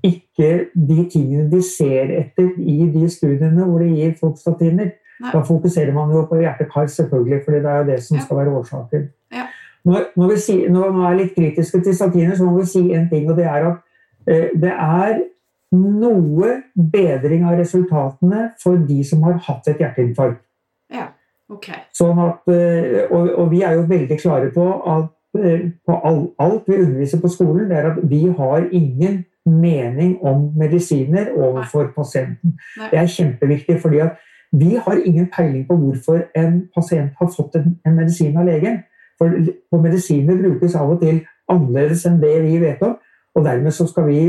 ikke 0.06 0.50
de 0.74 1.06
tingene 1.12 1.50
de 1.52 1.62
ser 1.66 2.14
etter 2.20 2.54
i 2.62 2.86
de 2.94 3.10
studiene 3.12 3.66
hvor 3.66 3.84
de 3.84 3.92
gir 3.96 4.16
folk 4.20 4.40
statiner. 4.42 4.94
Da 5.34 5.42
fokuserer 5.48 5.94
man 5.96 6.12
jo 6.12 6.26
på 6.28 6.42
hjerte-kar, 6.42 6.90
selvfølgelig, 6.92 7.42
fordi 7.46 7.62
det 7.64 7.72
er 7.72 7.78
jo 7.78 7.88
det 7.92 8.00
som 8.04 8.20
skal 8.20 8.42
være 8.42 8.56
årsaken. 8.60 9.06
Ja. 9.34 9.46
Når, 9.86 10.10
når, 10.16 10.32
vi 10.32 10.40
si, 10.42 10.56
når 10.68 10.92
man 10.92 11.06
er 11.12 11.20
litt 11.22 11.36
kritiske 11.38 11.80
til 11.86 11.96
statiner, 11.96 12.36
så 12.36 12.48
må 12.48 12.58
vi 12.60 12.66
si 12.68 12.82
en 12.98 13.08
ting, 13.10 13.30
og 13.30 13.38
det 13.38 13.46
er 13.46 13.70
at 13.70 13.78
eh, 14.28 14.50
det 14.60 14.74
er 14.74 15.22
noe 15.76 16.52
bedring 16.76 17.46
av 17.48 17.60
resultatene 17.60 18.50
for 18.62 18.82
de 18.90 19.04
som 19.08 19.24
har 19.28 19.40
hatt 19.48 19.70
et 19.72 19.84
hjerteinfarkt. 19.84 20.42
Ja. 20.94 21.12
Okay. 21.52 21.84
Sånn 21.94 22.18
at, 22.24 22.42
eh, 22.50 23.06
og, 23.06 23.30
og, 23.30 23.52
vi 23.52 23.62
er 23.66 23.78
jo 23.78 23.86
veldig 23.90 24.18
klare 24.18 24.50
på 24.54 24.66
at 24.90 25.42
eh, 25.46 25.68
på 25.86 25.98
alt 26.02 26.70
vi 26.70 26.80
underviser 26.82 27.22
på 27.22 27.30
skolen, 27.30 27.68
det 27.70 27.78
er 27.78 27.92
at 27.92 28.00
vi 28.10 28.24
har 28.26 28.66
ingen 28.72 29.22
mening 29.46 30.18
om 30.26 30.52
medisiner 30.58 31.32
overfor 31.38 31.92
pasienten. 31.96 32.56
Det 32.92 33.00
er 33.00 33.12
kjempeviktig, 33.12 33.80
fordi 33.82 34.02
at 34.06 34.18
vi 34.52 34.76
har 34.76 35.02
ingen 35.06 35.28
peiling 35.36 35.68
på 35.68 35.76
hvorfor 35.78 36.22
en 36.36 36.68
pasient 36.76 37.12
har 37.20 37.32
fått 37.38 37.56
en, 37.56 37.80
en 37.86 37.96
medisin 37.96 38.38
av 38.38 38.46
legen. 38.46 38.82
For, 39.20 39.32
for 39.70 39.84
medisiner 39.84 40.38
brukes 40.40 40.76
av 40.76 40.96
og 40.96 41.02
til 41.04 41.22
annerledes 41.52 42.06
enn 42.08 42.22
det 42.22 42.36
vi 42.44 42.58
vet 42.64 42.82
om. 42.84 42.98
Og 43.36 43.46
dermed 43.46 43.76
så 43.76 43.88
skal 43.88 44.08
vi 44.10 44.20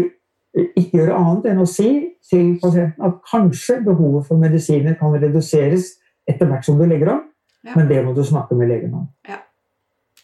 ikke 0.57 1.01
gjøre 1.01 1.17
annet 1.17 1.51
enn 1.51 1.63
å 1.63 1.69
si 1.69 1.91
til 2.31 2.57
pasienten 2.63 3.07
at 3.07 3.19
kanskje 3.31 3.81
behovet 3.87 4.27
for 4.29 4.41
medisiner 4.41 4.97
kan 4.99 5.15
reduseres 5.15 5.95
etter 6.29 6.49
hvert 6.51 6.67
som 6.67 6.79
du 6.79 6.87
legger 6.89 7.13
om. 7.17 7.27
Ja. 7.67 7.75
Men 7.77 7.91
det 7.91 8.05
må 8.07 8.15
du 8.15 8.23
snakke 8.25 8.57
med 8.59 8.71
legen 8.71 8.95
om. 8.95 9.09
Ja. 9.29 9.41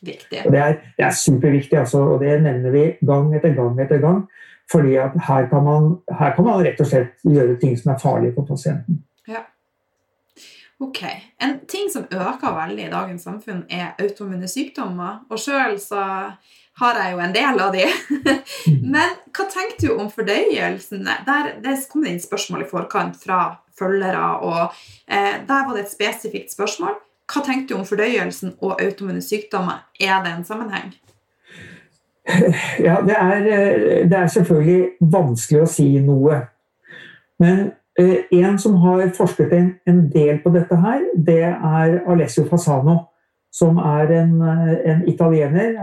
Det 0.03 0.59
er, 0.59 0.81
det 0.99 1.05
er 1.07 1.15
superviktig, 1.15 1.79
altså, 1.79 2.01
og 2.15 2.25
det 2.25 2.41
nevner 2.43 2.73
vi 2.75 2.85
gang 3.07 3.29
etter 3.37 3.53
gang 3.55 3.77
etter 3.85 4.01
gang. 4.03 4.25
Fordi 4.71 4.97
at 5.01 5.17
her 5.29 5.49
kan, 5.51 5.65
man, 5.65 5.89
her 6.19 6.35
kan 6.37 6.47
man 6.47 6.63
rett 6.65 6.81
og 6.81 6.89
slett 6.89 7.27
gjøre 7.27 7.59
ting 7.61 7.75
som 7.79 7.93
er 7.93 8.01
farlige 8.03 8.37
for 8.37 8.49
pasienten. 8.49 9.03
Ja. 9.29 9.45
Ok. 10.83 11.03
En 11.43 11.59
ting 11.69 11.91
som 11.93 12.07
øker 12.11 12.57
veldig 12.57 12.87
i 12.87 12.93
dagens 12.93 13.23
samfunn, 13.23 13.65
er 13.71 13.95
autoimmune 13.99 14.49
sykdommer. 14.49 15.23
Og 15.31 15.39
sjøl 15.39 15.79
så 15.81 16.03
har 16.81 16.99
jeg 16.99 17.13
jo 17.13 17.21
en 17.23 17.35
del 17.35 17.61
av 17.61 17.77
de. 17.77 17.85
Men 18.95 19.17
hva 19.37 19.47
tenker 19.53 19.87
du 19.87 20.01
om 20.01 20.11
fordøyelsen? 20.11 21.05
Der, 21.27 21.55
det 21.63 21.77
kom 21.93 22.05
det 22.05 22.15
inn 22.15 22.25
spørsmål 22.25 22.65
i 22.65 22.71
forkant 22.71 23.21
fra 23.21 23.43
følgere. 23.79 24.27
og 24.41 24.75
eh, 25.07 25.43
Der 25.49 25.67
var 25.67 25.75
det 25.77 25.87
et 25.87 25.95
spesifikt 25.95 26.55
spørsmål. 26.55 26.99
Hva 27.33 27.45
tenker 27.45 27.71
du 27.71 27.79
om 27.79 27.87
fordøyelsen 27.89 28.57
og 28.61 28.81
autoimmune 28.81 29.23
sykdommer? 29.25 29.85
Er 30.01 30.25
det 30.25 30.35
en 30.35 30.45
sammenheng? 30.49 30.93
Ja, 32.87 32.97
det 33.07 33.17
er, 33.19 33.37
eh, 33.37 34.11
det 34.11 34.19
er 34.19 34.27
selvfølgelig 34.27 34.89
vanskelig 35.13 35.63
å 35.63 35.71
si 35.71 35.87
noe. 36.01 36.41
Men 37.43 37.73
eh, 37.99 38.29
en 38.39 38.59
som 38.59 38.77
har 38.85 39.03
forsket 39.17 39.53
en, 39.57 39.73
en, 39.87 40.05
del 40.13 40.39
på 40.45 40.53
dette 40.55 40.79
her, 40.85 41.03
det 41.17 41.43
er 41.51 41.99
Alessio 42.07 42.47
Fasano. 42.51 42.99
Som 43.53 43.77
er 43.77 44.09
en, 44.23 44.39
eh, 44.41 44.77
en 44.89 45.03
italiener. 45.09 45.75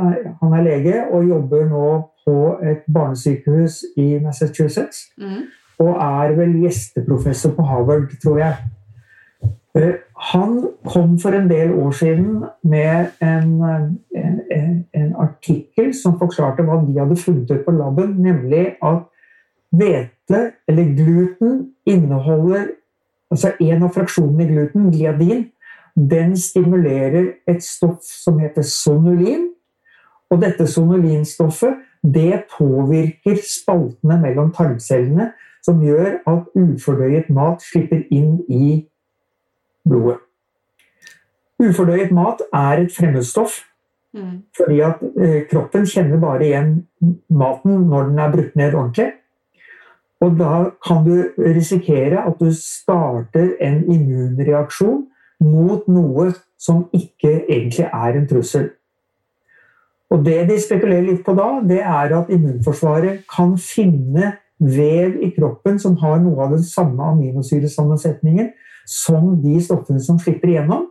Han 0.41 0.55
er 0.57 0.65
lege 0.65 1.03
og 1.11 1.27
jobber 1.29 1.67
nå 1.69 1.87
på 2.25 2.37
et 2.65 2.87
barnesykehus 2.89 3.83
i 3.97 4.15
Massachusetts. 4.23 5.09
Mm 5.17 5.47
og 5.79 5.95
er 6.03 6.35
vel 6.35 6.57
gjesteprofessor 6.63 7.53
på 7.55 7.63
Harvard, 7.63 8.11
tror 8.23 8.41
jeg. 8.41 8.55
Eh, 10.19 10.25
han 10.31 10.67
kom 10.85 11.19
for 11.19 11.31
en 11.31 11.49
del 11.49 11.71
år 11.71 11.91
siden 11.91 12.43
med 12.63 13.05
en, 13.21 13.63
en, 14.51 14.87
en 14.93 15.15
artikkel 15.15 15.93
som 15.93 16.19
forklarte 16.19 16.63
hva 16.63 16.81
de 16.83 16.99
hadde 16.99 17.15
funnet 17.15 17.51
ut 17.51 17.65
på 17.65 17.71
laben, 17.71 18.17
nemlig 18.19 18.75
at 18.83 19.07
hvete, 19.71 20.51
eller 20.67 20.95
gluten, 20.95 21.73
inneholder 21.85 22.67
altså 23.31 23.51
En 23.59 23.83
av 23.83 23.93
fraksjonene 23.93 24.43
i 24.43 24.47
gluten, 24.49 24.91
gliadin, 24.91 25.43
den 25.95 26.37
stimulerer 26.37 27.33
et 27.47 27.63
stoff 27.63 28.01
som 28.01 28.39
heter 28.39 28.65
sonulin. 28.65 29.49
Og 30.29 30.41
dette 30.41 30.65
sonulinstoffet 30.67 31.77
det 32.01 32.43
påvirker 32.57 33.37
spaltene 33.43 34.17
mellom 34.21 34.49
tarmcellene, 34.55 35.31
som 35.65 35.81
gjør 35.83 36.21
at 36.25 36.49
ufordøyet 36.55 37.29
mat 37.29 37.61
slipper 37.61 38.01
inn 38.09 38.39
i 38.49 38.87
blodet. 39.89 40.19
Ufordøyet 41.59 42.11
mat 42.15 42.43
er 42.55 42.85
et 42.85 42.93
fremmedstoff. 42.95 43.63
Mm. 44.13 44.41
Fordi 44.57 44.79
at 44.81 45.01
eh, 45.21 45.41
kroppen 45.51 45.85
kjenner 45.85 46.17
bare 46.21 46.45
igjen 46.45 46.69
maten 47.29 47.83
når 47.91 48.07
den 48.09 48.19
er 48.19 48.31
brutt 48.33 48.55
ned 48.57 48.73
ordentlig. 48.73 49.11
Og 50.19 50.35
da 50.39 50.53
kan 50.83 51.03
du 51.05 51.29
risikere 51.37 52.25
at 52.25 52.39
du 52.39 52.49
starter 52.55 53.53
en 53.61 53.83
immunreaksjon 53.91 55.05
mot 55.39 55.87
noe 55.87 56.31
som 56.59 56.87
ikke 56.93 57.45
egentlig 57.45 57.85
er 57.85 58.17
en 58.17 58.27
trussel. 58.27 58.69
Og 60.09 60.25
Det 60.25 60.39
de 60.49 60.57
spekulerer 60.59 61.05
litt 61.05 61.21
på 61.25 61.35
da, 61.37 61.61
det 61.63 61.83
er 61.85 62.15
at 62.17 62.31
immunforsvaret 62.33 63.21
kan 63.29 63.53
finne 63.61 64.33
vev 64.59 65.19
i 65.23 65.29
kroppen 65.37 65.77
som 65.79 65.95
har 66.01 66.17
noe 66.19 66.41
av 66.43 66.55
den 66.57 66.65
samme 66.65 67.11
aminosyresammensetningen 67.13 68.49
som 68.89 69.35
de 69.43 69.59
stoffene 69.61 70.01
som 70.01 70.19
slipper 70.21 70.55
igjennom, 70.55 70.87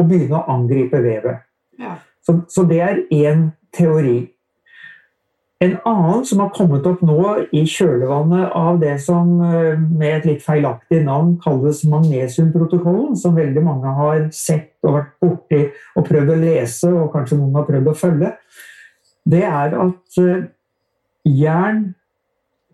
og 0.00 0.08
begynne 0.08 0.38
å 0.38 0.46
angripe 0.54 1.02
vevet. 1.04 1.44
Ja. 1.80 1.98
Så, 2.24 2.38
så, 2.48 2.64
det 2.68 2.80
er 2.80 3.02
én 3.12 3.50
teori. 3.74 4.30
En 5.62 5.76
annen 5.86 6.24
som 6.26 6.40
har 6.42 6.50
kommet 6.54 6.86
opp 6.90 7.02
nå 7.06 7.18
i 7.54 7.62
kjølvannet 7.70 8.54
av 8.58 8.80
det 8.80 8.96
som 9.04 9.36
eh, 9.46 9.78
med 9.78 10.16
et 10.16 10.26
litt 10.26 10.42
feilaktig 10.42 11.02
navn 11.06 11.36
kalles 11.42 11.84
magnesiumprotokollen, 11.86 13.14
som 13.18 13.36
veldig 13.38 13.62
mange 13.62 13.92
har 13.98 14.24
sett 14.34 14.72
og 14.82 14.96
vært 14.96 15.12
borti 15.22 15.62
og 15.94 16.06
prøvd 16.08 16.34
å 16.34 16.40
lese, 16.40 16.90
og 16.90 17.12
kanskje 17.14 17.38
noen 17.38 17.60
har 17.60 17.68
prøvd 17.68 17.92
å 17.92 17.98
følge, 18.00 18.32
det 19.28 19.44
er 19.46 19.76
at 19.84 20.22
eh, 20.22 20.48
jern 21.28 21.92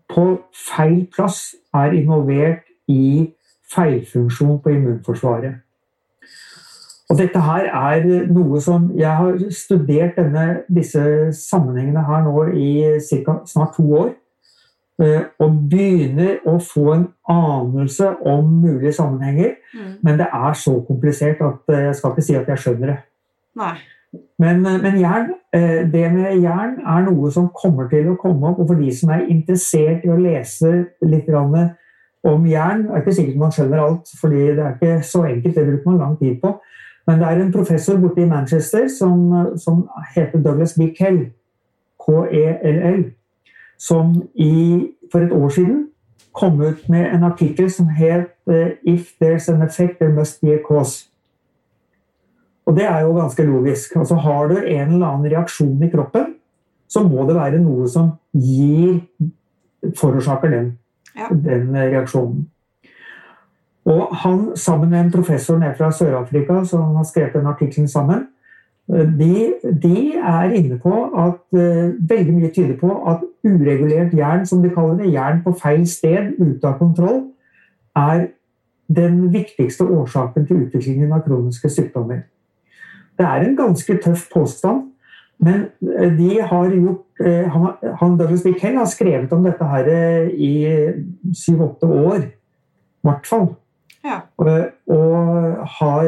på 0.09 0.25
feil 0.55 1.03
plass 1.13 1.51
er 1.77 1.93
involvert 1.93 2.65
i 2.89 3.29
feilfunksjon 3.75 4.59
på 4.63 4.75
immunforsvaret. 4.75 5.59
Og 7.09 7.17
dette 7.17 7.41
her 7.41 7.65
er 7.73 8.03
noe 8.29 8.59
som 8.61 8.91
Jeg 8.97 9.09
har 9.17 9.37
studert 9.49 10.17
denne, 10.17 10.63
disse 10.69 11.01
sammenhengene 11.33 12.03
her 12.05 12.25
nå 12.27 12.43
i 12.53 12.99
cirka, 13.01 13.39
snart 13.49 13.75
to 13.77 13.85
år. 13.97 14.11
Eh, 14.99 15.21
og 15.39 15.53
begynner 15.71 16.41
å 16.49 16.57
få 16.59 16.89
en 16.91 17.05
anelse 17.31 18.09
om 18.27 18.49
mulige 18.61 18.91
sammenhenger. 18.97 19.55
Mm. 19.73 19.93
Men 20.03 20.19
det 20.19 20.27
er 20.27 20.57
så 20.59 20.75
komplisert 20.87 21.39
at 21.45 21.71
jeg 21.71 21.95
skal 21.95 22.11
ikke 22.11 22.25
si 22.27 22.35
at 22.35 22.51
jeg 22.51 22.63
skjønner 22.65 22.91
det. 22.91 22.97
Nei. 23.59 23.77
Men, 24.39 24.65
eh, 24.65 24.81
men 24.81 24.99
jern, 24.99 25.29
eh, 25.53 25.85
det 25.93 26.05
med 26.13 26.41
jern 26.43 26.79
er 26.85 27.05
noe 27.07 27.31
som 27.31 27.49
kommer 27.49 27.89
til 27.89 28.11
å 28.11 28.17
komme 28.19 28.51
opp. 28.51 28.59
Og 28.59 28.67
for 28.67 28.75
de 28.75 28.91
som 28.91 29.09
er 29.09 29.29
interessert 29.29 30.03
i 30.03 30.11
å 30.11 30.19
lese 30.19 30.87
litt 31.01 31.27
om 32.23 32.45
jern 32.47 32.83
Det 32.83 32.91
er 32.91 32.97
ikke 33.03 33.13
sikkert 33.15 33.37
man 33.39 33.51
skjønner 33.51 33.81
alt, 33.83 34.09
fordi 34.19 34.39
det 34.55 34.59
er 34.59 34.73
ikke 34.73 35.03
så 35.07 35.23
enkelt. 35.23 35.55
Det 35.55 35.65
bruker 35.65 35.89
man 35.89 35.99
lang 35.99 36.19
tid 36.19 36.35
på. 36.41 36.55
Men 37.07 37.19
det 37.19 37.27
er 37.27 37.41
en 37.41 37.51
professor 37.51 37.97
borte 37.97 38.21
i 38.21 38.29
Manchester 38.29 38.87
som, 38.99 39.31
som 39.57 39.87
heter 40.15 40.41
Douglas 40.43 40.73
B. 40.73 40.91
Kell, 40.97 41.29
K-E-L-L, 42.05 43.05
som 43.79 44.11
i, 44.35 44.87
for 45.11 45.19
et 45.19 45.31
år 45.31 45.49
siden 45.49 45.87
kom 46.33 46.61
ut 46.61 46.89
med 46.89 47.07
en 47.15 47.23
artikkel 47.23 47.71
som 47.71 47.87
het 47.87 48.35
eh, 48.47 48.71
'If 48.83 49.15
there's 49.21 49.53
an 49.53 49.61
effect, 49.61 49.97
there 49.99 50.13
must 50.13 50.41
be 50.41 50.53
a 50.53 50.57
cause'. 50.57 51.09
Og 52.65 52.75
det 52.75 52.85
er 52.85 52.99
jo 52.99 53.13
ganske 53.13 53.43
logisk. 53.43 53.95
Altså 53.95 54.15
Har 54.15 54.47
du 54.47 54.57
en 54.57 54.93
eller 54.93 55.07
annen 55.07 55.31
reaksjon 55.31 55.83
i 55.83 55.89
kroppen, 55.89 56.25
så 56.89 57.03
må 57.03 57.27
det 57.27 57.35
være 57.35 57.61
noe 57.61 57.87
som 57.87 58.11
gir 58.33 58.99
forårsaker 59.97 60.49
den, 60.49 60.77
den 61.31 61.75
reaksjonen. 61.75 62.47
Og 63.89 64.15
han, 64.15 64.51
sammen 64.55 64.89
med 64.89 64.99
en 64.99 65.11
professor 65.11 65.57
ned 65.57 65.77
fra 65.77 65.91
Sør-Afrika 65.91 66.63
som 66.65 66.95
har 66.95 67.07
skrevet 67.07 67.33
den 67.33 67.47
artikkelen 67.47 67.87
sammen, 67.87 68.27
eh, 68.93 69.07
de, 69.19 69.53
de, 69.83 70.13
er 70.17 70.53
inne 70.53 70.79
på 70.79 70.93
at 71.17 71.39
uh, 71.57 72.09
veldig 72.09 72.33
mye 72.33 72.51
tyder 72.53 72.75
på 72.77 72.91
at 73.09 73.23
uregulert 73.43 74.13
jern, 74.13 74.45
som 74.45 74.61
de 74.63 74.69
kaller 74.69 74.99
det, 74.99 75.13
jern 75.13 75.41
på 75.43 75.55
feil 75.61 75.87
sted, 75.87 76.35
ute 76.39 76.67
av 76.67 76.77
kontroll, 76.77 77.23
er 77.95 78.27
den 78.95 79.33
viktigste 79.33 79.85
årsaken 79.85 80.45
til 80.47 80.65
utviklingen 80.65 81.13
av 81.13 81.23
kroniske 81.25 81.69
sykdommer. 81.69 82.25
Det 83.17 83.25
er 83.25 83.45
en 83.45 83.57
ganske 83.57 83.97
tøff 84.03 84.27
påstand, 84.33 84.88
men 85.43 85.59
eh, 85.95 86.17
de 86.17 86.41
har 86.41 86.75
gjort 86.75 87.05
han, 87.19 88.15
Douglas 88.15 88.43
B. 88.45 88.53
Har 88.63 88.85
skrevet 88.87 89.33
om 89.35 89.43
dette 89.43 89.65
her 89.67 89.83
i 90.31 90.71
syv-åtte 91.35 91.83
år, 91.83 92.23
i 92.23 93.03
hvert 93.03 93.27
fall. 93.27 93.59
Ja. 94.07 94.23
Og 94.39 94.47
har, 95.79 96.03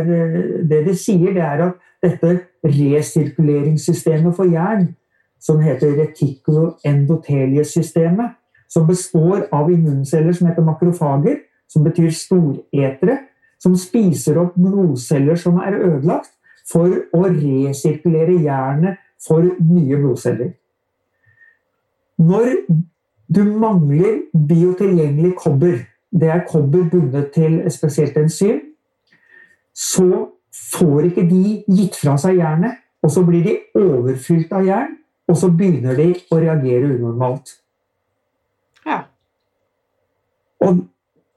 det 0.69 0.79
de 0.85 0.93
sier, 0.95 1.33
det 1.35 1.43
er 1.43 1.59
at 1.65 1.75
dette 1.99 2.47
resirkuleringssystemet 2.63 4.31
for 4.37 4.45
jern, 4.47 4.95
som 5.41 5.57
heter 5.59 5.97
retikuloendoteliesystemet, 5.99 8.29
som 8.71 8.87
består 8.87 9.47
av 9.51 9.71
immunceller 9.71 10.33
som 10.37 10.47
heter 10.47 10.63
makrofager, 10.65 11.37
som 11.67 11.83
betyr 11.83 12.11
storetere, 12.15 13.17
som 13.61 13.75
spiser 13.77 14.39
opp 14.41 14.55
blodceller 14.57 15.37
som 15.39 15.59
er 15.61 15.77
ødelagt, 15.79 16.31
for 16.71 16.93
å 17.17 17.23
resirkulere 17.25 18.37
jernet 18.45 18.99
for 19.27 19.45
nye 19.45 19.97
blodceller. 19.97 20.51
Når 22.21 22.51
du 23.31 23.43
mangler 23.57 24.19
biotilgjengelig 24.35 25.35
kobber 25.39 25.79
det 26.11 26.29
er 26.29 26.45
kobber 26.47 26.89
bundet 26.89 27.31
til 27.31 27.59
et 27.59 27.73
spesielt 27.73 28.17
enzym, 28.17 28.59
så 29.73 30.27
får 30.73 30.99
ikke 30.99 31.23
de 31.29 31.43
gitt 31.67 31.95
fra 31.95 32.17
seg 32.19 32.41
jernet. 32.41 32.79
Og 33.01 33.11
så 33.11 33.23
blir 33.25 33.43
de 33.43 33.57
overfylt 33.75 34.51
av 34.53 34.65
jern, 34.65 34.97
og 35.27 35.37
så 35.37 35.47
begynner 35.49 35.95
de 35.97 36.11
å 36.29 36.37
reagere 36.37 36.91
unormalt. 36.91 37.55
Ja. 38.85 38.99
Og, 40.61 40.83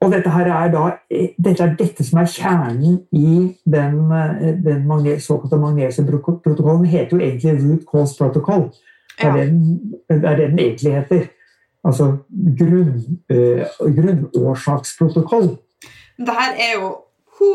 og 0.04 0.12
dette 0.12 0.30
er 0.30 0.72
da 0.72 0.84
dette 1.10 1.64
er 1.64 1.76
dette 1.78 2.04
som 2.04 2.20
er 2.20 2.30
kjernen 2.30 2.98
i 3.12 3.36
den, 3.64 3.96
den 4.64 4.82
magne, 4.88 5.16
såkalte 5.20 5.58
magnesiumprotokollen. 5.60 6.84
Den 6.84 6.92
heter 6.92 7.16
jo 7.16 7.22
egentlig 7.22 7.54
root 7.62 7.86
cause 7.90 8.18
protocol. 8.18 8.68
Det 9.14 9.28
er, 9.28 9.36
ja. 9.36 9.44
den, 9.44 9.94
det 10.10 10.24
er 10.24 10.36
det 10.36 10.50
den 10.50 10.58
egentlig 10.58 10.94
heter 10.98 11.26
altså 11.84 12.16
grunn, 12.58 13.18
eh, 13.30 13.66
grunnårsaksprotokoll. 13.96 15.48
Det 16.16 16.36
her 16.38 16.52
er 16.66 16.72
jo 16.80 16.88
ho, 17.38 17.50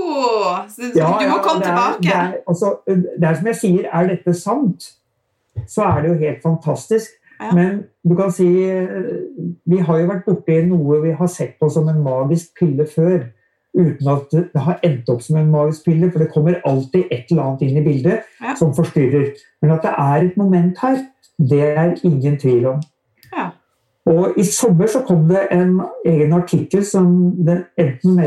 Du, 0.77 0.83
ja, 0.95 1.07
du 1.07 1.27
må 1.29 1.37
ja, 1.37 1.41
komme 1.43 1.63
det 1.63 1.67
er, 1.67 1.75
tilbake. 1.75 2.01
Det 2.03 2.15
er, 2.15 2.33
altså, 2.47 2.77
det 2.87 3.29
er 3.29 3.37
som 3.39 3.47
jeg 3.47 3.55
sier, 3.55 3.89
er 3.93 4.09
dette 4.11 4.33
sant, 4.37 4.91
så 5.67 5.87
er 5.87 6.01
det 6.01 6.11
jo 6.11 6.19
helt 6.19 6.43
fantastisk. 6.43 7.15
Ja. 7.39 7.53
Men 7.55 7.83
du 8.03 8.15
kan 8.15 8.31
si 8.35 8.47
Vi 9.65 9.77
har 9.77 9.99
jo 9.99 10.07
vært 10.09 10.25
borti 10.25 10.57
noe 10.67 11.01
vi 11.03 11.11
har 11.15 11.29
sett 11.31 11.55
på 11.59 11.69
som 11.71 11.87
en 11.87 12.01
magisk 12.03 12.51
pille 12.59 12.87
før. 12.87 13.29
Uten 13.77 14.07
at 14.11 14.31
det 14.33 14.63
har 14.65 14.79
endt 14.83 15.09
opp 15.13 15.21
som 15.21 15.37
en 15.37 15.51
magisk 15.51 15.85
pille, 15.85 16.09
for 16.11 16.19
det 16.19 16.31
kommer 16.33 16.61
alltid 16.65 17.05
et 17.11 17.29
eller 17.29 17.43
annet 17.43 17.61
inn 17.67 17.77
i 17.77 17.85
bildet 17.85 18.25
ja. 18.41 18.55
som 18.57 18.73
forstyrrer. 18.75 19.35
Men 19.61 19.75
at 19.75 19.85
det 19.85 19.93
er 19.93 20.25
et 20.25 20.37
moment 20.37 20.81
her, 20.81 20.97
det 21.39 21.61
er 21.69 21.93
ingen 22.03 22.39
tvil 22.41 22.65
om. 22.73 22.81
Ja. 23.35 23.49
Og 24.09 24.39
I 24.41 24.43
sommer 24.43 24.89
så 24.89 25.03
kom 25.05 25.27
det 25.29 25.45
en 25.53 25.81
egen 26.05 26.33
artikkel 26.33 26.85
som 26.85 27.37
enten 27.77 28.19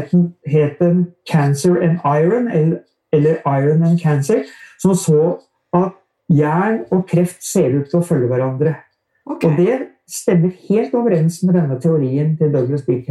het 0.46 0.78
'Cancer 1.26 1.82
and 1.82 1.98
Iron' 2.04 2.78
eller 3.12 3.34
'Iron 3.46 3.82
and 3.82 3.98
Cancer', 3.98 4.46
som 4.78 4.94
så 4.94 5.38
at 5.74 5.92
jern 6.28 6.78
og 6.90 7.06
kreft 7.06 7.44
ser 7.44 7.80
ut 7.80 7.90
til 7.90 7.98
å 7.98 8.06
følge 8.06 8.28
hverandre. 8.28 8.74
Okay. 9.26 9.48
Og 9.48 9.58
det 9.58 9.78
stemmer 10.10 10.50
helt 10.68 10.94
overens 10.98 11.42
med 11.46 11.54
denne 11.54 11.78
teorien 11.80 12.36
til 12.38 12.52
Douglas 12.52 12.82
Big 12.82 13.06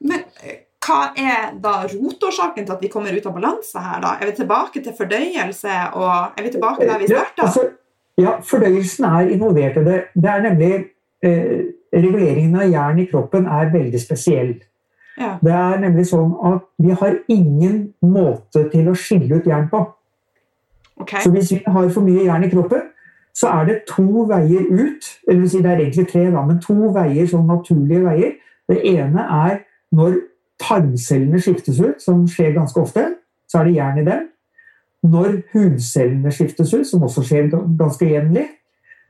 Men 0.00 0.24
eh, 0.42 0.66
hva 0.86 1.12
er 1.18 1.54
da 1.62 1.86
rotårsaken 1.90 2.66
til 2.66 2.74
at 2.74 2.82
vi 2.82 2.90
kommer 2.90 3.14
ut 3.14 3.26
av 3.26 3.34
balanse 3.34 3.80
her, 3.82 4.00
da? 4.02 4.16
Er 4.20 4.30
vi 4.30 4.36
tilbake 4.40 4.82
til 4.82 4.94
fordøyelse, 4.98 5.78
og 5.98 6.38
er 6.38 6.46
vi 6.46 6.52
tilbake 6.54 6.86
der 6.86 7.00
vi 7.00 7.08
starta? 7.10 7.42
Ja, 7.42 7.46
altså, 7.48 7.64
ja, 8.16 8.36
fordøyelsen 8.42 9.08
er 9.08 9.32
involvert 9.34 9.80
i 9.80 9.84
det. 9.86 9.98
Det 10.14 10.30
er 10.30 10.44
nemlig 10.46 10.72
eh, 11.26 11.58
reguleringen 11.94 12.56
av 12.60 12.70
jern 12.70 13.02
i 13.02 13.06
kroppen 13.10 13.46
er 13.50 13.72
veldig 13.74 14.00
spesiell. 14.00 14.54
Ja. 15.16 15.36
Det 15.40 15.52
er 15.52 15.78
nemlig 15.80 16.06
sånn 16.10 16.34
at 16.44 16.66
vi 16.82 16.92
har 16.92 17.18
ingen 17.32 17.86
måte 18.04 18.66
til 18.72 18.90
å 18.90 18.96
skille 18.98 19.40
ut 19.40 19.48
jern 19.48 19.70
på. 19.72 19.82
Okay. 21.00 21.22
Så 21.24 21.32
hvis 21.32 21.52
vi 21.52 21.62
har 21.64 21.88
for 21.92 22.04
mye 22.04 22.24
jern 22.28 22.44
i 22.44 22.52
kroppen, 22.52 22.90
så 23.36 23.50
er 23.52 23.66
det 23.68 23.82
to 23.88 24.24
veier 24.30 24.64
ut. 24.72 25.08
Eller 25.28 25.48
si 25.50 25.60
det 25.60 25.72
er 25.72 25.82
egentlig 25.82 26.06
tre, 26.08 26.24
da, 26.32 26.44
men 26.46 26.60
to 26.62 26.76
veier, 26.94 27.28
sånn 27.28 27.48
naturlige 27.50 28.06
veier. 28.06 28.32
Det 28.70 28.78
ene 28.94 29.26
er 29.42 29.58
når 29.96 30.16
tarmcellene 30.62 31.40
skiftes 31.42 31.80
ut, 31.82 32.00
som 32.02 32.24
skjer 32.30 32.54
ganske 32.56 32.80
ofte. 32.80 33.04
Så 33.46 33.60
er 33.60 33.68
det 33.68 33.76
jern 33.76 34.00
i 34.00 34.06
dem. 34.06 34.24
Når 35.06 35.36
hudcellene 35.52 36.32
skiftes 36.34 36.72
ut, 36.74 36.86
som 36.88 37.04
også 37.06 37.22
skjer 37.28 37.52
ganske 37.52 38.08
jevnlig, 38.08 38.46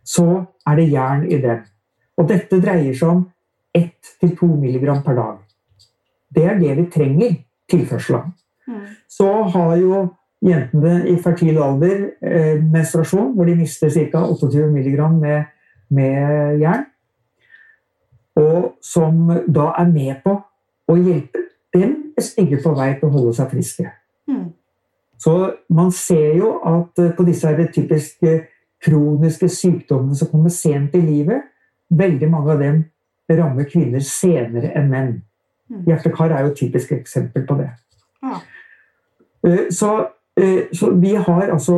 så 0.07 0.27
er 0.67 0.81
det 0.81 0.91
jern 0.91 1.25
i 1.31 1.39
dem. 1.43 1.63
Og 2.19 2.29
dette 2.29 2.61
dreier 2.61 2.97
seg 2.97 3.13
om 3.13 3.25
1-2 3.77 4.51
mg 4.59 4.91
per 5.07 5.17
dag. 5.17 5.39
Det 6.35 6.45
er 6.45 6.59
det 6.61 6.77
vi 6.81 6.91
trenger 6.93 7.39
tilførsel 7.71 8.19
av. 8.19 8.31
Mm. 8.67 8.87
Så 9.09 9.31
har 9.55 9.77
jo 9.79 10.03
jentene 10.45 10.99
i 11.11 11.17
fertil 11.23 11.59
alder 11.63 12.11
eh, 12.21 12.57
menstruasjon, 12.63 13.33
hvor 13.35 13.49
de 13.49 13.57
mister 13.57 13.91
ca. 13.91 14.25
28 14.27 14.67
mg 14.71 15.01
med, 15.17 15.45
med 15.89 16.61
jern. 16.61 16.85
Og 18.37 18.77
som 18.85 19.31
da 19.49 19.71
er 19.81 19.89
med 19.93 20.21
på 20.25 20.37
å 20.87 20.97
hjelpe 20.97 21.47
dem 21.75 21.95
stykke 22.21 22.61
på 22.65 22.75
vei 22.77 22.91
til 22.99 23.09
å 23.09 23.15
holde 23.15 23.33
seg 23.37 23.51
friske. 23.53 23.89
Mm. 24.29 24.51
Så 25.21 25.33
man 25.73 25.91
ser 25.97 26.37
jo 26.37 26.59
at 26.69 27.01
på 27.17 27.25
disse 27.25 27.49
her 27.49 27.71
typiske 27.73 28.37
kroniske 28.85 29.49
sykdommene 29.49 30.17
som 30.17 30.29
kommer 30.29 30.53
sent 30.53 30.95
i 30.97 31.01
livet, 31.01 31.49
veldig 31.89 32.29
mange 32.31 32.53
av 32.53 32.61
dem 32.61 32.83
rammer 33.31 33.67
kvinner 33.69 34.05
senere 34.05 34.73
enn 34.77 34.91
menn. 34.91 35.15
Mm. 35.71 35.83
Hjertekar 35.89 36.35
er 36.35 36.45
jo 36.45 36.53
et 36.53 36.61
typisk 36.61 36.93
eksempel 36.95 37.47
på 37.49 37.57
det. 37.59 37.71
Ja. 38.23 38.41
Så, 39.71 39.91
så, 40.37 40.91
vi 41.01 41.15
har 41.15 41.47
altså 41.49 41.75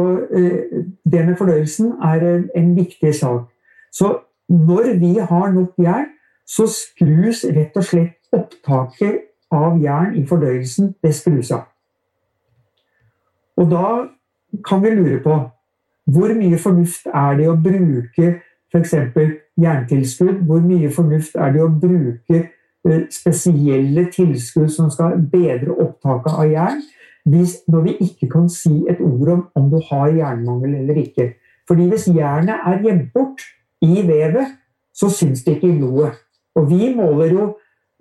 Det 1.13 1.21
med 1.27 1.37
fordøyelsen 1.39 1.93
er 2.03 2.25
en, 2.27 2.49
en 2.57 2.73
viktig 2.77 3.15
sak. 3.15 3.45
Så 3.93 4.19
når 4.49 4.99
vi 4.99 5.13
har 5.19 5.53
nok 5.53 5.79
jern, 5.79 6.09
så 6.47 6.67
skrus 6.67 7.45
rett 7.45 7.77
og 7.77 7.85
slett 7.85 8.33
opptaket 8.33 9.21
av 9.55 9.79
jern 9.81 10.17
i 10.17 10.25
fordøyelsen 10.27 10.95
det 11.05 11.15
skrus 11.15 11.53
av. 11.55 11.69
Og 13.59 13.71
da 13.71 13.87
kan 14.65 14.83
vi 14.83 14.95
lure 14.97 15.21
på 15.23 15.39
hvor 16.09 16.33
mye 16.35 16.59
fornuft 16.59 17.09
er 17.13 17.37
det 17.37 17.49
å 17.51 17.57
bruke 17.61 18.39
f.eks. 18.73 18.95
jerntilskudd? 19.61 20.45
Hvor 20.49 20.63
mye 20.65 20.91
fornuft 20.93 21.37
er 21.37 21.53
det 21.53 21.65
å 21.65 21.69
bruke 21.69 22.39
eh, 22.39 23.03
spesielle 23.13 24.07
tilskudd 24.13 24.71
som 24.73 24.89
skal 24.93 25.19
bedre 25.33 25.77
opptaket 25.77 26.33
av 26.33 26.49
jern, 26.49 26.81
hvis, 27.29 27.59
når 27.69 27.81
vi 27.85 27.97
ikke 28.01 28.29
kan 28.33 28.49
si 28.49 28.85
et 28.91 29.01
ord 29.01 29.29
om 29.35 29.45
om 29.55 29.71
du 29.71 29.81
har 29.91 30.09
jernmangel 30.17 30.75
eller 30.75 30.95
ikke? 31.03 31.33
Fordi 31.69 31.89
hvis 31.89 32.09
jernet 32.09 32.57
er 32.67 32.83
gjemt 32.83 33.13
bort 33.15 33.43
i 33.83 34.03
vevet, 34.07 34.55
så 34.95 35.11
syns 35.11 35.45
det 35.45 35.57
ikke 35.57 35.69
i 35.69 35.79
blodet. 35.79 36.15
Og 36.57 36.71
vi 36.71 36.95
måler 36.95 37.33
jo 37.33 37.49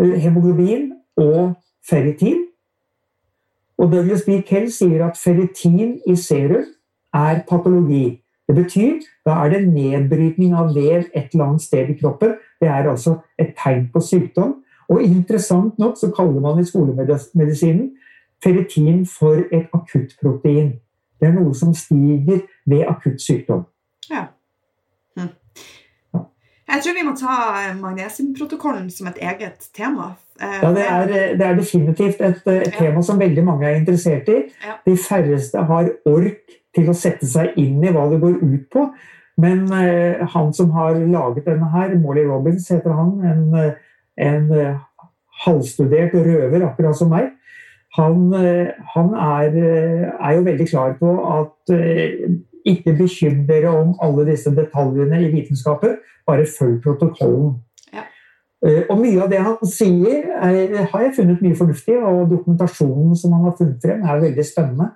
eh, 0.02 0.16
hemoglobin 0.22 0.92
og 1.18 1.54
ferritin. 1.90 2.46
Og 3.78 3.92
Douglas 3.92 4.24
B. 4.26 4.42
Kell 4.48 4.72
sier 4.72 5.06
at 5.06 5.20
ferritin 5.20 6.00
i 6.08 6.16
serum 6.16 6.66
er 7.14 7.44
patologi. 7.50 8.22
Det 8.48 8.56
betyr 8.56 9.04
da 9.28 9.42
er 9.44 9.52
det 9.54 9.68
nedbrytning 9.68 10.56
av 10.56 10.72
vev 10.76 11.10
et 11.12 11.34
eller 11.34 11.50
annet 11.50 11.66
sted 11.68 11.92
i 11.92 11.98
kroppen. 12.00 12.38
Det 12.62 12.70
er 12.72 12.88
altså 12.90 13.20
et 13.38 13.54
tegn 13.60 13.90
på 13.94 14.02
sykdom. 14.02 14.56
Og 14.88 15.04
interessant 15.04 15.76
nok 15.80 15.98
så 16.00 16.10
kaller 16.16 16.40
man 16.40 16.62
i 16.62 16.66
skolemedisinen 16.66 17.92
ferritin 18.44 19.06
for 19.06 19.44
et 19.52 19.68
akuttprotein. 19.74 20.76
Det 21.20 21.28
er 21.28 21.34
noe 21.34 21.54
som 21.58 21.74
stiger 21.74 22.44
ved 22.66 22.86
akutt 22.88 23.22
sykdom. 23.22 23.66
Ja. 24.12 24.28
Hm. 25.18 25.34
Jeg 26.68 26.84
tror 26.84 26.96
vi 26.98 27.06
må 27.08 27.16
ta 27.18 27.36
magnesiumprotokollen 27.80 28.90
som 28.94 29.10
et 29.10 29.20
eget 29.22 29.70
tema. 29.76 30.14
Eh, 30.42 30.60
ja, 30.62 30.72
det 30.76 30.86
er, 30.86 31.36
det 31.40 31.46
er 31.46 31.56
definitivt 31.58 32.22
et, 32.22 32.42
et 32.46 32.68
ja. 32.68 32.74
tema 32.78 33.02
som 33.02 33.20
veldig 33.20 33.44
mange 33.44 33.68
er 33.68 33.80
interessert 33.80 34.30
i. 34.30 34.42
Ja. 34.66 34.78
De 34.86 34.98
færreste 34.98 35.64
har 35.70 35.90
ork 36.06 36.58
til 36.76 36.90
å 36.92 36.98
sette 36.98 37.26
seg 37.26 37.58
inn 37.58 37.82
i 37.82 37.94
hva 37.94 38.06
det 38.12 38.20
går 38.22 38.38
ut 38.44 38.68
på. 38.74 38.86
Men 39.42 39.66
uh, 39.70 40.28
han 40.34 40.54
som 40.54 40.72
har 40.74 40.98
laget 40.98 41.46
denne 41.46 41.70
her, 41.74 41.96
Molly 42.02 42.26
Robins 42.26 42.70
heter 42.74 42.94
han, 42.98 43.16
en, 43.26 43.74
en 44.28 44.48
uh, 44.54 45.08
halvstudert 45.46 46.14
røver 46.14 46.66
akkurat 46.66 46.98
som 46.98 47.12
meg, 47.14 47.32
han, 47.98 48.28
uh, 48.34 48.70
han 48.94 49.14
er, 49.14 49.58
er, 50.16 50.32
jo 50.38 50.46
veldig 50.46 50.68
klar 50.70 50.96
på 51.00 51.14
at 51.34 51.78
ikke 52.68 52.94
bekymre 53.00 53.48
dere 53.48 53.72
om 53.74 53.96
alle 54.04 54.28
disse 54.28 54.52
detaljene 54.56 55.22
i 55.24 55.32
vitenskapen, 55.34 55.98
bare 56.28 56.46
følg 56.52 56.82
protokollen. 56.84 57.54
Ja. 57.96 58.04
Og 58.90 58.98
mye 59.00 59.22
av 59.24 59.32
det 59.32 59.40
han 59.46 59.70
sier, 59.72 60.26
er, 60.44 60.74
har 60.92 61.06
jeg 61.06 61.14
funnet 61.16 61.44
mye 61.46 61.56
fornuftig, 61.56 61.96
og 62.04 62.28
dokumentasjonen 62.34 63.16
som 63.16 63.38
han 63.38 63.48
har 63.48 63.56
funnet 63.60 63.86
frem, 63.86 64.04
er 64.04 64.26
veldig 64.26 64.48
spennende. 64.48 64.92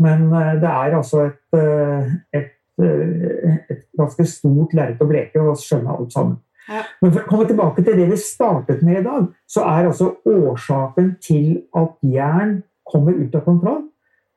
Men 0.00 0.30
eh, 0.32 0.54
det 0.60 0.70
er 0.70 0.96
altså 0.96 1.26
et, 1.28 1.58
eh, 1.58 2.12
et, 2.40 2.54
eh, 2.82 3.56
et 3.70 3.82
ganske 3.98 4.26
stort 4.28 4.76
lerret 4.76 5.02
å 5.02 5.08
bleke 5.08 5.42
å 5.42 5.56
skjønne 5.58 5.96
alt 5.96 6.14
sammen. 6.16 6.38
Ja. 6.68 6.82
Men 7.00 7.12
for 7.12 7.22
å 7.22 7.28
komme 7.28 7.46
tilbake 7.48 7.84
til 7.84 7.96
det 7.98 8.08
vi 8.10 8.18
startet 8.20 8.82
med 8.86 9.00
i 9.00 9.04
dag, 9.06 9.30
så 9.48 9.64
er 9.66 9.88
altså 9.88 10.12
årsaken 10.28 11.14
til 11.24 11.62
at 11.76 11.96
jern 12.04 12.60
kommer 12.90 13.16
ut 13.16 13.34
av 13.34 13.46
kontroll, 13.46 13.86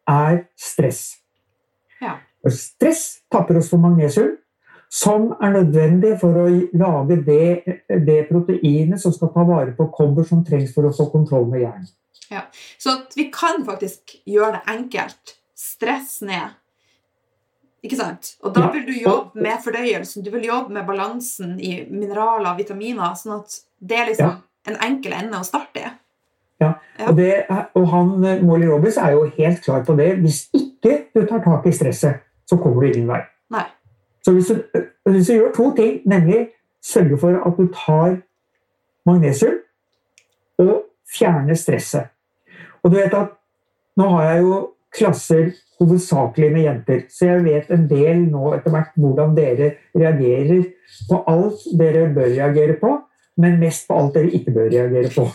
er 0.10 0.46
stress. 0.60 1.04
Ja. 2.02 2.18
Stress 2.50 3.24
tapper 3.32 3.60
oss 3.60 3.70
for 3.72 3.82
magnesium, 3.82 4.36
som 4.94 5.32
er 5.42 5.56
nødvendig 5.56 6.16
for 6.22 6.38
å 6.38 6.48
lage 6.78 7.18
det, 7.26 7.78
det 8.06 8.20
proteinet 8.30 9.02
som 9.02 9.14
skal 9.16 9.32
ta 9.34 9.46
vare 9.48 9.74
på 9.78 9.88
kobber 9.96 10.28
som 10.28 10.44
trengs 10.46 10.74
for 10.76 10.86
å 10.86 10.94
få 10.94 11.08
kontroll 11.14 11.48
med 11.50 11.66
jern. 11.66 11.88
Ja. 12.30 12.46
Så 12.82 13.00
vi 13.16 13.30
kan 13.34 13.66
faktisk 13.66 14.20
gjøre 14.30 14.60
det 14.60 14.76
enkelt 14.76 15.38
stress 15.58 16.20
ned. 16.26 16.54
Ikke 17.84 18.00
sant? 18.00 18.36
Og 18.44 18.54
da 18.56 18.70
vil 18.72 18.86
du 18.88 18.94
jobbe 18.96 19.44
med 19.44 19.60
fordøyelsen, 19.64 20.24
du 20.24 20.32
vil 20.32 20.48
jobbe 20.48 20.72
med 20.74 20.86
balansen 20.88 21.58
i 21.60 21.74
mineraler 21.92 22.54
og 22.54 22.62
vitaminer, 22.62 23.18
sånn 23.20 23.42
at 23.42 23.58
det 23.84 24.00
er 24.00 24.10
liksom 24.12 24.38
en 24.72 24.80
enkel 24.88 25.16
ende 25.18 25.42
å 25.42 25.48
starte 25.48 25.84
i. 25.84 25.92
Ja, 26.64 26.70
og, 27.10 27.18
det, 27.18 27.32
og 27.76 27.88
han, 27.92 28.14
Molly 28.46 28.70
Robbins 28.70 28.98
er 29.02 29.18
jo 29.18 29.26
helt 29.36 29.60
klar 29.66 29.84
på 29.84 29.98
det. 30.00 30.14
Hvis 30.24 30.46
ikke 30.56 30.96
du 31.12 31.26
tar 31.28 31.44
tak 31.44 31.68
i 31.68 31.74
stresset, 31.76 32.24
så 32.48 32.60
kommer 32.62 32.86
du 32.86 32.94
ingen 32.94 33.10
vei. 33.10 33.20
Nei. 33.52 33.66
Så 34.24 34.32
hvis 34.32 34.48
du, 34.48 34.84
hvis 35.10 35.28
du 35.28 35.34
gjør 35.34 35.52
to 35.58 35.68
ting, 35.76 35.98
nemlig 36.08 36.46
sørge 36.84 37.18
for 37.20 37.36
at 37.36 37.60
du 37.60 37.68
tar 37.76 38.22
magnesium 39.08 39.60
og 40.64 40.86
fjerner 41.10 41.58
stresset 41.60 42.12
Og 42.84 42.92
du 42.92 42.98
vet 42.98 43.14
at 43.16 43.34
nå 44.00 44.08
har 44.16 44.30
jeg 44.30 44.44
jo 44.44 44.58
klasser 44.94 45.52
hovedsakelig 45.82 46.52
med 46.54 46.68
jenter. 46.68 47.02
Så 47.10 47.30
jeg 47.32 47.44
vet 47.48 47.72
en 47.74 47.88
del 47.90 48.24
nå 48.30 48.54
etter 48.58 48.74
hvert 48.74 48.94
hvordan 49.00 49.36
dere 49.38 49.74
reagerer 49.98 50.68
på 51.10 51.24
alt 51.30 51.66
dere 51.80 52.08
bør 52.16 52.30
reagere 52.36 52.78
på, 52.82 52.94
men 53.42 53.60
mest 53.62 53.88
på 53.90 53.98
alt 54.00 54.18
dere 54.18 54.34
ikke 54.38 54.54
bør 54.56 54.70
reagere 54.74 55.10
på. 55.16 55.28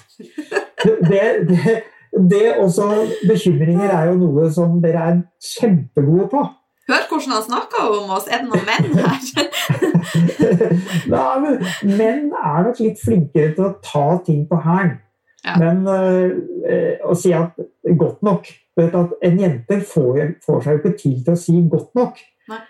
Det, 0.79 1.25
det, 1.49 1.81
det 2.31 2.45
også 2.59 2.87
Bekymringer 3.29 3.91
er 3.91 4.13
jo 4.13 4.21
noe 4.21 4.47
som 4.55 4.79
dere 4.83 5.11
er 5.11 5.21
kjempegode 5.43 6.29
på. 6.33 6.45
Hør 6.89 7.03
hvordan 7.09 7.33
han 7.35 7.43
snakker 7.45 7.81
om 7.99 8.11
oss. 8.17 8.29
Er 8.33 8.39
det 8.41 8.49
noen 8.49 8.65
menn 8.65 8.87
her? 8.97 9.19
Nei, 11.13 11.35
men 11.43 11.99
menn 11.99 12.31
er 12.33 12.63
nok 12.65 12.81
litt 12.81 13.03
flinkere 13.03 13.53
til 13.57 13.67
å 13.67 13.75
ta 13.85 14.07
ting 14.25 14.47
på 14.49 14.61
hælen. 14.65 14.95
Ja. 15.47 15.55
Men 15.61 15.85
uh, 15.87 17.09
å 17.09 17.15
si 17.17 17.33
at 17.37 17.55
godt 17.99 18.25
nok 18.27 18.49
vet 18.79 18.95
at 18.95 19.15
En 19.25 19.39
jente 19.41 19.81
får, 19.87 20.19
får, 20.45 20.59
seg 20.63 20.75
jo 20.75 20.79
ikke 20.81 20.99
tid 20.99 21.23
til 21.25 21.35
å 21.35 21.39
si 21.39 21.55
'godt 21.71 21.95
nok'. 21.99 22.21
Nei. 22.53 22.61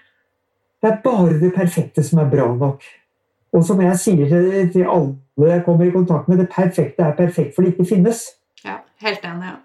Det 0.83 0.91
er 0.91 1.01
bare 1.05 1.41
det 1.41 1.53
perfekte 1.53 2.05
som 2.07 2.23
er 2.23 2.31
bra 2.33 2.47
nok. 2.55 2.85
Og 3.53 3.65
som 3.65 3.81
jeg 3.81 3.99
sier 3.99 4.29
til, 4.73 4.85
alle 4.85 5.51
jeg 5.51 5.65
kommer 5.65 5.85
i 5.85 5.93
kontakt 5.93 6.29
med, 6.29 6.39
det 6.39 6.49
perfekte 6.53 7.03
er 7.05 7.17
perfekt 7.17 7.55
for 7.55 7.63
det 7.63 7.75
ikke 7.75 7.89
finnes. 7.89 8.25
Ja, 8.65 8.81
helt 9.05 9.25
enig. 9.25 9.53
Ja. 9.53 9.57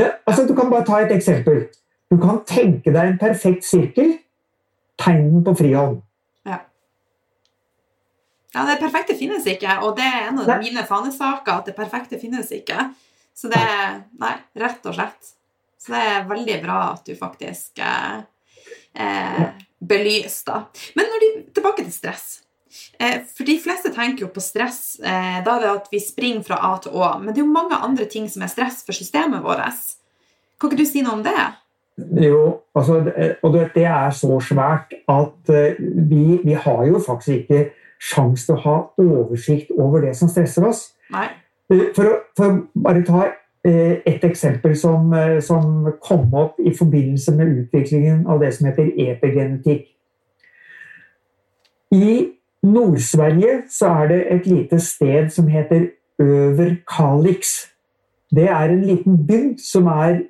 Ja, 0.00 0.08
altså, 0.26 0.46
du 0.46 0.54
kan 0.54 0.70
bare 0.70 0.84
ta 0.84 1.00
et 1.00 1.12
eksempel. 1.12 1.66
Du 2.10 2.16
kan 2.16 2.40
tenke 2.46 2.92
deg 2.92 3.08
en 3.08 3.18
perfekt 3.18 3.64
sirkel. 3.64 4.16
Tegn 4.98 5.30
den 5.34 5.44
på 5.44 5.54
frihånd. 5.58 6.00
Ja. 8.54 8.64
det 8.66 8.80
perfekte 8.80 9.14
finnes 9.18 9.46
ikke, 9.46 9.76
og 9.86 9.94
det 9.98 10.06
er 10.06 10.28
en 10.28 10.42
av 10.42 10.50
mine 10.62 10.84
fanesaker 10.88 11.60
at 11.60 11.70
det 11.70 11.76
perfekte 11.76 12.18
finnes 12.20 12.50
ikke. 12.54 12.90
Så 13.36 13.50
det 13.52 13.60
er 13.60 14.00
Nei, 14.20 14.34
rett 14.58 14.84
og 14.86 14.96
slett. 14.96 15.32
Så 15.80 15.94
det 15.94 16.00
er 16.12 16.28
veldig 16.28 16.58
bra 16.64 16.80
at 16.90 17.06
du 17.06 17.14
faktisk 17.16 17.80
eh, 17.80 18.18
eh, 19.00 19.46
belyser, 19.80 20.50
da. 20.50 20.58
Men 20.98 21.14
de, 21.22 21.30
tilbake 21.56 21.86
til 21.86 21.94
stress. 21.94 22.26
Eh, 23.00 23.22
for 23.26 23.48
de 23.48 23.56
fleste 23.62 23.90
tenker 23.94 24.26
jo 24.26 24.32
på 24.34 24.42
stress 24.44 25.00
eh, 25.00 25.40
da 25.42 25.56
er 25.56 25.64
det 25.64 25.70
at 25.72 25.88
vi 25.90 26.02
springer 26.02 26.44
fra 26.46 26.60
A 26.68 26.74
til 26.82 26.94
Å. 26.94 27.14
Men 27.22 27.32
det 27.32 27.40
er 27.40 27.46
jo 27.46 27.54
mange 27.54 27.78
andre 27.80 28.06
ting 28.10 28.28
som 28.30 28.44
er 28.44 28.52
stress 28.52 28.84
for 28.86 28.96
systemet 28.96 29.42
vårt. 29.46 29.96
Kan 30.60 30.70
ikke 30.70 30.82
du 30.82 30.88
si 30.88 31.02
noe 31.06 31.16
om 31.16 31.24
det? 31.24 31.48
Jo, 32.20 32.60
altså, 32.76 33.00
og 33.44 33.56
det 33.56 33.84
er 33.84 34.12
så 34.16 34.36
svært 34.44 34.94
at 35.10 35.52
eh, 35.52 35.80
vi, 35.80 36.40
vi 36.44 36.56
har 36.56 36.84
jo 36.88 37.00
faktisk 37.02 37.42
ikke 37.42 37.64
sjanse 38.00 38.48
til 38.48 38.56
å 38.56 38.62
ha 38.64 38.76
oversikt 39.02 39.70
over 39.76 40.06
det 40.06 40.14
som 40.16 40.30
stresser 40.32 40.66
oss. 40.66 40.88
Eh, 41.70 41.90
for 41.94 42.08
å, 42.08 42.16
for 42.36 42.48
å 42.48 42.82
bare 42.86 43.04
ta 43.06 43.28
Eh, 43.64 44.00
et 44.06 44.24
eksempel 44.24 44.76
som, 44.76 45.12
eh, 45.12 45.40
som, 45.40 45.92
kom 46.00 46.34
opp 46.34 46.54
i 46.58 46.72
forbindelse 46.78 47.32
med 47.36 47.46
utviklingen 47.46 48.26
av 48.26 48.40
det 48.40 48.54
som 48.54 48.66
heter 48.66 48.88
epigenetikk. 48.96 49.82
I 51.92 52.32
Nord-Sverige 52.62 53.62
så 53.68 53.86
er 53.86 54.08
det 54.08 54.32
et 54.32 54.46
lite 54.46 54.80
sted 54.80 55.28
som 55.30 55.48
heter 55.48 55.90
Øverkalix. 56.18 57.68
Det 58.34 58.48
er 58.48 58.70
en 58.70 58.82
liten 58.82 59.26
bygd 59.26 59.60
som 59.60 59.86
er 59.86 60.22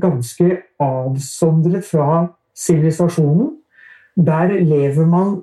ganske 0.00 0.58
avsondret 0.80 1.84
fra 1.84 2.26
sivilisasjonen. 2.56 3.50
Der 4.14 4.52
lever 4.60 5.06
man 5.06 5.42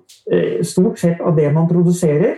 stort 0.64 1.00
sett 1.00 1.20
av 1.20 1.36
det 1.36 1.50
man 1.54 1.68
produserer. 1.68 2.38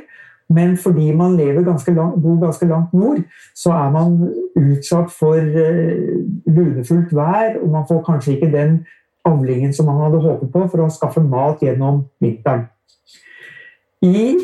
Men 0.49 0.77
fordi 0.77 1.11
man 1.15 1.37
lever 1.37 1.63
ganske 1.63 1.93
langt, 1.93 2.21
bor 2.21 2.39
ganske 2.45 2.65
langt 2.67 2.93
nord, 2.93 3.21
så 3.55 3.71
er 3.71 3.91
man 3.91 4.17
utsatt 4.55 5.11
for 5.11 5.39
uh, 5.39 6.19
lunefullt 6.45 7.15
vær, 7.15 7.57
og 7.61 7.69
man 7.69 7.85
får 7.87 8.03
kanskje 8.03 8.33
ikke 8.35 8.51
den 8.51 8.85
avlingen 9.25 9.73
som 9.73 9.85
man 9.85 10.01
hadde 10.03 10.21
håpet 10.21 10.51
på 10.51 10.65
for 10.67 10.83
å 10.83 10.89
skaffe 10.91 11.23
mat 11.23 11.63
gjennom 11.63 12.03
vinteren. 12.21 12.67
I 14.03 14.35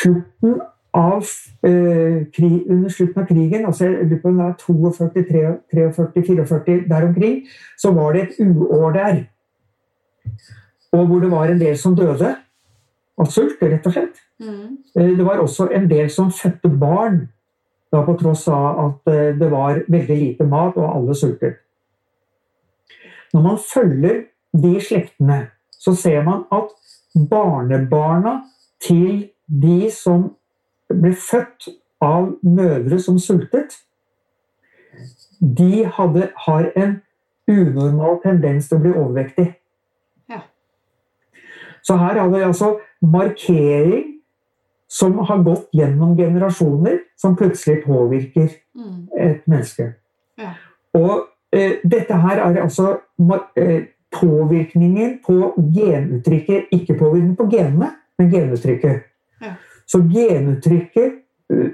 slutten 0.00 0.58
av, 0.96 1.22
eh, 1.62 2.24
krig, 2.34 2.64
under 2.66 2.88
slutten 2.90 3.22
av 3.22 3.28
krigen, 3.28 3.66
altså 3.66 3.84
jeg 3.84 4.08
42, 4.10 5.60
43, 5.70 6.44
44, 6.46 6.88
der 6.88 7.06
omkring, 7.06 7.42
så 7.78 7.92
var 7.94 8.12
det 8.12 8.22
et 8.22 8.40
uår 8.40 8.92
der. 8.92 9.24
Og 10.96 11.06
hvor 11.06 11.20
det 11.20 11.30
var 11.30 11.50
en 11.50 11.60
del 11.60 11.76
som 11.78 11.96
døde 11.96 12.32
av 13.16 13.30
sult, 13.32 13.60
rett 13.62 13.86
og 13.88 13.94
slett. 13.96 14.20
Mm. 14.40 14.78
Eh, 14.96 15.12
det 15.16 15.24
var 15.24 15.40
også 15.42 15.68
en 15.74 15.88
del 15.90 16.10
som 16.12 16.32
fødte 16.32 16.70
barn, 16.80 17.26
da 17.92 18.02
på 18.04 18.16
tross 18.20 18.46
av 18.52 18.80
at 18.82 19.12
eh, 19.12 19.36
det 19.38 19.50
var 19.52 19.82
veldig 19.88 20.18
lite 20.20 20.48
mat 20.48 20.76
og 20.76 20.88
alle 20.90 21.16
sultet. 21.16 21.62
Når 23.32 23.42
man 23.44 23.58
følger 23.60 24.22
de 24.56 24.74
slektene, 24.80 25.46
så 25.70 25.94
ser 25.94 26.22
man 26.24 26.44
at 26.52 26.72
barnebarna 27.30 28.40
til 28.82 29.28
de 29.46 29.90
som 29.92 30.30
ble 30.88 31.12
født 31.16 31.68
av 32.02 32.32
mødre 32.42 32.98
som 33.00 33.18
sultet, 33.18 33.76
de 35.40 35.84
hadde, 35.84 36.30
har 36.46 36.70
en 36.76 36.96
unormal 37.48 38.20
tendens 38.22 38.68
til 38.68 38.78
å 38.78 38.84
bli 38.84 38.92
overvektig. 38.94 39.46
Så 41.86 41.96
her 41.96 42.18
har 42.18 42.28
vi 42.32 42.42
altså 42.42 42.76
markering 43.02 44.04
som 44.88 45.18
har 45.18 45.42
gått 45.42 45.68
gjennom 45.74 46.16
generasjoner, 46.18 46.98
som 47.18 47.36
plutselig 47.36 47.82
påvirker 47.84 48.48
mm. 48.74 49.08
et 49.18 49.46
menneske. 49.50 49.92
Ja. 50.38 50.54
Og 50.94 51.26
eh, 51.54 51.78
dette 51.84 52.18
her 52.22 52.42
er 52.42 52.60
altså 52.62 52.96
eh, 53.58 53.88
påvirkningen 54.14 55.18
på 55.26 55.52
genuttrykket, 55.74 56.70
ikke 56.72 56.98
påvirkningen 56.98 57.36
på 57.36 57.48
genene, 57.50 57.90
men 58.18 58.30
genuttrykket. 58.30 59.06
Ja. 59.42 59.54
Så 59.86 60.02
genuttrykket 60.12 61.20
eh, 61.50 61.70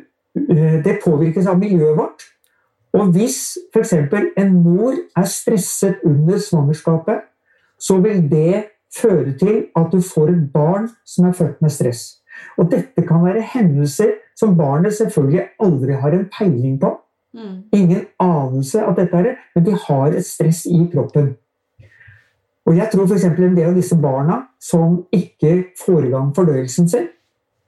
eh, 0.48 0.78
det 0.84 1.00
påvirkes 1.04 1.46
av 1.46 1.60
miljøet 1.60 1.98
vårt. 1.98 2.28
Og 2.92 3.12
hvis 3.14 3.58
f.eks. 3.72 3.92
en 4.36 4.56
mor 4.62 4.96
er 5.16 5.28
stresset 5.28 6.02
under 6.04 6.38
svangerskapet, 6.38 7.24
så 7.80 7.96
vil 8.00 8.24
det 8.30 8.64
føre 8.96 9.32
til 9.40 9.66
at 9.76 9.92
du 9.92 10.00
får 10.04 10.32
et 10.32 10.48
barn 10.52 10.88
som 11.06 11.28
er 11.28 11.36
født 11.36 11.62
med 11.62 11.72
stress. 11.72 12.02
Og 12.58 12.70
dette 12.72 13.04
kan 13.06 13.24
være 13.24 13.44
hendelser 13.54 14.16
som 14.38 14.56
barnet 14.56 14.94
selvfølgelig 14.96 15.46
aldri 15.60 15.96
har 16.00 16.16
en 16.16 16.28
peiling 16.38 16.80
på. 16.80 16.92
Mm. 17.32 17.56
Ingen 17.72 18.04
anelse 18.20 18.82
at 18.84 18.96
dette 18.98 19.16
er 19.16 19.22
det, 19.22 19.36
men 19.54 19.66
de 19.66 19.76
har 19.86 20.06
et 20.12 20.26
stress 20.26 20.66
i 20.66 20.82
kroppen. 20.92 21.34
Og 22.66 22.76
jeg 22.76 22.88
tror 22.92 23.08
f.eks. 23.08 23.24
en 23.24 23.56
del 23.56 23.70
av 23.70 23.76
disse 23.76 23.96
barna 23.98 24.42
som 24.62 25.02
ikke 25.12 25.72
får 25.80 26.06
i 26.06 26.12
gang 26.12 26.30
fordøyelsen 26.36 26.88
sin, 26.88 27.08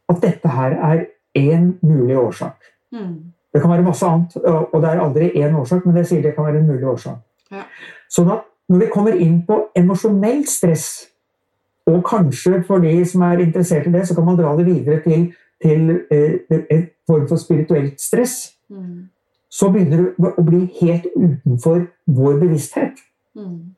at 0.09 0.20
dette 0.22 0.49
her 0.49 0.77
er 0.93 1.07
én 1.39 1.72
mulig 1.83 2.18
årsak. 2.18 2.55
Mm. 2.93 3.33
Det 3.55 3.62
kan 3.62 3.70
være 3.70 3.87
masse 3.87 4.07
annet, 4.07 4.37
og 4.37 4.83
det 4.83 4.91
er 4.91 5.01
aldri 5.01 5.31
én 5.39 5.57
årsak, 5.57 5.87
men 5.87 5.97
det 5.97 6.07
sier 6.09 6.22
det 6.22 6.35
kan 6.35 6.47
være 6.47 6.61
en 6.61 6.68
mulig 6.68 6.87
årsak. 6.91 7.18
Ja. 7.55 7.64
Sånn 8.11 8.31
at 8.35 8.47
når 8.70 8.81
vi 8.81 8.93
kommer 8.93 9.18
inn 9.20 9.43
på 9.47 9.59
emosjonelt 9.77 10.49
stress, 10.51 10.89
og 11.87 12.05
kanskje 12.09 12.62
for 12.66 12.78
de 12.78 13.05
som 13.07 13.22
er 13.22 13.43
interessert 13.45 13.87
i 13.87 13.93
det, 13.93 14.07
så 14.09 14.14
kan 14.14 14.24
man 14.24 14.39
dra 14.39 14.57
det 14.57 14.66
videre 14.66 15.03
til, 15.05 15.32
til 15.62 15.91
eh, 16.11 16.62
en 16.70 16.87
form 17.07 17.28
for 17.28 17.37
spirituelt 17.37 18.01
stress. 18.01 18.55
Mm. 18.70 19.09
Så 19.51 19.68
begynner 19.70 20.09
det 20.16 20.32
å 20.39 20.45
bli 20.45 20.64
helt 20.80 21.07
utenfor 21.16 21.85
vår 22.07 22.39
bevissthet. 22.41 23.05
Mm. 23.37 23.74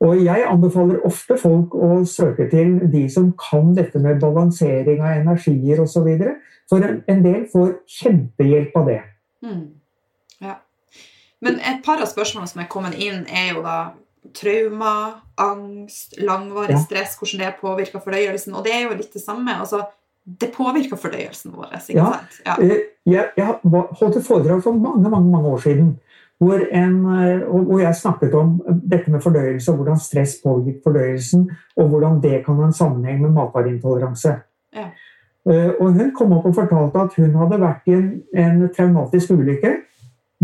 Og 0.00 0.24
jeg 0.24 0.44
anbefaler 0.46 1.02
ofte 1.08 1.38
folk 1.40 1.74
å 1.74 2.04
søke 2.08 2.46
til 2.52 2.78
de 2.92 3.06
som 3.12 3.32
kan 3.40 3.72
dette 3.76 3.98
med 3.98 4.20
balansering 4.20 5.00
av 5.00 5.22
energier 5.22 5.80
osv. 5.82 6.06
For 6.70 6.84
en, 6.84 7.02
en, 7.08 7.22
del 7.24 7.46
får 7.52 7.78
kjempehjelp 7.98 8.76
av 8.76 8.90
det. 8.90 9.00
Mm. 9.42 9.62
Ja. 10.44 10.58
Men 11.40 11.58
et 11.58 11.82
par 11.84 12.02
av 12.02 12.10
spørsmålene 12.12 12.52
som 12.52 12.62
er 12.62 12.70
kommet 12.70 12.98
inn, 13.00 13.24
er 13.26 13.54
jo 13.54 13.64
da 13.64 13.78
traumer, 14.34 15.20
angst, 15.36 16.16
langvarig 16.18 16.78
stress, 16.82 17.18
hvordan 17.20 17.44
det 17.44 17.54
påvirker 17.60 18.02
fordøyelsen. 18.02 18.56
Og 18.56 18.64
det 18.64 18.74
er 18.74 18.86
jo 18.86 18.96
litt 18.98 19.14
det 19.14 19.22
samme. 19.22 19.58
altså 19.60 19.84
det 20.26 20.50
påvirker 20.56 20.98
fordøyelsen 20.98 21.52
vår. 21.54 21.70
ikke 21.76 21.98
ja, 22.00 22.06
sant? 22.16 22.40
Ja. 22.46 22.56
Eh, 22.62 22.80
jeg, 23.06 23.28
jeg 23.36 23.54
holdt 24.00 24.16
et 24.18 24.26
foredrag 24.26 24.62
for 24.64 24.74
mange 24.74 25.10
mange, 25.10 25.30
mange 25.30 25.48
år 25.54 25.62
siden 25.62 25.92
hvor, 26.38 26.60
en, 26.72 26.96
eh, 27.16 27.44
hvor, 27.46 27.78
jeg 27.80 27.94
snakket 27.94 28.34
om 28.34 28.58
dette 28.90 29.10
med 29.10 29.20
fordøyelse, 29.20 29.70
og 29.72 29.76
hvordan 29.76 30.00
stress 30.00 30.34
påvirker 30.44 30.82
fordøyelsen, 30.84 31.50
og 31.76 31.88
hvordan 31.88 32.18
det 32.22 32.42
kan 32.44 32.58
ha 32.60 32.66
en 32.66 32.72
sammenheng 32.76 33.22
med 33.22 33.30
matvareintoleranse. 33.38 34.34
Ja. 34.76 34.90
Eh, 35.48 35.70
og 35.80 35.92
hun 35.92 36.12
kom 36.18 36.32
opp 36.36 36.50
og 36.50 36.54
fortalte 36.54 37.06
at 37.06 37.16
hun 37.16 37.38
hadde 37.40 37.60
vært 37.62 37.88
i 37.88 37.94
en, 37.96 38.10
en 38.36 38.68
traumatisk 38.76 39.32
ulykke. 39.32 39.72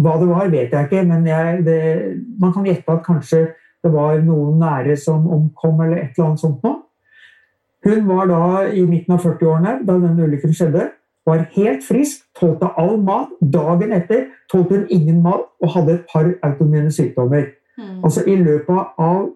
Hva 0.00 0.14
det 0.20 0.28
var, 0.30 0.48
vet 0.48 0.72
jeg 0.72 0.88
ikke, 0.88 1.02
men 1.10 1.26
jeg, 1.28 1.60
det, 1.66 1.80
man 2.40 2.54
kan 2.54 2.64
gjette 2.64 2.96
at 2.96 3.04
kanskje 3.04 3.42
det 3.82 3.92
var 3.92 4.20
noen 4.22 4.58
nære 4.62 4.96
som 4.96 5.26
omkom, 5.26 5.80
eller 5.80 5.98
et 5.98 6.16
eller 6.16 6.30
annet 6.30 6.42
sånt 6.42 6.62
noe. 6.62 6.82
Hun 7.82 8.06
var 8.06 8.28
da 8.30 8.42
i 8.70 8.84
midten 8.86 9.16
av 9.16 9.24
40-årene 9.24 9.80
da 9.86 9.96
denne 9.98 10.26
ulykken 10.28 10.54
skjedde. 10.54 10.90
Var 11.26 11.44
helt 11.56 11.84
frisk, 11.86 12.22
tålte 12.38 12.68
all 12.78 12.96
mat. 13.02 13.30
Dagen 13.42 13.94
etter 13.94 14.28
tålte 14.50 14.78
hun 14.78 14.86
ingen 14.90 15.20
mat 15.22 15.48
og 15.62 15.74
hadde 15.74 15.96
et 15.98 16.06
par 16.12 16.30
autoimmune 16.46 16.92
sykdommer. 16.94 17.48
Mm. 17.78 18.02
Altså 18.04 18.24
I 18.26 18.36
løpet 18.38 18.98
av 19.02 19.30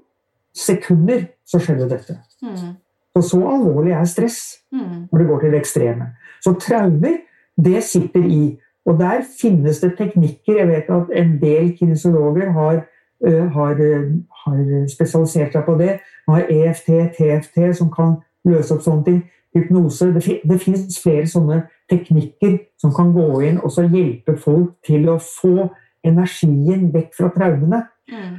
sekunder 0.57 1.27
så 1.47 1.61
skjedde 1.63 1.89
dette. 1.91 2.19
Mm. 2.43 2.77
Og 3.17 3.25
så 3.25 3.41
alvorlig 3.49 3.95
er 3.97 4.07
stress 4.09 4.41
mm. 4.73 5.09
når 5.11 5.19
det 5.19 5.29
går 5.29 5.43
til 5.43 5.55
det 5.55 5.61
ekstreme. 5.63 6.09
Så 6.45 6.55
traumer, 6.63 7.19
det 7.57 7.83
sitter 7.85 8.25
i. 8.25 8.43
Og 8.87 8.99
der 9.01 9.25
finnes 9.41 9.81
det 9.83 9.97
teknikker. 9.99 10.61
Jeg 10.61 10.69
vet 10.69 10.91
at 10.93 11.11
en 11.19 11.39
del 11.41 11.73
kinesologer 11.79 12.53
har 12.55 12.85
har, 13.25 13.81
eh, 13.81 14.13
har, 14.45 14.89
spesialisert 14.89 15.53
seg 15.53 15.65
på 15.65 15.79
det. 15.79 15.99
Man 16.29 16.41
har 16.41 16.51
EFT, 16.51 16.91
TFT, 17.17 17.73
som 17.75 17.91
kan 17.91 18.17
løse 18.45 18.75
opp 18.75 18.83
sånne 18.83 19.05
ting. 19.05 19.23
Hypnose. 19.57 20.13
Det, 20.13 20.41
det 20.45 20.61
finnes 20.61 20.99
flere 21.01 21.27
sånne 21.27 21.63
teknikker 21.89 22.59
som 22.81 22.93
kan 22.93 23.13
gå 23.15 23.41
inn 23.47 23.61
og 23.65 23.73
hjelpe 23.73 24.37
folk 24.37 24.75
til 24.85 25.09
å 25.09 25.17
få 25.23 25.71
energien 26.05 26.91
vekk 26.93 27.15
fra 27.17 27.31
traumene. 27.33 27.87
Mm. 28.13 28.37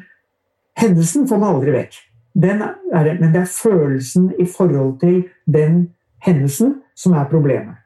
Hendelsen 0.77 1.25
får 1.27 1.41
man 1.41 1.55
aldri 1.55 1.73
vekk. 1.73 1.97
Er, 2.37 3.17
men 3.17 3.33
det 3.33 3.41
er 3.41 3.49
følelsen 3.49 4.29
i 4.37 4.45
forhold 4.45 4.99
til 5.01 5.23
den 5.49 5.87
hendelsen 6.21 6.75
som 6.95 7.15
er 7.17 7.25
problemet. 7.31 7.81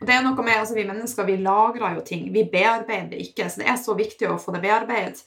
Det 0.00 0.12
er 0.12 0.24
noe 0.24 0.44
med, 0.44 0.58
altså 0.60 0.76
Vi 0.76 0.84
mennesker 0.84 1.24
vi 1.24 1.38
lagrer 1.40 1.96
jo 1.96 2.04
ting. 2.04 2.26
Vi 2.32 2.44
bearbeider 2.52 3.20
ikke. 3.22 3.48
Så 3.50 3.62
det 3.62 3.70
er 3.72 3.78
så 3.80 3.96
viktig 3.96 4.28
å 4.28 4.40
få 4.40 4.52
det 4.54 4.64
bearbeidet. 4.64 5.24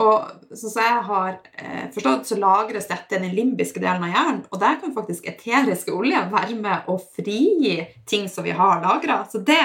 Og 0.00 0.56
som 0.56 0.78
jeg 0.80 1.00
har 1.08 1.32
eh, 1.52 1.88
forstått, 1.92 2.30
så 2.30 2.38
lagres 2.40 2.88
dette 2.88 3.18
i 3.18 3.20
den 3.20 3.34
limbiske 3.36 3.82
delen 3.82 4.06
av 4.06 4.14
hjernen. 4.14 4.40
Og 4.48 4.60
der 4.62 4.78
kan 4.80 4.94
faktisk 4.94 5.26
eteriske 5.28 5.92
oljer 5.92 6.30
være 6.32 6.56
med 6.56 6.88
å 6.88 6.96
frigi 7.02 7.82
ting 8.08 8.24
som 8.32 8.46
vi 8.46 8.54
har 8.56 8.80
lagra. 8.84 9.22
Så 9.28 9.42
det 9.44 9.60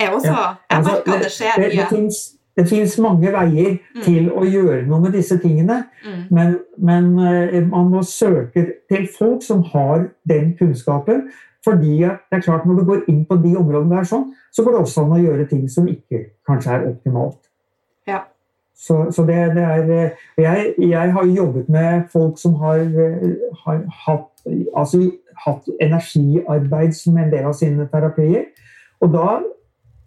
er 0.00 0.10
også 0.10 0.32
ja, 0.32 0.48
Jeg 0.70 0.80
altså, 0.80 0.96
merker 0.96 1.14
at 1.14 1.22
det 1.22 1.32
skjer 1.36 1.62
mye. 1.62 1.70
Det, 1.70 2.00
det, 2.00 2.18
det 2.58 2.66
fins 2.66 2.96
mange 2.98 3.30
veier 3.30 3.76
mm. 3.78 4.02
til 4.02 4.32
å 4.34 4.42
gjøre 4.48 4.80
noe 4.88 5.04
med 5.04 5.14
disse 5.14 5.38
tingene. 5.38 5.84
Mm. 6.02 6.22
Men, 6.34 6.56
men, 6.90 7.12
eh, 7.22 7.60
man 7.70 7.92
må 7.92 8.02
søke 8.02 8.64
til 8.90 9.06
folk 9.14 9.46
som 9.46 9.62
har 9.70 10.08
den 10.26 10.56
kunnskapen. 10.58 11.28
Fordi 11.68 11.98
det 12.00 12.38
er 12.38 12.40
klart 12.40 12.64
når 12.64 12.80
du 12.80 12.84
går 12.88 13.04
inn 13.12 13.24
på 13.28 13.36
de 13.42 13.52
områdene 13.60 13.98
der 13.98 14.08
sånn, 14.08 14.30
så 14.54 14.64
går 14.64 14.74
det 14.74 14.80
også 14.80 15.04
an 15.04 15.14
å 15.18 15.20
gjøre 15.20 15.44
ting 15.50 15.66
som 15.68 15.88
ikke 15.90 16.22
kanskje 16.48 16.78
er 16.78 16.86
optimalt. 16.88 17.40
Ja. 18.08 18.22
Så, 18.78 18.96
så 19.12 19.24
det, 19.28 19.36
det, 19.58 19.64
er 19.66 19.90
jeg, 20.38 20.72
jeg, 20.78 21.12
har 21.12 21.26
jobbet 21.26 21.68
med 21.68 22.06
folk 22.12 22.38
som 22.40 22.54
har, 22.62 22.80
har 23.66 23.82
hatt, 24.06 24.30
altså, 24.72 25.02
hatt, 25.44 25.68
energiarbeid 25.82 26.96
som 26.96 27.18
en 27.18 27.32
del 27.32 27.50
av 27.50 27.56
sine 27.58 27.88
terapier. 27.92 28.48
Og 29.02 29.12
da, 29.12 29.28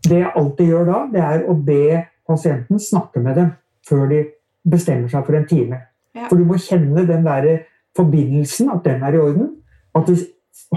det 0.08 0.24
jeg 0.24 0.34
alltid 0.40 0.74
gjør 0.74 0.90
da, 0.90 1.02
det 1.14 1.26
er 1.28 1.46
å 1.52 1.58
be 1.70 2.02
pasienten 2.32 2.82
snakke 2.82 3.22
med 3.22 3.38
dem 3.38 3.54
før 3.86 4.08
de 4.10 4.24
bestemmer 4.72 5.12
seg 5.12 5.28
for 5.28 5.38
en 5.38 5.50
time. 5.50 5.84
Ja. 6.16 6.26
For 6.26 6.40
du 6.40 6.48
må 6.48 6.58
kjenne 6.62 7.06
den 7.06 7.28
der 7.28 7.52
forbindelsen, 7.98 8.72
at 8.74 8.86
den 8.88 9.04
er 9.04 9.14
i 9.14 9.22
orden. 9.22 9.58
At 9.94 10.08
du 10.08 10.16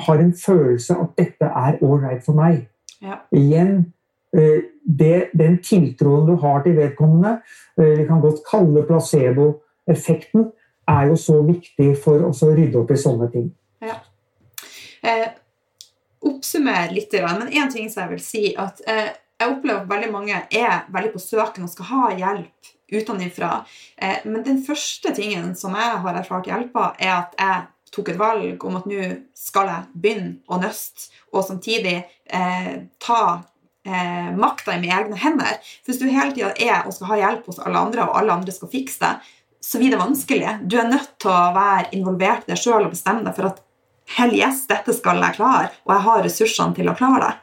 har 0.06 0.22
en 0.22 0.32
følelse 0.34 0.96
at 1.00 1.18
dette 1.18 1.48
er 1.48 1.82
ålreit 1.82 2.24
for 2.26 2.38
meg. 2.38 2.64
Ja. 3.02 3.20
Igjen 3.34 3.94
Eh, 4.36 4.62
det, 4.82 5.30
den 5.32 5.60
tiltroen 5.62 6.26
du 6.26 6.34
har 6.42 6.62
til 6.64 6.74
vedkommende, 6.76 7.38
eh, 7.78 7.98
vi 8.00 8.06
kan 8.08 8.20
godt 8.20 8.42
kalle 8.50 8.82
placeboeffekten, 8.88 10.48
er 10.88 11.06
jo 11.08 11.16
så 11.16 11.38
viktig 11.46 11.94
for 12.02 12.24
oss 12.26 12.42
å 12.42 12.50
rydde 12.50 12.80
opp 12.80 12.90
i 12.90 12.98
sånne 12.98 13.30
ting. 13.32 13.46
Ja. 13.80 14.00
Eh, 15.02 15.28
oppsummer 16.24 16.90
litt, 16.92 17.12
men 17.12 17.52
én 17.52 17.70
ting 17.70 17.88
som 17.90 18.02
jeg 18.02 18.10
vil 18.16 18.24
si, 18.24 18.44
at 18.58 18.82
eh, 18.90 19.14
jeg 19.40 19.52
opplever 19.52 19.84
at 19.84 19.92
veldig 19.92 20.10
mange 20.12 20.42
er 20.50 20.84
veldig 20.90 21.12
på 21.14 21.22
søken 21.22 21.64
og 21.64 21.70
skal 21.70 21.90
ha 21.92 22.10
hjelp 22.18 22.72
utenfra. 22.92 23.52
Eh, 23.96 24.18
men 24.24 24.42
den 24.42 24.60
første 24.66 25.14
tingen 25.14 25.54
som 25.54 25.78
jeg 25.78 26.02
har 26.04 26.18
erfart 26.18 26.50
hjelper, 26.50 26.98
er 26.98 27.14
at 27.20 27.38
jeg 27.38 27.62
tok 27.94 28.10
et 28.12 28.20
valg 28.20 28.64
om 28.66 28.78
at 28.80 28.86
nå 28.90 29.08
skal 29.38 29.70
jeg 29.70 30.02
begynne 30.02 30.36
å 30.50 30.58
nøste, 30.62 31.10
og 31.34 31.46
samtidig 31.46 31.96
eh, 32.00 32.72
ta 33.02 33.20
eh, 33.86 34.30
makta 34.38 34.76
i 34.76 34.90
egne 34.90 35.18
hender. 35.20 35.60
For 35.82 35.92
hvis 35.92 36.02
du 36.02 36.08
hele 36.10 36.34
tida 36.34 36.52
er 36.58 36.84
og 36.84 36.96
skal 36.96 37.12
ha 37.12 37.20
hjelp 37.22 37.48
hos 37.50 37.62
alle 37.62 37.86
andre, 37.86 38.08
og 38.08 38.18
alle 38.20 38.36
andre 38.40 38.54
skal 38.54 38.72
fikse 38.72 39.02
det, 39.04 39.14
så 39.64 39.80
blir 39.80 39.94
det 39.94 40.00
vanskelig. 40.00 40.58
Du 40.68 40.76
er 40.76 40.90
nødt 40.90 41.14
til 41.22 41.32
å 41.32 41.54
være 41.54 41.94
involvert 41.96 42.44
i 42.44 42.52
deg 42.52 42.60
sjøl 42.60 42.84
og 42.84 42.92
bestemme 42.92 43.24
deg 43.24 43.36
for 43.38 43.48
at 43.48 43.62
hell 44.18 44.34
yes, 44.36 44.66
dette 44.68 44.92
skal 44.92 45.22
jeg 45.24 45.38
klare, 45.38 45.70
og 45.86 45.94
jeg 45.94 46.06
har 46.06 46.24
ressursene 46.26 46.76
til 46.76 46.90
å 46.90 46.96
klare 46.98 47.24
det. 47.24 47.34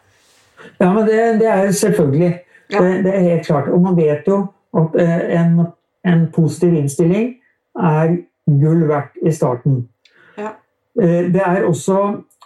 Ja, 0.77 0.91
men 0.93 1.07
det, 1.07 1.21
det 1.41 1.47
er 1.49 1.71
selvfølgelig. 1.73 2.33
Ja. 2.71 2.81
Det, 2.81 2.91
det, 3.07 3.13
er 3.15 3.29
helt 3.31 3.47
klart. 3.47 3.69
Og 3.73 3.81
man 3.81 3.97
vet 3.97 4.27
jo 4.29 4.43
at 4.77 4.93
eh, 5.01 5.23
en, 5.39 5.63
en 6.07 6.27
positiv 6.35 6.75
innstilling 6.77 7.33
er 7.81 8.13
gull 8.61 8.85
verdt 8.89 9.17
i 9.25 9.33
starten. 9.33 9.81
Eh, 10.99 11.31
det 11.33 11.41
er 11.45 11.65
også 11.67 11.97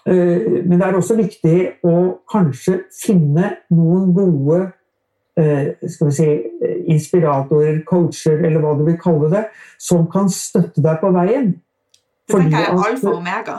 eh, 0.06 0.64
men 0.66 0.78
det 0.78 0.88
er 0.88 0.98
også 0.98 1.18
viktig 1.18 1.60
å 1.88 1.96
kanskje 2.32 2.84
finne 2.94 3.56
noen 3.74 4.12
gode 4.16 4.66
skal 5.36 6.08
vi 6.08 6.14
si, 6.16 6.26
inspiratorer, 6.94 7.82
coacher, 7.84 8.38
eller 8.40 8.62
hva 8.64 8.70
du 8.80 8.86
vil 8.88 8.96
kalle 8.96 9.28
det, 9.34 9.42
som 9.84 10.06
kan 10.08 10.30
støtte 10.32 10.80
deg 10.80 11.02
på 11.02 11.10
veien. 11.12 11.50
Det 12.24 12.38
tenker 12.38 12.56
jeg 12.56 12.70
er 12.70 12.84
alfa 12.86 13.10
og 13.10 13.18
omega. 13.18 13.56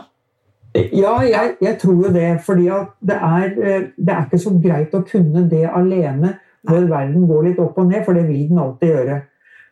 Ja, 0.97 1.13
jeg, 1.21 1.53
jeg, 1.61 1.75
tror 1.83 2.07
jo 2.07 2.15
det. 2.15 2.31
fordi 2.47 2.71
det 3.11 3.19
er, 3.29 3.53
det 3.93 4.15
er 4.15 4.25
ikke 4.25 4.41
så 4.41 4.55
greit 4.57 4.97
å 4.97 5.03
kunne 5.05 5.45
det 5.51 5.67
alene 5.69 6.33
når 6.65 6.89
verden 6.91 7.29
går 7.29 7.45
litt 7.51 7.61
opp 7.63 7.77
og 7.77 7.91
ned, 7.91 8.05
for 8.07 8.17
det 8.17 8.25
vil 8.31 8.49
den 8.49 8.63
alltid 8.63 8.95
gjøre. 8.95 9.21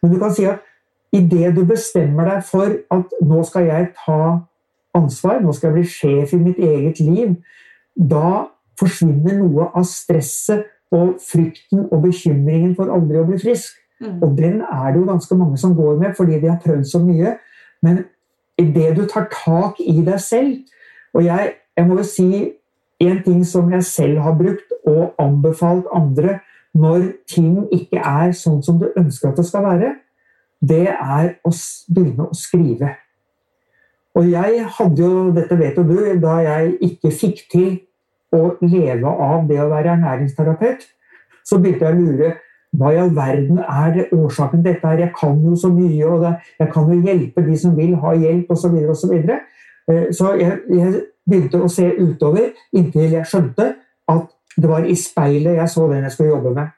Men 0.03 0.13
du 0.13 0.19
kan 0.21 0.35
si 0.37 0.45
at 0.49 0.61
idet 1.15 1.55
du 1.57 1.65
bestemmer 1.65 2.29
deg 2.29 2.45
for 2.45 2.75
at 2.93 3.17
nå 3.25 3.43
skal 3.49 3.69
jeg 3.71 3.93
ta 3.97 4.21
ansvar, 4.95 5.41
nå 5.43 5.53
skal 5.53 5.71
jeg 5.71 5.77
bli 5.79 5.91
sjef 5.91 6.35
i 6.35 6.41
mitt 6.41 6.59
eget 6.63 7.01
liv, 7.03 7.35
da 7.95 8.51
forsvinner 8.81 9.39
noe 9.39 9.69
av 9.75 9.87
stresset 9.89 10.67
og 10.95 11.17
frykten 11.23 11.89
og 11.91 12.05
bekymringen 12.07 12.75
for 12.79 12.93
aldri 12.95 13.21
å 13.21 13.27
bli 13.29 13.39
frisk. 13.43 13.77
Mm. 14.03 14.19
Og 14.23 14.35
den 14.39 14.61
er 14.63 14.91
det 14.91 15.01
jo 15.01 15.07
ganske 15.09 15.39
mange 15.39 15.59
som 15.61 15.75
går 15.77 15.99
med 16.01 16.17
fordi 16.19 16.41
de 16.43 16.51
har 16.51 16.61
prøvd 16.63 16.85
så 16.91 17.01
mye. 17.03 17.37
Men 17.83 18.05
idet 18.59 18.97
du 18.99 19.05
tar 19.11 19.29
tak 19.33 19.81
i 19.81 20.01
deg 20.07 20.21
selv 20.23 20.57
Og 21.15 21.25
jeg, 21.25 21.53
jeg 21.77 21.87
må 21.87 21.97
jo 21.99 22.05
si 22.07 22.29
en 23.03 23.21
ting 23.23 23.45
som 23.47 23.71
jeg 23.71 23.85
selv 23.87 24.19
har 24.23 24.35
brukt 24.39 24.73
og 24.91 25.15
anbefalt 25.23 25.87
andre 25.95 26.41
når 26.75 27.05
ting 27.31 27.69
ikke 27.71 28.01
er 28.03 28.33
sånn 28.35 28.63
som 28.67 28.81
du 28.81 28.89
ønsker 28.99 29.31
at 29.31 29.39
det 29.39 29.45
skal 29.47 29.63
være, 29.63 29.93
det 30.59 30.89
er 30.91 31.29
å 31.47 31.53
begynne 31.95 32.27
å 32.27 32.35
skrive. 32.35 32.91
Og 34.15 34.31
jeg 34.31 34.67
hadde 34.77 35.03
jo, 35.03 35.31
dette 35.35 35.59
vet 35.59 35.79
jo 35.79 35.85
du, 35.89 35.97
da 36.23 36.39
jeg 36.45 36.75
ikke 36.87 37.11
fikk 37.11 37.45
til 37.51 37.71
å 38.35 38.55
leve 38.63 39.11
av 39.11 39.47
det 39.49 39.61
å 39.63 39.71
være 39.71 39.95
ernæringsterapeut, 39.97 40.85
så 41.45 41.59
begynte 41.61 41.87
jeg 41.87 41.97
å 41.97 42.03
lure 42.03 42.35
hva 42.75 42.91
i 42.91 42.99
all 42.99 43.13
verden 43.15 43.61
er 43.63 43.91
det 43.95 44.05
årsaken 44.15 44.63
til 44.63 44.73
dette 44.73 44.89
her? 44.89 45.03
Jeg 45.05 45.13
kan 45.15 45.37
jo 45.45 45.55
så 45.59 45.71
mye, 45.71 46.07
og 46.07 46.25
jeg 46.59 46.71
kan 46.73 46.89
jo 46.91 47.01
hjelpe 47.07 47.45
de 47.47 47.59
som 47.59 47.77
vil 47.77 47.95
ha 48.03 48.15
hjelp, 48.19 48.51
osv. 48.51 48.63
Så, 48.65 48.71
videre, 48.73 48.91
og 48.91 48.97
så, 48.99 49.11
videre. 49.13 49.37
Eh, 49.91 50.07
så 50.15 50.33
jeg, 50.41 50.57
jeg 50.75 51.03
begynte 51.29 51.61
å 51.63 51.71
se 51.71 51.87
utover 52.01 52.51
inntil 52.75 53.15
jeg 53.15 53.29
skjønte 53.31 53.69
at 54.11 54.33
det 54.57 54.71
var 54.71 54.87
i 54.87 54.97
speilet 54.99 55.61
jeg 55.61 55.71
så 55.71 55.87
den 55.91 56.07
jeg 56.07 56.17
skulle 56.17 56.35
jobbe 56.35 56.55
med. 56.57 56.75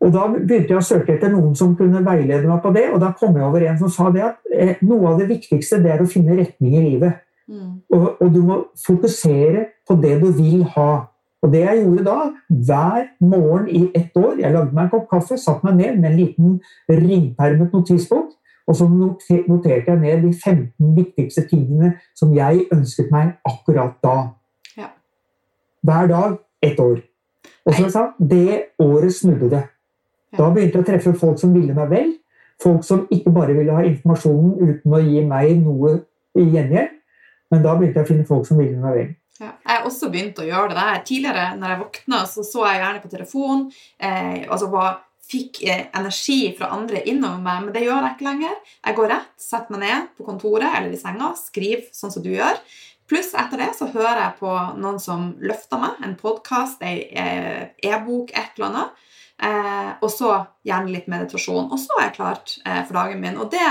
Og 0.00 0.12
Da 0.14 0.26
begynte 0.32 0.72
jeg 0.72 0.80
å 0.80 0.84
søke 0.84 1.12
etter 1.12 1.32
noen 1.32 1.52
som 1.56 1.74
kunne 1.76 2.00
veilede 2.04 2.48
meg 2.48 2.62
på 2.64 2.72
det, 2.72 2.86
og 2.88 3.02
da 3.02 3.12
kom 3.18 3.34
jeg 3.36 3.44
over 3.44 3.66
en 3.68 3.78
som 3.82 3.90
sa 3.92 4.08
det 4.14 4.22
at 4.24 4.54
eh, 4.54 4.78
noe 4.86 5.12
av 5.12 5.20
det 5.20 5.28
viktigste 5.28 5.80
det 5.84 5.92
er 5.92 6.00
å 6.00 6.08
finne 6.08 6.38
retning 6.38 6.76
i 6.78 6.84
livet. 6.86 7.20
Mm. 7.50 7.82
Og, 7.92 8.06
og, 8.14 8.28
du 8.32 8.40
må 8.46 8.56
fokusere 8.80 9.66
på 9.88 9.96
det 10.00 10.14
du 10.22 10.30
vil 10.38 10.62
ha. 10.76 10.90
Og 11.40 11.52
det 11.52 11.64
jeg 11.64 11.82
gjorde 11.82 12.04
da, 12.06 12.16
hver 12.68 13.06
morgen 13.24 13.68
i 13.72 13.86
ett 13.96 14.16
år 14.20 14.36
Jeg 14.42 14.52
lagde 14.52 14.76
meg 14.76 14.86
en 14.86 14.90
kopp 14.92 15.06
kaffe, 15.08 15.38
satte 15.40 15.64
meg 15.66 15.78
ned 15.78 16.00
med 16.00 16.10
en 16.10 16.18
liten 16.18 16.56
ringpermet 16.88 17.72
notisbok, 17.72 18.34
og 18.68 18.76
så 18.76 18.86
noterte 18.86 19.90
jeg 19.90 20.00
ned 20.00 20.24
de 20.24 20.32
15 20.32 20.92
viktigste 20.96 21.44
tingene 21.50 21.94
som 22.16 22.32
jeg 22.36 22.68
ønsket 22.72 23.08
meg 23.12 23.34
akkurat 23.48 23.96
da. 24.04 24.16
Ja. 24.78 24.92
Hver 25.84 26.12
dag 26.12 26.38
ett 26.62 26.80
år. 26.80 27.00
Og 27.66 27.74
som 27.74 27.84
jeg 27.84 27.94
sa, 27.96 28.04
det 28.20 28.76
året 28.80 29.16
snudde 29.16 29.50
det. 29.50 29.64
Da 30.38 30.50
begynte 30.50 30.78
jeg 30.78 30.84
å 30.84 30.88
treffe 30.88 31.14
folk 31.18 31.40
som 31.40 31.54
ville 31.56 31.74
meg 31.76 31.90
vel. 31.90 32.12
Folk 32.60 32.84
som 32.86 33.06
ikke 33.12 33.32
bare 33.34 33.56
ville 33.56 33.74
ha 33.74 33.84
informasjonen 33.88 34.56
uten 34.60 34.94
å 34.94 35.00
gi 35.02 35.24
meg 35.26 35.54
noe 35.62 35.96
i 36.38 36.44
gjengjeld. 36.44 36.96
Men 37.50 37.64
da 37.64 37.74
begynte 37.76 37.98
jeg 38.00 38.06
å 38.06 38.10
finne 38.12 38.28
folk 38.28 38.46
som 38.46 38.60
ville 38.60 38.78
meg 38.78 38.98
vel. 38.98 39.12
Ja, 39.40 39.54
jeg 39.64 39.72
har 39.72 39.86
også 39.88 40.10
begynt 40.12 40.38
å 40.38 40.46
gjøre 40.46 40.74
det 40.74 40.76
der. 40.78 40.98
Tidligere 41.08 41.46
når 41.56 41.72
jeg 41.72 41.80
våkna, 41.80 42.24
så 42.28 42.44
så 42.44 42.66
jeg 42.68 42.82
gjerne 42.82 43.00
på 43.02 43.12
telefon. 43.14 43.62
Eh, 43.96 44.42
altså 44.44 44.68
hva 44.70 44.90
fikk 45.30 45.62
eh, 45.64 45.86
energi 45.96 46.52
fra 46.58 46.70
andre 46.74 47.02
innover 47.08 47.40
meg, 47.42 47.64
men 47.64 47.74
det 47.74 47.84
gjør 47.86 48.04
jeg 48.04 48.16
ikke 48.16 48.28
lenger. 48.28 48.56
Jeg 48.86 48.98
går 48.98 49.10
rett, 49.14 49.34
setter 49.40 49.74
meg 49.74 49.84
ned 49.86 50.08
på 50.18 50.26
kontoret 50.26 50.68
eller 50.70 50.94
i 50.94 51.00
senga, 51.00 51.32
skriver 51.38 51.86
sånn 51.96 52.14
som 52.14 52.24
du 52.24 52.32
gjør. 52.34 52.58
Pluss 53.10 53.32
etter 53.34 53.58
det 53.58 53.72
så 53.78 53.88
hører 53.90 54.20
jeg 54.22 54.38
på 54.38 54.50
noen 54.78 55.00
som 55.02 55.30
løfter 55.42 55.80
meg, 55.82 55.96
en 56.04 56.16
podkast, 56.18 56.82
ei 56.86 57.08
eh, 57.18 57.70
e-bok, 57.90 58.34
et 58.34 58.58
eller 58.58 58.68
annet. 58.68 59.06
Eh, 59.40 59.92
og 60.04 60.10
så 60.12 60.34
gjerne 60.66 60.92
litt 60.92 61.08
meditasjon. 61.10 61.70
Og 61.72 61.80
så 61.80 61.96
er 61.98 62.08
jeg 62.08 62.16
klart 62.18 62.56
eh, 62.64 62.82
for 62.84 62.98
dagen 62.98 63.22
min. 63.22 63.38
Og 63.40 63.50
det 63.52 63.66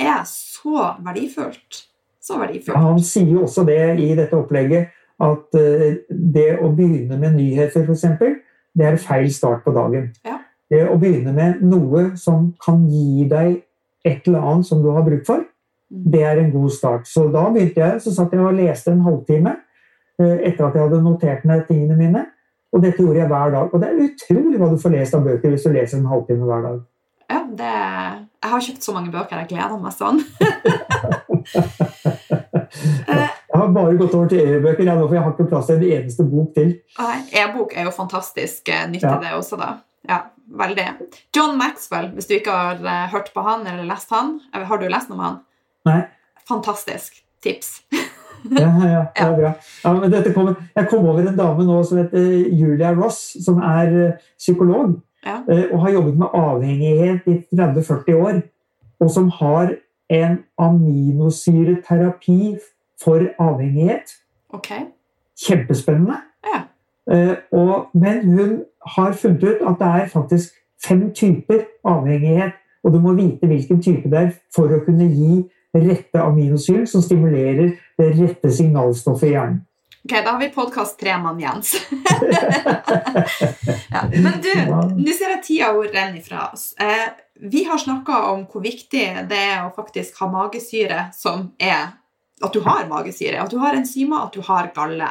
er 0.00 0.22
så 0.28 0.90
verdifullt. 1.04 1.84
Så 2.24 2.38
verdifullt. 2.40 2.74
Ja, 2.74 2.82
han 2.82 3.02
sier 3.04 3.30
jo 3.36 3.44
også 3.44 3.66
det 3.68 3.80
i 4.00 4.10
dette 4.16 4.38
opplegget 4.38 4.94
at 5.22 5.58
eh, 5.60 6.00
det 6.08 6.48
å 6.58 6.72
begynne 6.74 7.18
med 7.20 7.36
nyheter, 7.38 7.86
f.eks., 7.86 8.42
det 8.74 8.86
er 8.88 8.98
feil 8.98 9.28
start 9.30 9.62
på 9.62 9.74
dagen. 9.74 10.08
Ja. 10.26 10.40
Det 10.70 10.80
å 10.90 10.96
begynne 10.98 11.34
med 11.36 11.60
noe 11.62 12.08
som 12.18 12.48
kan 12.62 12.82
gi 12.90 13.26
deg 13.30 13.60
et 14.04 14.26
eller 14.26 14.42
annet 14.42 14.66
som 14.66 14.80
du 14.82 14.90
har 14.96 15.04
bruk 15.06 15.22
for, 15.28 15.44
mm. 15.44 16.00
det 16.10 16.24
er 16.26 16.40
en 16.42 16.50
god 16.52 16.72
start. 16.74 17.06
Så 17.06 17.28
da 17.32 17.46
begynte 17.54 17.84
jeg, 17.84 18.00
så 18.02 18.14
satt 18.16 18.34
jeg 18.34 18.42
og 18.42 18.56
leste 18.58 18.90
en 18.90 19.04
halvtime 19.06 19.54
uh, 19.54 20.38
etter 20.40 20.66
at 20.66 20.74
jeg 20.74 20.88
hadde 20.88 21.02
notert 21.04 21.46
ned 21.46 21.62
tingene 21.68 22.00
mine. 22.00 22.24
Og 22.74 22.82
dette 22.82 23.02
gjorde 23.02 23.20
jeg 23.20 23.30
hver 23.30 23.54
dag. 23.54 23.70
Og 23.70 23.80
det 23.82 23.88
er 23.88 24.02
utrolig 24.08 24.58
hva 24.58 24.68
du 24.72 24.80
får 24.82 24.94
lest 24.96 25.14
av 25.14 25.22
bøker 25.26 25.54
hvis 25.54 25.66
du 25.66 25.70
leser 25.74 26.00
en 26.00 26.10
halvtime 26.10 26.48
hver 26.48 26.66
dag. 26.68 26.82
Ja, 27.30 27.40
det... 27.60 27.74
Jeg 28.44 28.52
har 28.52 28.64
kjøpt 28.66 28.84
så 28.84 28.92
mange 28.92 29.12
bøker. 29.14 29.40
Jeg 29.40 29.48
gleder 29.54 29.78
meg 29.80 29.94
sånn. 29.96 30.18
jeg 33.08 33.54
har 33.54 33.70
bare 33.72 33.94
gått 33.96 34.16
over 34.18 34.28
til 34.28 34.42
e-bøker, 34.42 34.90
for 34.90 35.16
jeg 35.16 35.24
har 35.24 35.32
ikke 35.32 35.46
plass 35.48 35.70
til 35.70 35.78
en 35.78 35.86
eneste 35.96 36.26
bok 36.28 36.50
til. 36.58 36.74
E-bok 37.40 37.72
er 37.72 37.88
jo 37.88 37.94
fantastisk 37.94 38.68
eh, 38.68 38.84
nyttig, 38.90 39.08
ja. 39.08 39.16
det 39.22 39.32
også, 39.38 39.56
da. 39.62 39.70
Ja, 40.10 40.18
veldig. 40.60 40.88
John 41.32 41.56
Maxwell, 41.60 42.10
hvis 42.12 42.28
du 42.28 42.36
ikke 42.36 42.52
har 42.58 42.84
eh, 42.84 43.06
hørt 43.14 43.32
på 43.32 43.46
han 43.48 43.64
eller 43.70 43.88
lest 43.88 44.12
han. 44.12 44.36
Har 44.52 44.82
du 44.82 44.86
lest 44.92 45.08
noe 45.08 45.16
om 45.16 45.24
han? 45.24 45.40
Nei. 45.88 46.00
Fantastisk 46.50 47.22
tips. 47.44 47.78
Ja, 48.50 48.70
ja, 48.84 49.04
det 49.16 49.24
er 49.24 49.36
bra. 49.36 49.52
Ja, 49.84 50.32
kom, 50.34 50.56
jeg 50.76 50.88
kom 50.90 51.06
over 51.08 51.20
en 51.22 51.38
dame 51.38 51.64
nå 51.64 51.82
som 51.88 51.98
heter 52.02 52.24
Julia 52.52 52.92
Ross, 52.96 53.36
som 53.44 53.58
er 53.64 53.86
eh, 54.06 54.12
psykolog. 54.38 55.00
Ja. 55.24 55.38
Eh, 55.48 55.64
og 55.72 55.80
har 55.80 55.90
jobbet 55.90 56.18
med 56.18 56.26
avhengighet 56.34 57.20
i 57.26 57.38
30-40 57.56 58.14
år. 58.14 58.42
Og 59.00 59.10
som 59.10 59.30
har 59.40 59.74
en 60.10 60.38
aminosyreterapi 60.58 62.56
for 63.04 63.20
avhengighet. 63.38 64.12
Okay. 64.54 64.80
Kjempespennende. 65.46 66.14
Ja. 66.46 66.60
Eh, 67.14 67.36
og, 67.52 67.86
men 67.94 68.24
hun 68.28 68.62
har 68.96 69.12
funnet 69.12 69.42
ut 69.42 69.56
at 69.68 69.76
det 69.80 69.86
er 69.86 70.06
faktisk 70.12 70.48
fem 70.86 71.14
typer 71.14 71.58
avhengighet. 71.84 72.52
Og 72.84 72.92
du 72.92 73.00
må 73.00 73.12
vite 73.12 73.46
hvilken 73.46 73.82
type 73.82 74.10
det 74.10 74.18
er 74.18 74.30
for 74.54 74.68
å 74.68 74.84
kunne 74.84 75.08
gi 75.08 75.44
rette 75.74 76.22
aminosyren 76.22 76.86
som 76.86 77.02
stimulerer 77.02 77.74
det 77.98 78.10
rette 78.18 78.50
signalstoffet 78.50 79.28
i 79.28 79.32
hjernen. 79.34 79.62
Ok, 80.04 80.24
Da 80.24 80.30
har 80.30 80.38
vi 80.38 80.48
podkast 80.48 80.98
tre 81.00 81.18
mann, 81.18 81.40
Jens. 81.40 81.74
ja. 83.90 84.02
Men 84.12 84.32
du, 84.42 84.50
nå 85.00 85.12
ser 85.16 85.32
jeg 85.32 85.42
tida 85.46 85.70
renner 85.72 86.18
ifra 86.20 86.50
oss. 86.52 86.74
Eh, 86.76 87.08
vi 87.40 87.64
har 87.64 87.80
snakka 87.80 88.18
om 88.34 88.44
hvor 88.50 88.60
viktig 88.64 89.06
det 89.30 89.38
er 89.38 89.64
å 89.64 89.72
faktisk 89.72 90.20
ha 90.20 90.28
magesyre 90.28 91.06
som 91.16 91.54
er 91.58 91.96
At 92.44 92.52
du 92.52 92.60
har 92.66 92.84
magesyre, 92.90 93.38
at 93.40 93.50
du 93.50 93.60
har 93.62 93.76
enzymer, 93.78 94.26
at 94.26 94.34
du 94.34 94.42
har 94.42 94.66
galle. 94.74 95.08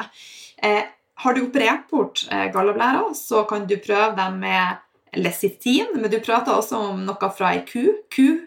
Eh, 0.62 0.84
har 1.24 1.34
du 1.34 1.46
operert 1.46 1.88
bort 1.90 2.26
eh, 2.30 2.50
galleblæra, 2.52 3.14
så 3.16 3.42
kan 3.48 3.64
du 3.66 3.78
prøve 3.80 4.12
dem 4.18 4.36
med 4.42 4.76
lesitin, 5.16 5.96
men 5.96 6.10
du 6.12 6.20
prater 6.20 6.52
også 6.52 6.76
om 6.90 7.00
noe 7.06 7.30
fra 7.34 7.54
ei 7.56 7.64
ku. 7.66 7.96
Ku 8.12 8.44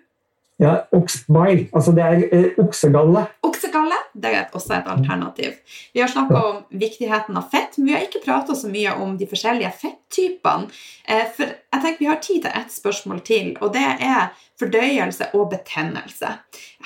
Ja, 0.58 0.88
oksbile. 0.91 1.68
Altså 1.70 1.93
det 1.93 2.03
er 2.03 2.24
eh, 2.34 2.55
oksegalle. 2.58 3.28
Oksegalle 3.45 3.99
det 4.18 4.32
er 4.34 4.45
også 4.58 4.74
et 4.74 4.89
alternativ. 4.89 5.53
Vi 5.93 6.01
har 6.01 6.10
snakka 6.10 6.39
om 6.49 6.58
viktigheten 6.70 7.38
av 7.38 7.49
fett, 7.51 7.78
men 7.78 7.88
vi 7.88 7.93
har 7.93 8.05
ikke 8.08 8.24
prata 8.24 8.55
så 8.58 8.70
mye 8.72 8.95
om 8.97 9.14
de 9.20 9.28
forskjellige 9.30 9.70
fettypene. 9.84 10.72
Eh, 11.05 11.26
for 11.36 11.53
jeg 11.53 11.84
tenker 11.84 11.99
Vi 11.99 12.10
har 12.10 12.22
tid 12.22 12.41
til 12.41 12.51
ett 12.55 12.74
spørsmål 12.74 13.22
til, 13.22 13.58
og 13.62 13.74
det 13.74 13.86
er 13.86 14.34
fordøyelse 14.60 15.30
og 15.34 15.49
betennelse. 15.53 16.34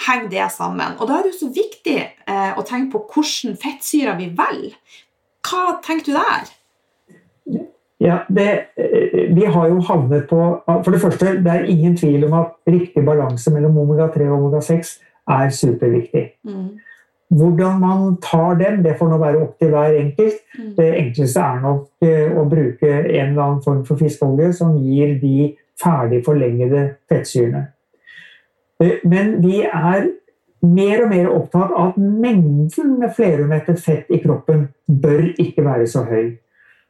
Henger 0.08 0.30
det 0.30 0.52
sammen? 0.52 0.98
Og 1.00 1.08
Da 1.08 1.20
er 1.20 1.24
det 1.24 1.34
jo 1.34 1.48
så 1.48 1.54
viktig 1.56 2.00
eh, 2.28 2.52
å 2.58 2.64
tenke 2.68 2.98
på 2.98 3.06
hvilke 3.16 3.56
fettsyrer 3.64 4.18
vi 4.18 4.32
velger. 4.36 4.76
Hva 5.48 5.80
tenker 5.84 6.12
du 6.12 6.14
der? 6.20 7.72
Ja, 8.02 8.20
det, 8.30 8.50
eh, 8.76 9.36
Vi 9.36 9.46
har 9.46 9.68
jo 9.70 9.80
havnet 9.80 10.28
på 10.30 10.62
For 10.84 10.92
det 10.92 11.02
første, 11.02 11.26
det 11.44 11.52
er 11.52 11.70
ingen 11.70 11.98
tvil 11.98 12.26
om 12.26 12.34
at 12.34 12.48
riktig 12.68 13.06
balanse 13.06 13.54
mellom 13.54 13.78
omega-3 13.78 14.30
og 14.30 14.38
omega-6 14.40 15.00
er 15.30 15.50
superviktig. 15.50 16.32
Mm. 16.44 16.70
Hvordan 17.30 17.80
man 17.80 18.18
tar 18.22 18.56
dem, 18.56 18.84
det 18.84 18.98
får 19.00 19.10
nå 19.10 19.18
være 19.18 19.42
opp 19.42 19.60
til 19.60 19.70
hver 19.70 19.94
enkelt. 19.96 20.40
Mm. 20.58 20.72
Det 20.78 20.88
enkleste 21.00 21.40
er 21.40 21.62
nok 21.62 21.88
eh, 22.04 22.34
å 22.38 22.44
bruke 22.50 22.90
en 22.90 23.30
eller 23.30 23.44
annen 23.44 23.62
form 23.64 23.86
for 23.86 24.02
fiskeolje 24.02 24.54
som 24.54 24.76
gir 24.78 25.14
de 25.22 25.54
ferdig 25.84 26.26
forlengede 26.26 26.90
fettsyrene. 27.10 27.68
Eh, 28.82 28.98
men 29.04 29.38
vi 29.46 29.62
er 29.62 30.10
mer 30.62 31.06
og 31.06 31.10
mer 31.14 31.30
opptatt 31.32 31.72
av 31.72 31.94
at 31.94 31.98
mengden 31.98 32.98
med 33.00 33.14
flerumettet 33.16 33.80
fett 33.82 34.12
i 34.12 34.20
kroppen 34.22 34.68
bør 34.88 35.30
ikke 35.40 35.66
være 35.66 35.88
så 35.88 36.04
høy. 36.10 36.36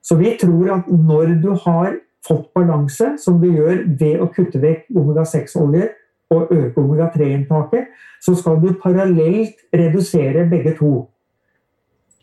Så 0.02 0.18
vi 0.18 0.34
tror 0.42 0.72
at 0.78 0.90
når 0.90 1.36
du 1.44 1.52
har 1.66 1.96
fått 2.28 2.50
balanse, 2.56 3.16
som 3.22 3.40
du 3.42 3.50
gjør 3.52 3.84
ved 4.00 4.22
å 4.22 4.30
kutte 4.34 4.62
vekk 4.62 4.90
omega-6-olje 4.94 5.90
og 6.32 6.52
øke 6.54 6.82
omega-3-inntaket, 6.82 7.90
så 8.22 8.36
skal 8.38 8.60
du 8.62 8.74
parallelt 8.82 9.62
redusere 9.74 10.46
begge 10.50 10.76
to. 10.78 10.92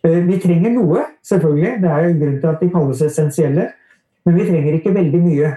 Eh, 0.06 0.22
vi 0.26 0.38
trenger 0.42 0.74
noe, 0.74 1.04
selvfølgelig. 1.26 1.78
Det 1.82 1.90
er 1.90 2.04
jo 2.06 2.18
grunn 2.20 2.36
til 2.40 2.50
at 2.52 2.62
de 2.62 2.70
kalles 2.74 3.02
essensielle. 3.02 3.70
Men 4.26 4.36
vi 4.36 4.46
trenger 4.46 4.78
ikke 4.78 4.94
veldig 4.94 5.22
mye. 5.24 5.54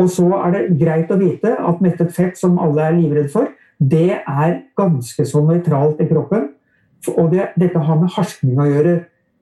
Og 0.00 0.10
så 0.10 0.28
er 0.40 0.54
det 0.54 0.78
greit 0.80 1.10
å 1.12 1.18
vite 1.20 1.52
at 1.58 1.82
mettet 1.84 2.14
fett, 2.16 2.38
som 2.40 2.58
alle 2.62 2.88
er 2.88 2.96
livredd 2.96 3.30
for, 3.32 3.50
det 3.82 4.20
er 4.20 4.60
ganske 4.78 5.26
så 5.26 5.42
nøytralt 5.44 6.00
i 6.02 6.08
kroppen. 6.10 6.50
Og 7.16 7.32
det, 7.32 7.50
dette 7.58 7.82
har 7.82 7.98
med 7.98 8.12
harskning 8.14 8.60
å 8.62 8.68
gjøre. 8.68 8.94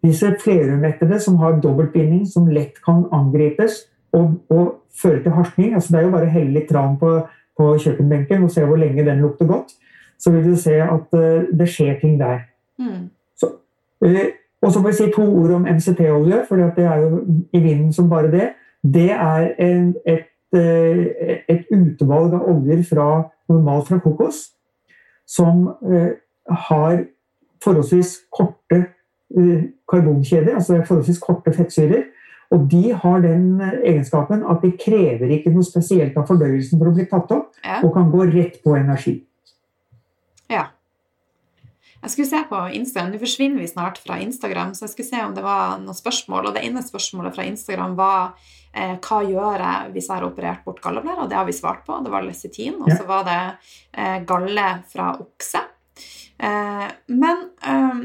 Disse 0.03 0.37
flerumettede 0.41 1.21
som 1.21 1.37
har 1.37 1.61
dobbeltbinding, 1.61 2.27
som 2.27 2.49
lett 2.49 2.81
kan 2.85 3.05
angripes 3.13 3.85
og, 4.13 4.33
og 4.49 4.81
føre 5.03 5.23
til 5.23 5.33
harskning 5.33 5.75
altså 5.75 5.93
Det 5.93 5.99
er 5.99 6.07
jo 6.07 6.15
bare 6.15 6.27
å 6.27 6.35
helle 6.35 6.55
litt 6.57 6.69
tran 6.71 6.97
på, 6.99 7.13
på, 7.59 7.67
kjøkkenbenken 7.85 8.47
og 8.47 8.53
se 8.55 8.65
hvor 8.65 8.81
lenge 8.81 9.05
den 9.07 9.21
lukter 9.21 9.47
godt. 9.47 9.75
Så 10.19 10.33
vil 10.33 10.45
du 10.45 10.57
se 10.57 10.77
at 10.83 11.17
uh, 11.17 11.49
det 11.59 11.69
skjer 11.69 11.99
ting 12.01 12.19
der. 12.21 12.43
Mm. 12.81 13.09
Så, 13.37 13.53
uh, 14.05 14.25
og 14.63 14.73
så 14.73 14.81
må 14.81 14.91
jeg 14.91 14.99
si 14.99 15.11
to 15.15 15.25
ord 15.25 15.55
om 15.57 15.69
MCT-olje, 15.69 16.43
for 16.49 16.61
det 16.77 16.85
er 16.85 17.05
jo 17.05 17.23
i 17.53 17.61
vinden 17.61 17.93
som 17.93 18.11
bare 18.11 18.33
det. 18.33 18.49
Det 18.83 19.11
er 19.13 19.47
en, 19.65 19.95
et, 20.09 20.29
uh, 20.57 21.05
et, 21.49 21.69
utvalg 21.73 22.37
av 22.37 22.49
oljer 22.53 22.83
fra, 22.89 23.09
normalt 23.49 23.89
fra 23.89 24.01
kokos 24.01 24.49
som 25.31 25.69
har 26.49 27.05
forholdsvis 27.63 28.17
korte 28.35 28.81
Eh, 28.81 29.00
karbonkjeder, 29.91 30.57
altså 30.59 30.81
forholdsvis 30.83 31.21
korte 31.23 31.53
fettsyrer. 31.55 32.09
Og 32.51 32.67
de 32.71 32.91
har 33.03 33.23
den 33.23 33.61
eh, 33.63 33.79
egenskapen 33.93 34.43
at 34.51 34.65
de 34.65 34.73
krever 34.79 35.31
ikke 35.37 35.53
noe 35.55 35.67
spesielt 35.67 36.17
av 36.19 36.27
fordøyelsen 36.31 36.81
for 36.81 36.91
å 36.91 36.95
bli 36.97 37.07
tatt 37.11 37.31
opp, 37.37 37.55
ja. 37.63 37.79
og 37.85 37.95
kan 37.95 38.11
gå 38.11 38.27
rett 38.33 38.59
på 38.65 38.75
energi. 38.79 39.21
Ja. 40.51 40.67
Jeg 42.01 42.15
skulle 42.15 42.31
se 42.31 42.41
på 42.49 42.59
Instagram, 42.75 43.13
Nå 43.13 43.21
forsvinner 43.21 43.61
vi 43.61 43.69
snart 43.71 44.01
fra 44.03 44.17
Instagram, 44.25 44.73
så 44.75 44.87
jeg 44.87 44.95
skulle 44.95 45.11
se 45.13 45.21
om 45.23 45.35
det 45.37 45.45
var 45.45 45.77
noen 45.83 45.97
spørsmål. 45.97 46.49
Og 46.49 46.57
det 46.57 46.65
ene 46.67 46.83
spørsmålet 46.83 47.37
fra 47.37 47.47
Instagram 47.47 47.95
var 47.99 48.33
eh, 48.73 48.97
hva 48.97 49.21
gjør 49.29 49.67
jeg 49.67 49.93
hvis 49.95 50.09
jeg 50.09 50.17
har 50.17 50.27
operert 50.27 50.65
bort 50.67 50.81
galleblære? 50.83 51.27
Og 51.27 51.31
det 51.31 51.39
har 51.39 51.47
vi 51.47 51.55
svart 51.55 51.85
på. 51.87 52.01
Det 52.03 52.11
var 52.11 52.27
lesetin, 52.27 52.81
Og 52.81 52.89
så 52.91 53.05
ja. 53.05 53.11
var 53.13 53.29
det 53.29 53.43
eh, 53.95 54.17
galle 54.27 54.71
fra 54.91 55.13
okse. 55.21 55.63
Eh, 56.41 56.89
men 57.13 57.47
eh, 57.69 58.01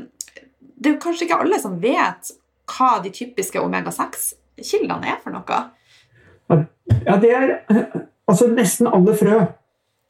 det 0.85 0.93
er 0.93 0.99
kanskje 1.01 1.27
ikke 1.27 1.39
alle 1.43 1.59
som 1.61 1.77
vet 1.81 2.33
hva 2.69 2.91
de 3.03 3.11
typiske 3.13 3.61
omega-6-kildene 3.61 5.09
er 5.13 5.17
for 5.23 5.35
noe. 5.35 5.61
Ja, 7.05 7.17
det 7.21 7.31
er 7.33 7.55
altså 8.29 8.49
nesten 8.51 8.89
alle 8.89 9.15
frø, 9.17 9.39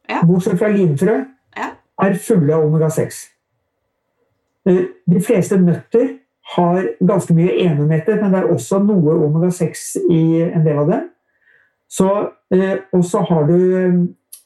ja. 0.09 0.19
bortsett 0.27 0.59
fra 0.59 0.69
linfrø, 0.71 1.15
ja. 1.55 1.71
er 2.03 2.19
fulle 2.19 2.55
av 2.55 2.67
omega-6. 2.67 3.23
Eh, 4.69 4.83
de 5.11 5.23
fleste 5.23 5.59
nøtter 5.61 6.13
har 6.55 6.91
ganske 6.99 7.33
mye 7.35 7.55
enemettet, 7.63 8.19
men 8.21 8.35
det 8.35 8.43
er 8.43 8.51
også 8.53 8.79
noe 8.83 9.17
omega-6 9.27 9.87
i 10.11 10.23
en 10.45 10.67
del 10.67 10.83
av 10.83 10.91
dem. 10.91 11.09
Så, 11.91 12.11
eh, 12.53 12.77
og 12.93 13.03
så 13.07 13.23
har 13.29 13.47
du 13.47 13.57
Eh, 13.59 13.93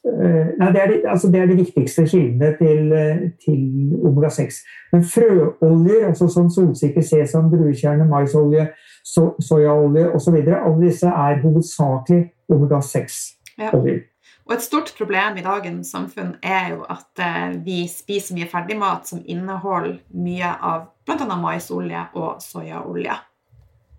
nei, 0.04 0.68
det, 0.72 0.80
er 0.80 0.88
de, 0.88 0.98
altså 1.08 1.28
det 1.28 1.40
er 1.40 1.46
det, 1.50 1.56
viktigste 1.58 2.06
kildene 2.08 2.54
til, 2.58 2.92
eh, 2.96 3.24
til 3.44 3.96
omega-6. 4.08 4.60
Men 4.92 5.04
frøoljer, 5.04 6.06
altså 6.08 6.28
som 6.32 6.50
solsikke, 6.50 7.02
sesam, 7.02 7.50
druekjerne, 7.52 8.08
maisolje, 8.08 8.68
so, 9.04 9.34
soyaolje 9.40 10.08
osv., 10.16 10.38
alle 10.40 10.86
disse 10.86 11.06
er 11.06 11.42
hovedsakelig 11.42 12.22
omega-6-oljer. 12.48 13.98
Ja. 14.00 14.06
Og 14.48 14.56
et 14.56 14.64
stort 14.64 14.94
problem 14.98 15.36
i 15.38 15.44
dagens 15.46 15.92
samfunn 15.92 16.32
er 16.42 16.72
jo 16.72 16.84
at 16.90 17.22
eh, 17.22 17.52
vi 17.64 17.84
spiser 17.88 18.34
mye 18.34 18.48
ferdigmat 18.50 19.06
som 19.06 19.20
inneholder 19.22 20.00
mye 20.16 20.54
av 20.58 20.88
bl.a. 21.06 21.36
maisolje 21.38 22.08
og 22.18 22.40
soyaolje. 22.42 23.14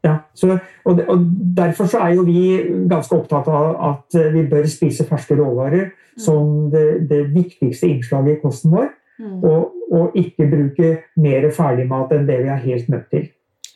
Ja, 0.01 0.15
så, 0.33 0.57
og, 0.85 0.99
og, 1.07 1.25
Derfor 1.57 1.85
så 1.85 1.99
er 2.01 2.15
jo 2.17 2.23
vi 2.25 2.41
ganske 2.89 3.15
opptatt 3.15 3.49
av 3.51 3.75
at 3.89 4.17
eh, 4.17 4.31
vi 4.33 4.47
bør 4.49 4.65
spise 4.69 5.05
ferske 5.09 5.37
råvarer 5.37 5.91
mm. 5.91 6.21
som 6.25 6.71
det, 6.73 7.03
det, 7.09 7.27
viktigste 7.35 7.89
innslaget 7.91 8.39
i 8.39 8.41
kosten 8.41 8.73
vår. 8.73 8.89
Mm. 9.21 9.43
Og, 9.45 9.75
og, 9.93 10.15
ikke 10.17 10.49
bruke 10.49 10.93
mer 11.21 11.45
ferdigmat 11.53 12.15
enn 12.15 12.25
det 12.29 12.39
vi 12.41 12.49
er 12.49 12.63
helt 12.63 12.89
nødt 12.89 13.11
til. 13.13 13.27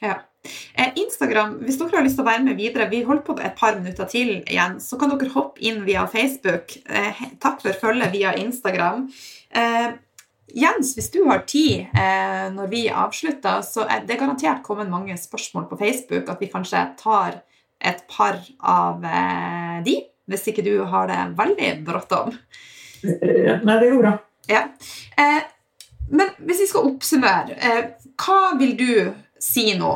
Ja. 0.02 0.24
Eh, 0.78 0.98
Instagram, 1.02 1.60
hvis 1.66 1.78
dere 1.78 2.00
har 2.00 2.06
lyst 2.06 2.18
til 2.18 2.26
å 2.26 2.30
være 2.32 2.46
med 2.48 2.58
videre, 2.58 2.90
vi 2.90 3.04
holder 3.06 3.26
på 3.26 3.38
et 3.38 3.58
par 3.60 3.78
minutter 3.78 4.10
til 4.10 4.40
igjen, 4.40 4.80
så 4.82 4.98
kan 5.02 5.14
dere 5.14 5.34
hoppe 5.34 5.62
inn 5.62 5.84
via 5.86 6.08
Facebook. 6.10 6.74
Eh, 6.90 7.22
takk 7.42 7.62
for 7.62 7.78
følget 7.86 8.14
via 8.18 8.34
Instagram. 8.42 9.08
Jens, 10.54 10.94
hvis 10.96 11.10
du 11.12 11.24
har 11.26 11.42
tid 11.50 11.88
eh, 11.98 12.46
når 12.54 12.70
vi 12.70 12.86
avslutter, 12.94 13.64
så 13.66 13.88
er 13.90 14.06
det 14.06 14.20
garantert 14.20 14.62
kommet 14.64 14.92
mange 14.92 15.18
spørsmål 15.18 15.66
på 15.72 15.80
Facebook 15.80 16.30
at 16.30 16.42
vi 16.42 16.52
kanskje 16.52 16.84
tar 17.00 17.42
et 17.82 18.06
par 18.12 18.38
av 18.62 19.04
eh, 19.04 19.82
de, 19.86 19.98
hvis 20.30 20.48
ikke 20.52 20.66
du 20.66 20.78
har 20.90 21.10
det 21.10 21.20
veldig 21.40 21.72
bråttom. 21.88 22.32
Nei, 23.06 23.78
det 23.82 23.90
går 23.90 24.02
bra. 24.02 24.16
Ja. 24.50 24.68
Eh, 25.18 25.42
men 26.14 26.34
hvis 26.38 26.62
vi 26.62 26.68
skal 26.70 26.92
oppsummere, 26.92 27.58
eh, 27.58 28.12
hva 28.22 28.56
vil 28.60 28.76
du 28.78 28.92
si 29.42 29.72
nå 29.78 29.96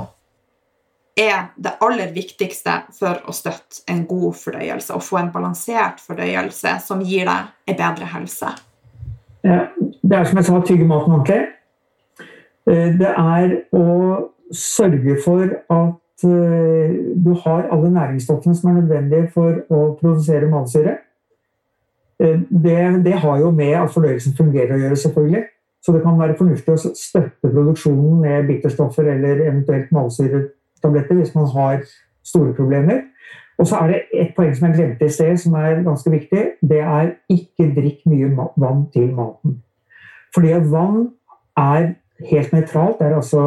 er 1.20 1.50
det 1.60 1.76
aller 1.84 2.14
viktigste 2.16 2.76
for 2.96 3.22
å 3.28 3.36
støtte 3.36 3.84
en 3.92 4.06
god 4.08 4.38
fordøyelse 4.40 4.96
og 4.96 5.04
få 5.04 5.20
en 5.20 5.32
balansert 5.34 6.00
fordøyelse 6.02 6.78
som 6.86 7.04
gir 7.06 7.30
deg 7.30 7.70
en 7.70 7.80
bedre 7.80 8.10
helse? 8.14 8.54
Det 10.10 10.18
er 10.18 10.26
som 10.26 10.40
jeg 10.40 10.46
sa, 10.48 10.60
tygge 10.66 10.88
maten 10.90 11.14
ordentlig. 11.14 11.42
Eh, 12.70 12.88
det 12.98 13.12
er 13.12 13.52
å 13.78 13.90
sørge 14.56 15.18
for 15.22 15.44
at 15.76 16.26
eh, 16.26 16.96
du 17.14 17.36
har 17.44 17.70
alle 17.70 17.92
næringsstoffene 17.94 18.58
som 18.58 18.72
er 18.72 18.80
nødvendige 18.80 19.30
for 19.36 19.62
å 19.70 19.84
produsere 20.00 20.50
matsyre. 20.50 20.98
Eh, 22.20 22.42
det, 22.50 22.80
det, 23.06 23.14
har 23.22 23.38
jo 23.44 23.54
med 23.54 23.76
at 23.84 23.94
fordøyelsen 23.94 24.34
fungerer 24.40 24.76
å 24.76 24.82
gjøre, 24.82 25.00
selvfølgelig. 25.04 25.46
Så 25.86 25.94
det 25.96 26.02
kan 26.04 26.18
være 26.20 26.36
fornuftig 26.42 26.74
å 26.74 26.82
støtte 26.82 27.54
produksjonen 27.54 28.18
med 28.26 28.50
bitterstoffer 28.50 29.14
eller 29.14 29.46
eventuelt 29.46 29.94
malsyretabletter 29.96 31.22
hvis 31.22 31.38
man 31.38 31.48
har 31.54 31.86
store 32.26 32.58
problemer. 32.58 33.06
Og 33.60 33.68
så 33.68 33.80
er 33.84 33.94
det 33.94 34.04
et 34.26 34.36
poeng 34.36 34.52
som 34.56 34.68
jeg 34.68 34.80
glemte 34.80 35.08
i 35.08 35.14
sted, 35.14 35.38
som 35.40 35.56
er 35.60 35.84
ganske 35.86 36.12
viktig. 36.12 36.44
Det 36.66 36.82
er 36.82 37.14
ikke 37.32 37.72
drikk 37.78 38.06
mye 38.10 38.50
vann 38.60 38.88
til 38.94 39.12
maten. 39.16 39.60
Fordi 40.36 40.56
vann 40.72 41.10
er 41.58 41.94
helt 42.30 42.54
nøytralt. 42.54 43.00
Det 43.00 43.08
er 43.08 43.16
altså 43.16 43.44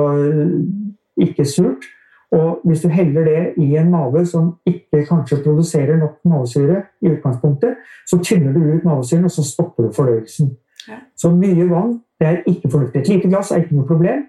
ikke 1.17 1.45
surt. 1.45 1.85
Og 2.33 2.61
hvis 2.65 2.81
du 2.81 2.89
heller 2.89 3.25
det 3.25 3.53
i 3.57 3.77
en 3.77 3.91
mage 3.91 4.27
som 4.27 4.55
ikke 4.67 5.05
kanskje 5.05 5.43
produserer 5.45 5.97
nok 5.97 6.17
mavesyre, 6.25 6.83
i 7.03 7.11
utgangspunktet, 7.13 7.75
så 8.09 8.19
tynner 8.19 8.53
du 8.53 8.61
ut 8.61 8.85
mavesyren, 8.85 9.25
og 9.25 9.31
så 9.31 9.45
stopper 9.45 9.83
du 9.83 9.93
fordøyelsen. 9.93 10.57
Ja. 10.89 10.95
Så 11.17 11.31
mye 11.31 11.71
vann 11.71 12.01
det 12.21 12.29
er 12.29 12.37
ikke 12.47 12.71
fornuftig. 12.71 13.01
Et 13.01 13.09
lite 13.09 13.29
glass 13.29 13.51
er 13.51 13.57
ikke 13.57 13.77
noe 13.77 13.87
problem. 13.87 14.25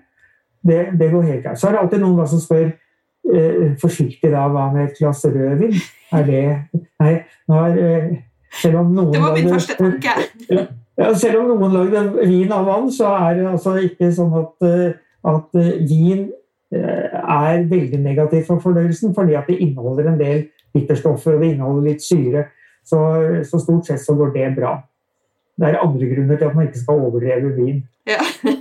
Det, 0.68 0.86
det 0.99 1.12
går 1.12 1.22
helt 1.22 1.43
greit. 1.45 1.60
Så 1.60 1.68
er 1.68 1.72
det 1.72 1.80
alltid 1.80 1.99
noen 2.04 2.28
som 2.28 2.39
spør 2.41 2.68
eh, 3.34 3.74
forsiktig 3.82 4.32
da, 4.32 4.47
hva 4.51 4.70
med 4.74 4.89
et 4.89 4.99
glass 4.99 5.26
rødvin? 5.26 5.76
Er 6.12 6.26
det 6.28 6.43
Nei, 6.99 7.14
nå 7.47 7.66
er, 7.68 7.82
eh, 7.88 8.14
Selv 8.62 8.84
om 8.84 8.91
noen 8.93 9.14
det 9.16 9.22
var 9.22 9.38
min 9.38 9.49
første 9.49 9.76
tanke. 9.80 10.68
Ja, 10.99 11.09
selv 11.17 11.41
om 11.41 11.57
noen 11.57 11.73
lagde 11.73 12.03
vin 12.27 12.51
av 12.53 12.67
vann, 12.69 12.89
så 12.93 13.09
er 13.17 13.39
det 13.39 13.47
altså 13.49 13.75
ikke 13.81 14.11
sånn 14.13 14.33
at, 14.37 14.65
eh, 14.67 14.91
at 15.29 15.57
eh, 15.57 15.79
vin 15.89 16.27
eh, 16.73 17.15
er 17.17 17.65
veldig 17.69 18.01
negativt 18.03 18.51
for 18.51 18.61
fordøyelsen, 18.61 19.15
fordi 19.17 19.37
at 19.39 19.49
det 19.49 19.57
inneholder 19.57 20.11
en 20.11 20.19
del 20.21 20.45
bitterstoffer 20.73 21.35
og 21.35 21.41
det 21.41 21.55
inneholder 21.55 21.89
litt 21.89 22.05
syre. 22.05 22.47
Så, 22.85 22.99
så, 23.47 23.61
stort 23.63 23.87
sett 23.87 24.03
så 24.03 24.13
går 24.19 24.33
det 24.35 24.49
bra. 24.57 24.75
Det 25.57 25.69
er 25.69 25.81
andre 25.81 26.09
grunner 26.09 26.37
til 26.37 26.49
at 26.49 26.57
man 26.57 26.67
ikke 26.67 26.83
skal 26.83 27.03
overdreve 27.07 27.53
vin. 27.55 27.79
Ja. 28.09 28.19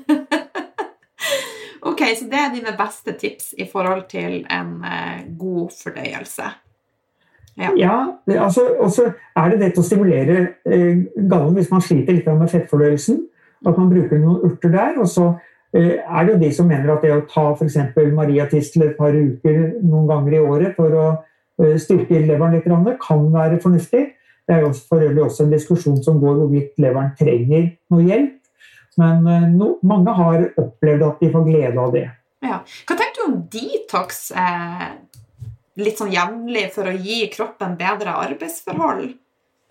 ok, 1.91 2.05
så 2.17 2.29
det 2.31 2.39
er 2.39 2.53
dine 2.55 2.77
beste 2.79 3.17
tips 3.19 3.51
i 3.59 3.67
forhold 3.69 4.07
til 4.13 4.45
en 4.47 4.77
god 5.41 5.75
fordøyelse. 5.75 6.53
Ja, 7.57 7.71
ja 7.77 8.45
altså, 8.45 8.67
Og 8.81 8.91
så 8.91 9.11
er 9.37 9.51
det 9.51 9.61
det 9.61 9.73
til 9.75 9.83
å 9.83 9.87
stimulere 9.87 10.37
eh, 10.65 11.03
gallen 11.29 11.57
hvis 11.59 11.71
man 11.73 11.85
sliter 11.85 12.17
litt 12.17 12.29
med 12.29 12.51
fettfordøyelsen. 12.51 13.21
At 13.67 13.79
man 13.79 13.91
bruker 13.93 14.19
noen 14.19 14.47
urter 14.49 14.73
der. 14.73 14.97
Og 15.03 15.09
så 15.11 15.29
eh, 15.77 16.01
er 16.01 16.25
det 16.25 16.35
jo 16.35 16.41
de 16.41 16.53
som 16.57 16.71
mener 16.71 16.95
at 16.95 17.05
det 17.05 17.13
å 17.15 17.27
ta 17.29 17.51
f.eks. 17.53 17.79
mariatistel 18.17 18.89
et 18.89 18.97
par 18.99 19.15
uker 19.15 19.61
noen 19.83 20.09
ganger 20.11 20.39
i 20.39 20.43
året 20.43 20.77
for 20.79 20.97
å 20.97 21.07
eh, 21.13 21.77
styrke 21.81 22.25
leveren 22.25 22.57
litt, 22.57 22.99
kan 23.03 23.29
være 23.35 23.61
fornuftig. 23.63 24.07
Det 24.43 24.57
er 24.57 24.65
jo 24.65 24.73
for 24.75 25.05
øvrig 25.05 25.23
også 25.23 25.45
en 25.45 25.53
diskusjon 25.53 26.01
som 26.03 26.19
går 26.23 26.41
hvorvidt 26.41 26.81
leveren 26.83 27.13
trenger 27.19 27.69
noe 27.93 28.09
hjelp. 28.09 28.39
Men 29.01 29.29
eh, 29.29 29.49
no, 29.53 29.77
mange 29.87 30.17
har 30.17 30.49
opplevd 30.57 31.07
at 31.07 31.23
de 31.23 31.33
får 31.37 31.49
glede 31.49 31.79
av 31.81 31.95
det. 31.95 32.09
Ja. 32.43 32.59
Hva 32.89 32.97
tenker 32.97 33.21
du 33.21 33.27
om 33.29 33.41
detox? 33.53 34.31
Eh 34.35 35.13
litt 35.81 36.01
sånn 36.01 36.13
jevnlig 36.13 36.69
for 36.75 36.89
å 36.89 36.95
gi 36.97 37.27
kroppen 37.33 37.77
bedre 37.81 38.17
arbeidsforhold? 38.27 39.13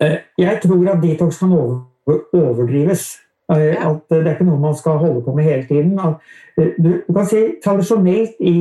Eh, 0.02 0.18
jeg 0.40 0.62
tror 0.64 0.88
at 0.94 1.02
detox 1.02 1.38
kan 1.42 1.52
overdrives. 1.54 3.12
Eh, 3.52 3.74
at 3.76 4.06
det 4.08 4.20
er 4.22 4.34
ikke 4.36 4.46
noe 4.46 4.60
man 4.60 4.74
skal 4.78 5.00
holde 5.02 5.20
på 5.26 5.34
med 5.36 5.44
hele 5.44 5.66
tiden. 5.66 5.98
Eh, 6.56 6.72
du 6.78 7.02
kan 7.12 7.26
si 7.28 7.42
Tradisjonelt 7.64 8.38
i 8.40 8.54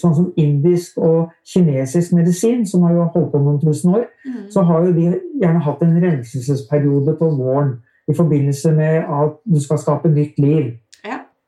sånn 0.00 0.16
som 0.16 0.28
indisk 0.40 0.98
og 0.98 1.32
kinesisk 1.48 2.12
medisin, 2.16 2.66
som 2.66 2.84
har 2.84 2.96
jo 2.96 3.08
holdt 3.14 3.32
på 3.32 3.40
noen 3.40 3.60
tusen 3.62 3.94
år, 3.94 4.06
mm. 4.26 4.44
så 4.52 4.66
har 4.66 4.86
jo 4.86 4.94
de 4.96 5.06
gjerne 5.42 5.64
hatt 5.64 5.82
en 5.86 5.98
renselsesperiode 6.02 7.16
på 7.20 7.30
våren 7.38 7.76
i 8.10 8.16
forbindelse 8.16 8.72
med 8.76 9.06
at 9.08 9.38
du 9.48 9.60
skal 9.62 9.80
skape 9.80 10.10
nytt 10.12 10.38
liv. 10.42 10.74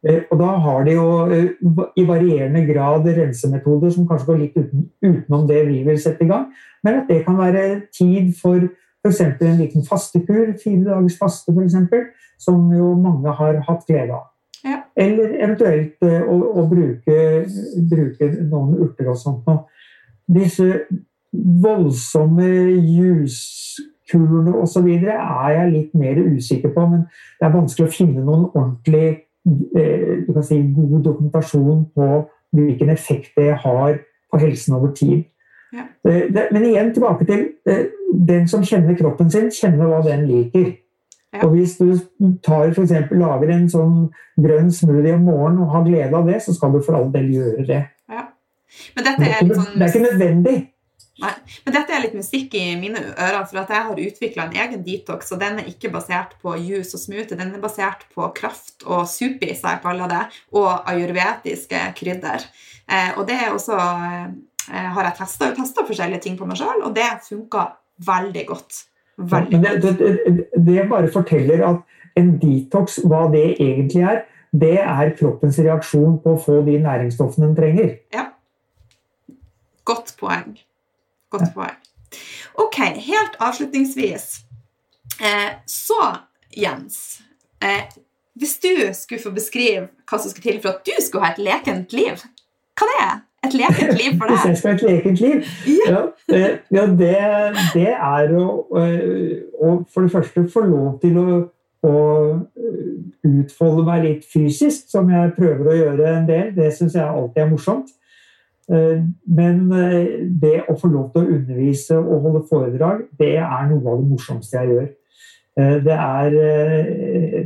Eh, 0.04 0.22
og 0.30 0.38
da 0.38 0.50
har 0.62 0.84
de 0.84 0.92
jo 0.96 1.06
eh, 1.32 1.48
i 1.96 2.04
varierende 2.06 2.62
grad 2.68 3.06
rensemetoder 3.16 3.90
som 3.94 4.06
kanskje 4.08 4.28
går 4.28 4.42
litt 4.42 4.58
uten, 4.58 4.88
utenom 5.02 5.46
det 5.48 5.62
vi 5.70 5.80
vil 5.86 6.00
sette 6.00 6.26
i 6.26 6.30
gang. 6.30 6.50
Men 6.84 7.00
at 7.00 7.10
det 7.10 7.22
kan 7.24 7.38
være 7.38 7.64
tid 7.96 8.34
for 8.40 8.68
f.eks. 9.06 9.20
en 9.22 9.58
liten 9.60 9.86
fastekur, 9.86 10.54
fire 10.62 10.84
dagers 10.84 11.18
faste 11.18 11.54
f.eks., 11.54 11.76
som 12.38 12.68
jo 12.74 12.92
mange 13.00 13.32
har 13.32 13.62
hatt 13.64 13.86
glede 13.88 14.12
av. 14.12 14.28
Ja. 14.66 14.82
Eller 14.98 15.38
eventuelt 15.40 16.04
eh, 16.04 16.22
å, 16.22 16.38
å 16.60 16.68
bruke, 16.68 17.18
bruke, 17.90 18.30
noen 18.44 18.76
urter 18.84 19.12
og 19.12 19.20
sånt 19.20 19.48
noe. 19.48 19.64
Disse 20.26 20.86
voldsomme 21.32 22.48
juskurene 22.82 24.54
osv. 24.58 24.88
er 24.90 25.52
jeg 25.54 25.72
litt 25.72 25.94
mer 25.98 26.18
usikker 26.18 26.74
på, 26.74 26.88
men 26.90 27.06
det 27.38 27.46
er 27.46 27.54
vanskelig 27.54 27.86
å 27.88 27.94
finne 27.94 28.24
noen 28.26 28.50
ordentlig 28.50 29.06
Eh, 29.06 29.25
du 29.46 30.32
kan 30.34 30.44
si, 30.44 30.58
god 30.74 31.04
dokumentasjon 31.04 31.84
på 31.94 32.06
hvilken 32.56 32.90
effekt 32.90 33.36
det 33.36 33.52
har 33.62 33.98
på 34.32 34.40
helsen 34.42 34.74
over 34.74 34.92
tid. 34.96 35.24
Ja. 35.74 35.84
Men 36.52 36.64
igjen 36.64 36.92
tilbake 36.94 37.26
til 37.26 37.46
eh, 37.68 37.86
den 38.28 38.48
som 38.48 38.64
kjenner 38.64 38.96
kroppen 38.98 39.30
sin, 39.30 39.50
kjenner 39.54 39.90
hva 39.90 40.02
den 40.06 40.26
liker. 40.28 40.72
Ja. 41.34 41.42
Og 41.44 41.56
Hvis 41.56 41.76
du 41.76 41.98
tar 42.44 42.72
for 42.72 42.86
eksempel, 42.86 43.18
lager 43.20 43.50
en 43.52 43.66
sånn 43.70 43.96
grønn 44.40 44.70
smoothie 44.72 45.16
om 45.16 45.26
morgenen 45.26 45.64
og 45.66 45.74
har 45.74 45.84
glede 45.86 46.16
av 46.16 46.30
det, 46.30 46.40
så 46.44 46.54
skal 46.56 46.72
du 46.72 46.80
for 46.86 46.98
all 46.98 47.10
del 47.12 47.28
gjøre 47.34 47.66
det. 47.66 47.82
Ja. 48.08 48.28
Men 48.96 49.08
dette 49.10 49.26
er, 49.26 49.42
litt 49.42 49.58
sånn... 49.58 49.74
det 49.74 49.84
er 49.84 49.92
ikke 49.92 50.06
nødvendig. 50.06 50.56
Nei, 51.16 51.32
Men 51.64 51.72
dette 51.78 51.94
er 51.96 52.02
litt 52.02 52.16
musikk 52.16 52.54
i 52.58 52.64
mine 52.76 53.00
ører, 53.14 53.44
for 53.48 53.62
at 53.62 53.70
jeg 53.72 53.88
har 53.88 54.00
utvikla 54.02 54.44
en 54.46 54.58
egen 54.64 54.82
detox, 54.84 55.30
og 55.32 55.40
den 55.40 55.62
er 55.62 55.70
ikke 55.70 55.88
basert 55.94 56.34
på 56.42 56.52
juice 56.60 56.92
og 56.92 57.00
smoothie, 57.00 57.38
den 57.38 57.54
er 57.56 57.62
basert 57.62 58.04
på 58.12 58.26
kraft 58.36 58.84
og 58.84 59.06
supi, 59.08 59.48
som 59.56 59.70
jeg 59.72 59.82
kaller 59.86 60.12
det, 60.12 60.20
og 60.52 60.68
ayurvediske 60.92 61.80
krydder. 61.96 62.44
Eh, 62.84 63.16
og 63.16 63.24
det 63.30 63.38
er 63.46 63.54
også 63.54 63.78
eh, 63.80 64.90
har 64.98 65.08
jeg 65.08 65.16
testa 65.22 65.86
forskjellige 65.86 66.26
ting 66.26 66.36
på 66.36 66.48
meg 66.48 66.60
sjøl, 66.60 66.84
og 66.84 66.92
det 66.96 67.08
funka 67.24 67.64
veldig 68.04 68.44
godt. 68.52 68.84
Veldig 69.16 69.62
ja, 69.64 69.74
det, 69.80 69.96
det, 69.96 70.36
det, 70.52 70.78
bare 70.90 71.08
forteller 71.12 71.64
at 71.64 72.20
en 72.20 72.34
detox, 72.42 73.00
hva 73.08 73.24
det 73.32 73.54
egentlig 73.54 74.04
er, 74.04 74.22
det 74.56 74.76
er 74.84 75.16
kroppens 75.16 75.56
reaksjon 75.64 76.20
på 76.20 76.36
å 76.36 76.40
få 76.40 76.60
de 76.68 76.76
næringsstoffene 76.84 77.48
den 77.48 77.56
trenger. 77.56 77.92
Ja. 78.12 78.28
Godt 79.88 80.16
poeng. 80.20 80.56
Poeng. 81.54 81.76
Ok, 82.54 82.78
helt 82.78 83.36
avslutningsvis. 83.38 84.40
Eh, 85.20 85.52
så, 85.66 86.16
Jens 86.56 87.20
eh, 87.62 87.84
Hvis 88.34 88.58
du 88.58 88.92
skulle 88.92 89.22
få 89.22 89.30
beskrive 89.30 89.88
hva 90.10 90.18
som 90.20 90.30
skal 90.30 90.42
til 90.42 90.58
for 90.60 90.74
at 90.74 90.84
du 90.84 90.92
skulle 91.00 91.24
ha 91.24 91.32
et 91.32 91.40
lekent 91.40 91.92
liv, 91.96 92.20
hva 92.76 92.88
det 92.90 92.98
er 93.00 93.14
et 93.46 93.56
lekent 93.56 93.96
liv 93.96 94.18
for 94.18 94.26
deg? 94.28 94.36
Hvis 94.36 94.48
jeg 94.48 94.58
skal 94.58 94.70
ha 94.70 94.76
et 94.76 94.84
lekent 94.90 95.22
liv? 95.24 95.52
Ja, 95.86 96.02
ja, 96.28 96.50
ja 96.76 96.86
det, 97.00 97.12
det, 97.72 97.88
er 97.94 98.34
å, 98.36 98.46
å, 98.76 99.72
for 99.88 100.04
det 100.04 100.12
første 100.12 100.44
få 100.52 100.66
lov 100.68 100.98
til 101.00 101.16
å, 101.22 101.38
å 101.88 101.94
utfolde 103.24 103.86
meg 103.88 104.04
litt 104.04 104.28
fysisk, 104.32 104.90
som 104.92 105.08
jeg 105.12 105.32
prøver 105.38 105.72
å 105.72 105.78
gjøre 105.80 106.12
en 106.18 106.28
del. 106.28 106.52
Det 106.56 106.72
syns 106.76 106.98
jeg 106.98 107.08
alltid 107.08 107.46
er 107.46 107.50
morsomt. 107.54 107.94
Eh, 108.72 109.02
men 109.30 109.72
eh, 109.72 110.22
det 110.26 110.64
å 110.66 110.74
få 110.78 110.90
lov 110.90 111.10
til 111.14 111.22
å 111.22 111.34
undervise 111.38 111.98
og 112.00 112.24
holde 112.24 112.46
foredrag, 112.50 113.04
det 113.18 113.36
er 113.38 113.68
noe 113.70 113.92
av 113.92 114.00
det 114.00 114.08
morsomste 114.10 114.58
jeg 114.58 114.72
gjør. 114.72 114.88
Eh, 115.56 115.76
det 115.86 115.94
er 115.96 116.34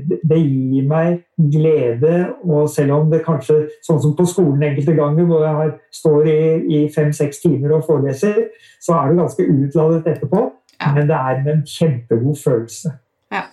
Det 0.00 0.38
gir 0.38 0.86
meg 0.88 1.20
glede, 1.36 2.30
og 2.44 2.70
selv 2.72 2.96
om 2.96 3.10
det 3.12 3.20
kanskje, 3.26 3.66
sånn 3.84 4.00
som 4.00 4.16
på 4.16 4.24
skolen 4.28 4.64
enkelte 4.70 4.96
ganger, 4.96 5.28
hvor 5.28 5.44
jeg 5.44 5.58
har, 5.58 5.70
står 5.92 6.30
i, 6.30 6.40
i 6.78 6.80
fem-seks 6.94 7.42
timer 7.44 7.76
og 7.76 7.84
foreleser, 7.88 8.48
så 8.80 8.96
er 8.96 9.10
det 9.10 9.20
ganske 9.20 9.46
utladet 9.46 10.10
etterpå. 10.14 10.42
Ja. 10.80 10.94
Men 10.96 11.08
det 11.10 11.16
er 11.16 11.40
en 11.52 11.62
kjempegod 11.68 12.40
følelse. 12.40 12.94
Ja. 13.32 13.44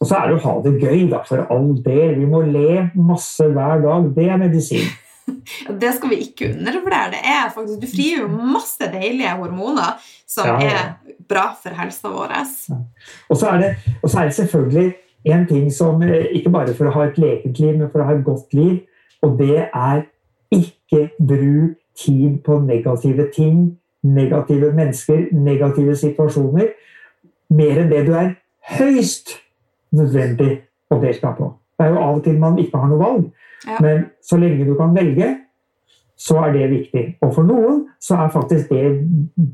Og 0.00 0.08
så 0.08 0.18
er 0.18 0.28
det 0.28 0.38
å 0.40 0.44
ha 0.48 0.54
det 0.64 0.74
gøy, 0.82 1.06
da, 1.12 1.22
for 1.28 1.46
all 1.52 1.76
del. 1.84 2.16
Vi 2.18 2.26
må 2.26 2.42
le 2.42 2.88
masse 2.98 3.46
hver 3.46 3.84
dag. 3.84 4.10
Det 4.16 4.26
er 4.26 4.40
medisin. 4.42 4.88
Det 5.80 5.94
skal 5.96 6.12
vi 6.12 6.20
ikke 6.26 6.50
undervurdere. 6.52 7.10
Det 7.14 7.22
er 7.22 7.50
faktisk, 7.54 7.80
du 7.82 7.88
frigjør 7.90 8.26
jo 8.26 8.50
masse 8.54 8.90
deilige 8.92 9.34
hormoner 9.38 9.96
som 10.26 10.46
ja, 10.46 10.58
ja. 10.62 10.84
er 10.84 11.16
bra 11.28 11.48
for 11.62 11.74
helsa 11.78 12.12
vår. 12.12 12.34
Ja. 12.36 12.78
Og, 13.28 13.36
så 13.36 13.50
er 13.54 13.62
det, 13.62 13.72
og 14.02 14.10
så 14.10 14.20
er 14.20 14.30
det 14.30 14.38
selvfølgelig 14.40 14.86
en 15.26 15.46
ting 15.46 15.72
som 15.74 16.02
eh, 16.02 16.28
Ikke 16.38 16.52
bare 16.54 16.74
for 16.74 16.86
å 16.86 16.94
ha 16.94 17.08
et 17.08 17.18
lekent 17.18 17.58
liv, 17.58 17.74
men 17.78 17.90
for 17.90 18.02
å 18.02 18.06
ha 18.10 18.14
et 18.14 18.26
godt 18.26 18.54
liv. 18.54 18.78
Og 19.26 19.38
det 19.40 19.66
er 19.66 20.04
ikke 20.54 21.08
bruk 21.18 21.74
tid 21.96 22.38
på 22.44 22.60
negative 22.62 23.30
ting, 23.34 23.78
negative 24.02 24.72
mennesker, 24.76 25.26
negative 25.32 25.96
situasjoner. 25.96 26.70
Mer 27.56 27.82
enn 27.82 27.90
det 27.90 28.04
du 28.06 28.12
er 28.14 28.34
høyst 28.76 29.38
nødvendig 29.96 30.60
å 30.92 31.00
delta 31.02 31.32
på. 31.34 31.50
Det 31.76 31.86
er 31.86 31.94
jo 31.94 32.02
av 32.02 32.18
og 32.18 32.24
til 32.24 32.38
man 32.40 32.58
ikke 32.60 32.80
har 32.80 32.90
noe 32.90 33.00
valg. 33.00 33.26
Ja. 33.66 33.80
Men 33.80 34.04
så 34.22 34.36
lenge 34.36 34.66
du 34.68 34.74
kan 34.78 34.94
velge, 34.96 35.30
så 36.16 36.38
er 36.46 36.52
det 36.52 36.70
viktig. 36.70 37.04
Og 37.20 37.34
for 37.34 37.44
noen 37.44 37.82
så 38.00 38.16
er 38.22 38.32
faktisk 38.32 38.70
det 38.72 38.84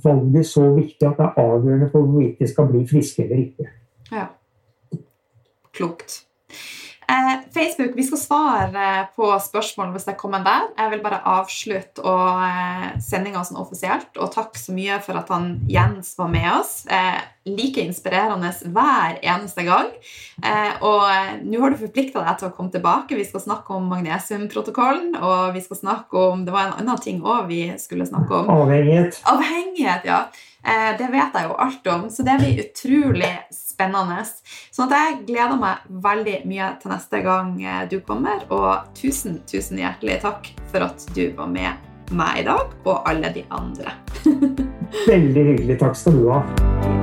valget 0.05 0.47
så 0.47 0.69
viktig 0.75 1.09
at 1.09 1.19
det 1.19 1.27
er 1.27 1.41
avgjørende 1.43 1.89
for 1.91 2.07
hvorvidt 2.07 2.39
de 2.39 2.49
skal 2.51 2.69
bli 2.71 2.85
friske 2.91 3.25
eller 3.25 3.43
ikke. 3.47 3.71
Ja. 4.13 4.27
Klokt. 5.73 6.23
Eh, 7.11 7.42
Facebook, 7.55 7.97
vi 7.97 8.05
skal 8.07 8.21
svare 8.21 8.87
på 9.17 9.29
spørsmål 9.45 9.93
hvis 9.95 10.07
det 10.09 10.17
kommer 10.21 10.45
der. 10.45 10.71
Jeg 10.79 10.93
vil 10.95 11.03
bare 11.05 11.21
avslutte 11.29 12.03
eh, 12.03 12.89
sendinga 13.03 13.45
sånn 13.47 13.61
offisielt. 13.61 14.11
Og 14.17 14.33
takk 14.35 14.57
så 14.59 14.75
mye 14.77 14.99
for 15.05 15.21
at 15.21 15.31
han 15.33 15.55
Jens 15.71 16.15
var 16.19 16.31
med 16.33 16.49
oss. 16.55 16.83
Eh, 16.87 17.21
like 17.49 17.83
inspirerende 17.83 18.53
hver 18.73 19.19
eneste 19.21 19.65
gang. 19.67 19.91
Eh, 20.45 20.85
og 20.87 21.43
nå 21.43 21.63
har 21.65 21.75
du 21.75 21.81
forplikta 21.83 22.23
deg 22.23 22.39
til 22.41 22.51
å 22.51 22.55
komme 22.57 22.73
tilbake. 22.75 23.19
Vi 23.19 23.27
skal 23.29 23.45
snakke 23.45 23.77
om 23.77 23.91
magnesiumprotokollen. 23.91 25.17
Og 25.21 25.53
vi 25.57 25.65
skal 25.65 25.83
snakke 25.83 26.25
om 26.33 26.47
Det 26.47 26.55
var 26.55 26.71
en 26.71 26.81
annen 26.81 27.03
ting 27.03 27.21
òg 27.23 27.51
vi 27.51 27.65
skulle 27.83 28.09
snakke 28.09 28.43
om. 28.43 28.51
Avhengighet. 28.63 29.21
Avhengighet, 29.29 30.09
ja. 30.09 30.25
Eh, 30.63 30.91
det 30.99 31.09
vet 31.11 31.35
jeg 31.35 31.49
jo 31.49 31.57
alt 31.59 31.87
om, 31.91 32.09
så 32.11 32.25
det 32.27 32.39
blir 32.41 32.63
utrolig 32.63 33.33
spennende. 33.55 34.23
Sånn 34.71 34.89
at 34.89 34.99
jeg 34.99 35.23
gleder 35.33 35.59
meg 35.59 35.87
veldig 36.05 36.39
mye 36.47 36.73
til 36.83 36.95
neste 36.95 37.23
gang 37.25 37.57
eh, 37.63 37.85
du 37.91 37.99
kommer. 38.07 38.47
Og 38.55 38.95
tusen, 38.99 39.41
tusen 39.51 39.83
hjertelig 39.83 40.21
takk 40.27 40.53
for 40.71 40.87
at 40.87 41.07
du 41.17 41.25
var 41.39 41.51
med 41.51 41.91
meg 42.13 42.43
i 42.43 42.49
dag, 42.49 42.75
og 42.85 43.09
alle 43.09 43.33
de 43.35 43.47
andre. 43.51 43.97
veldig 45.13 45.49
hyggelig. 45.53 45.81
Takk 45.83 45.97
skal 45.99 46.21
du 46.21 46.29
ha. 46.31 47.02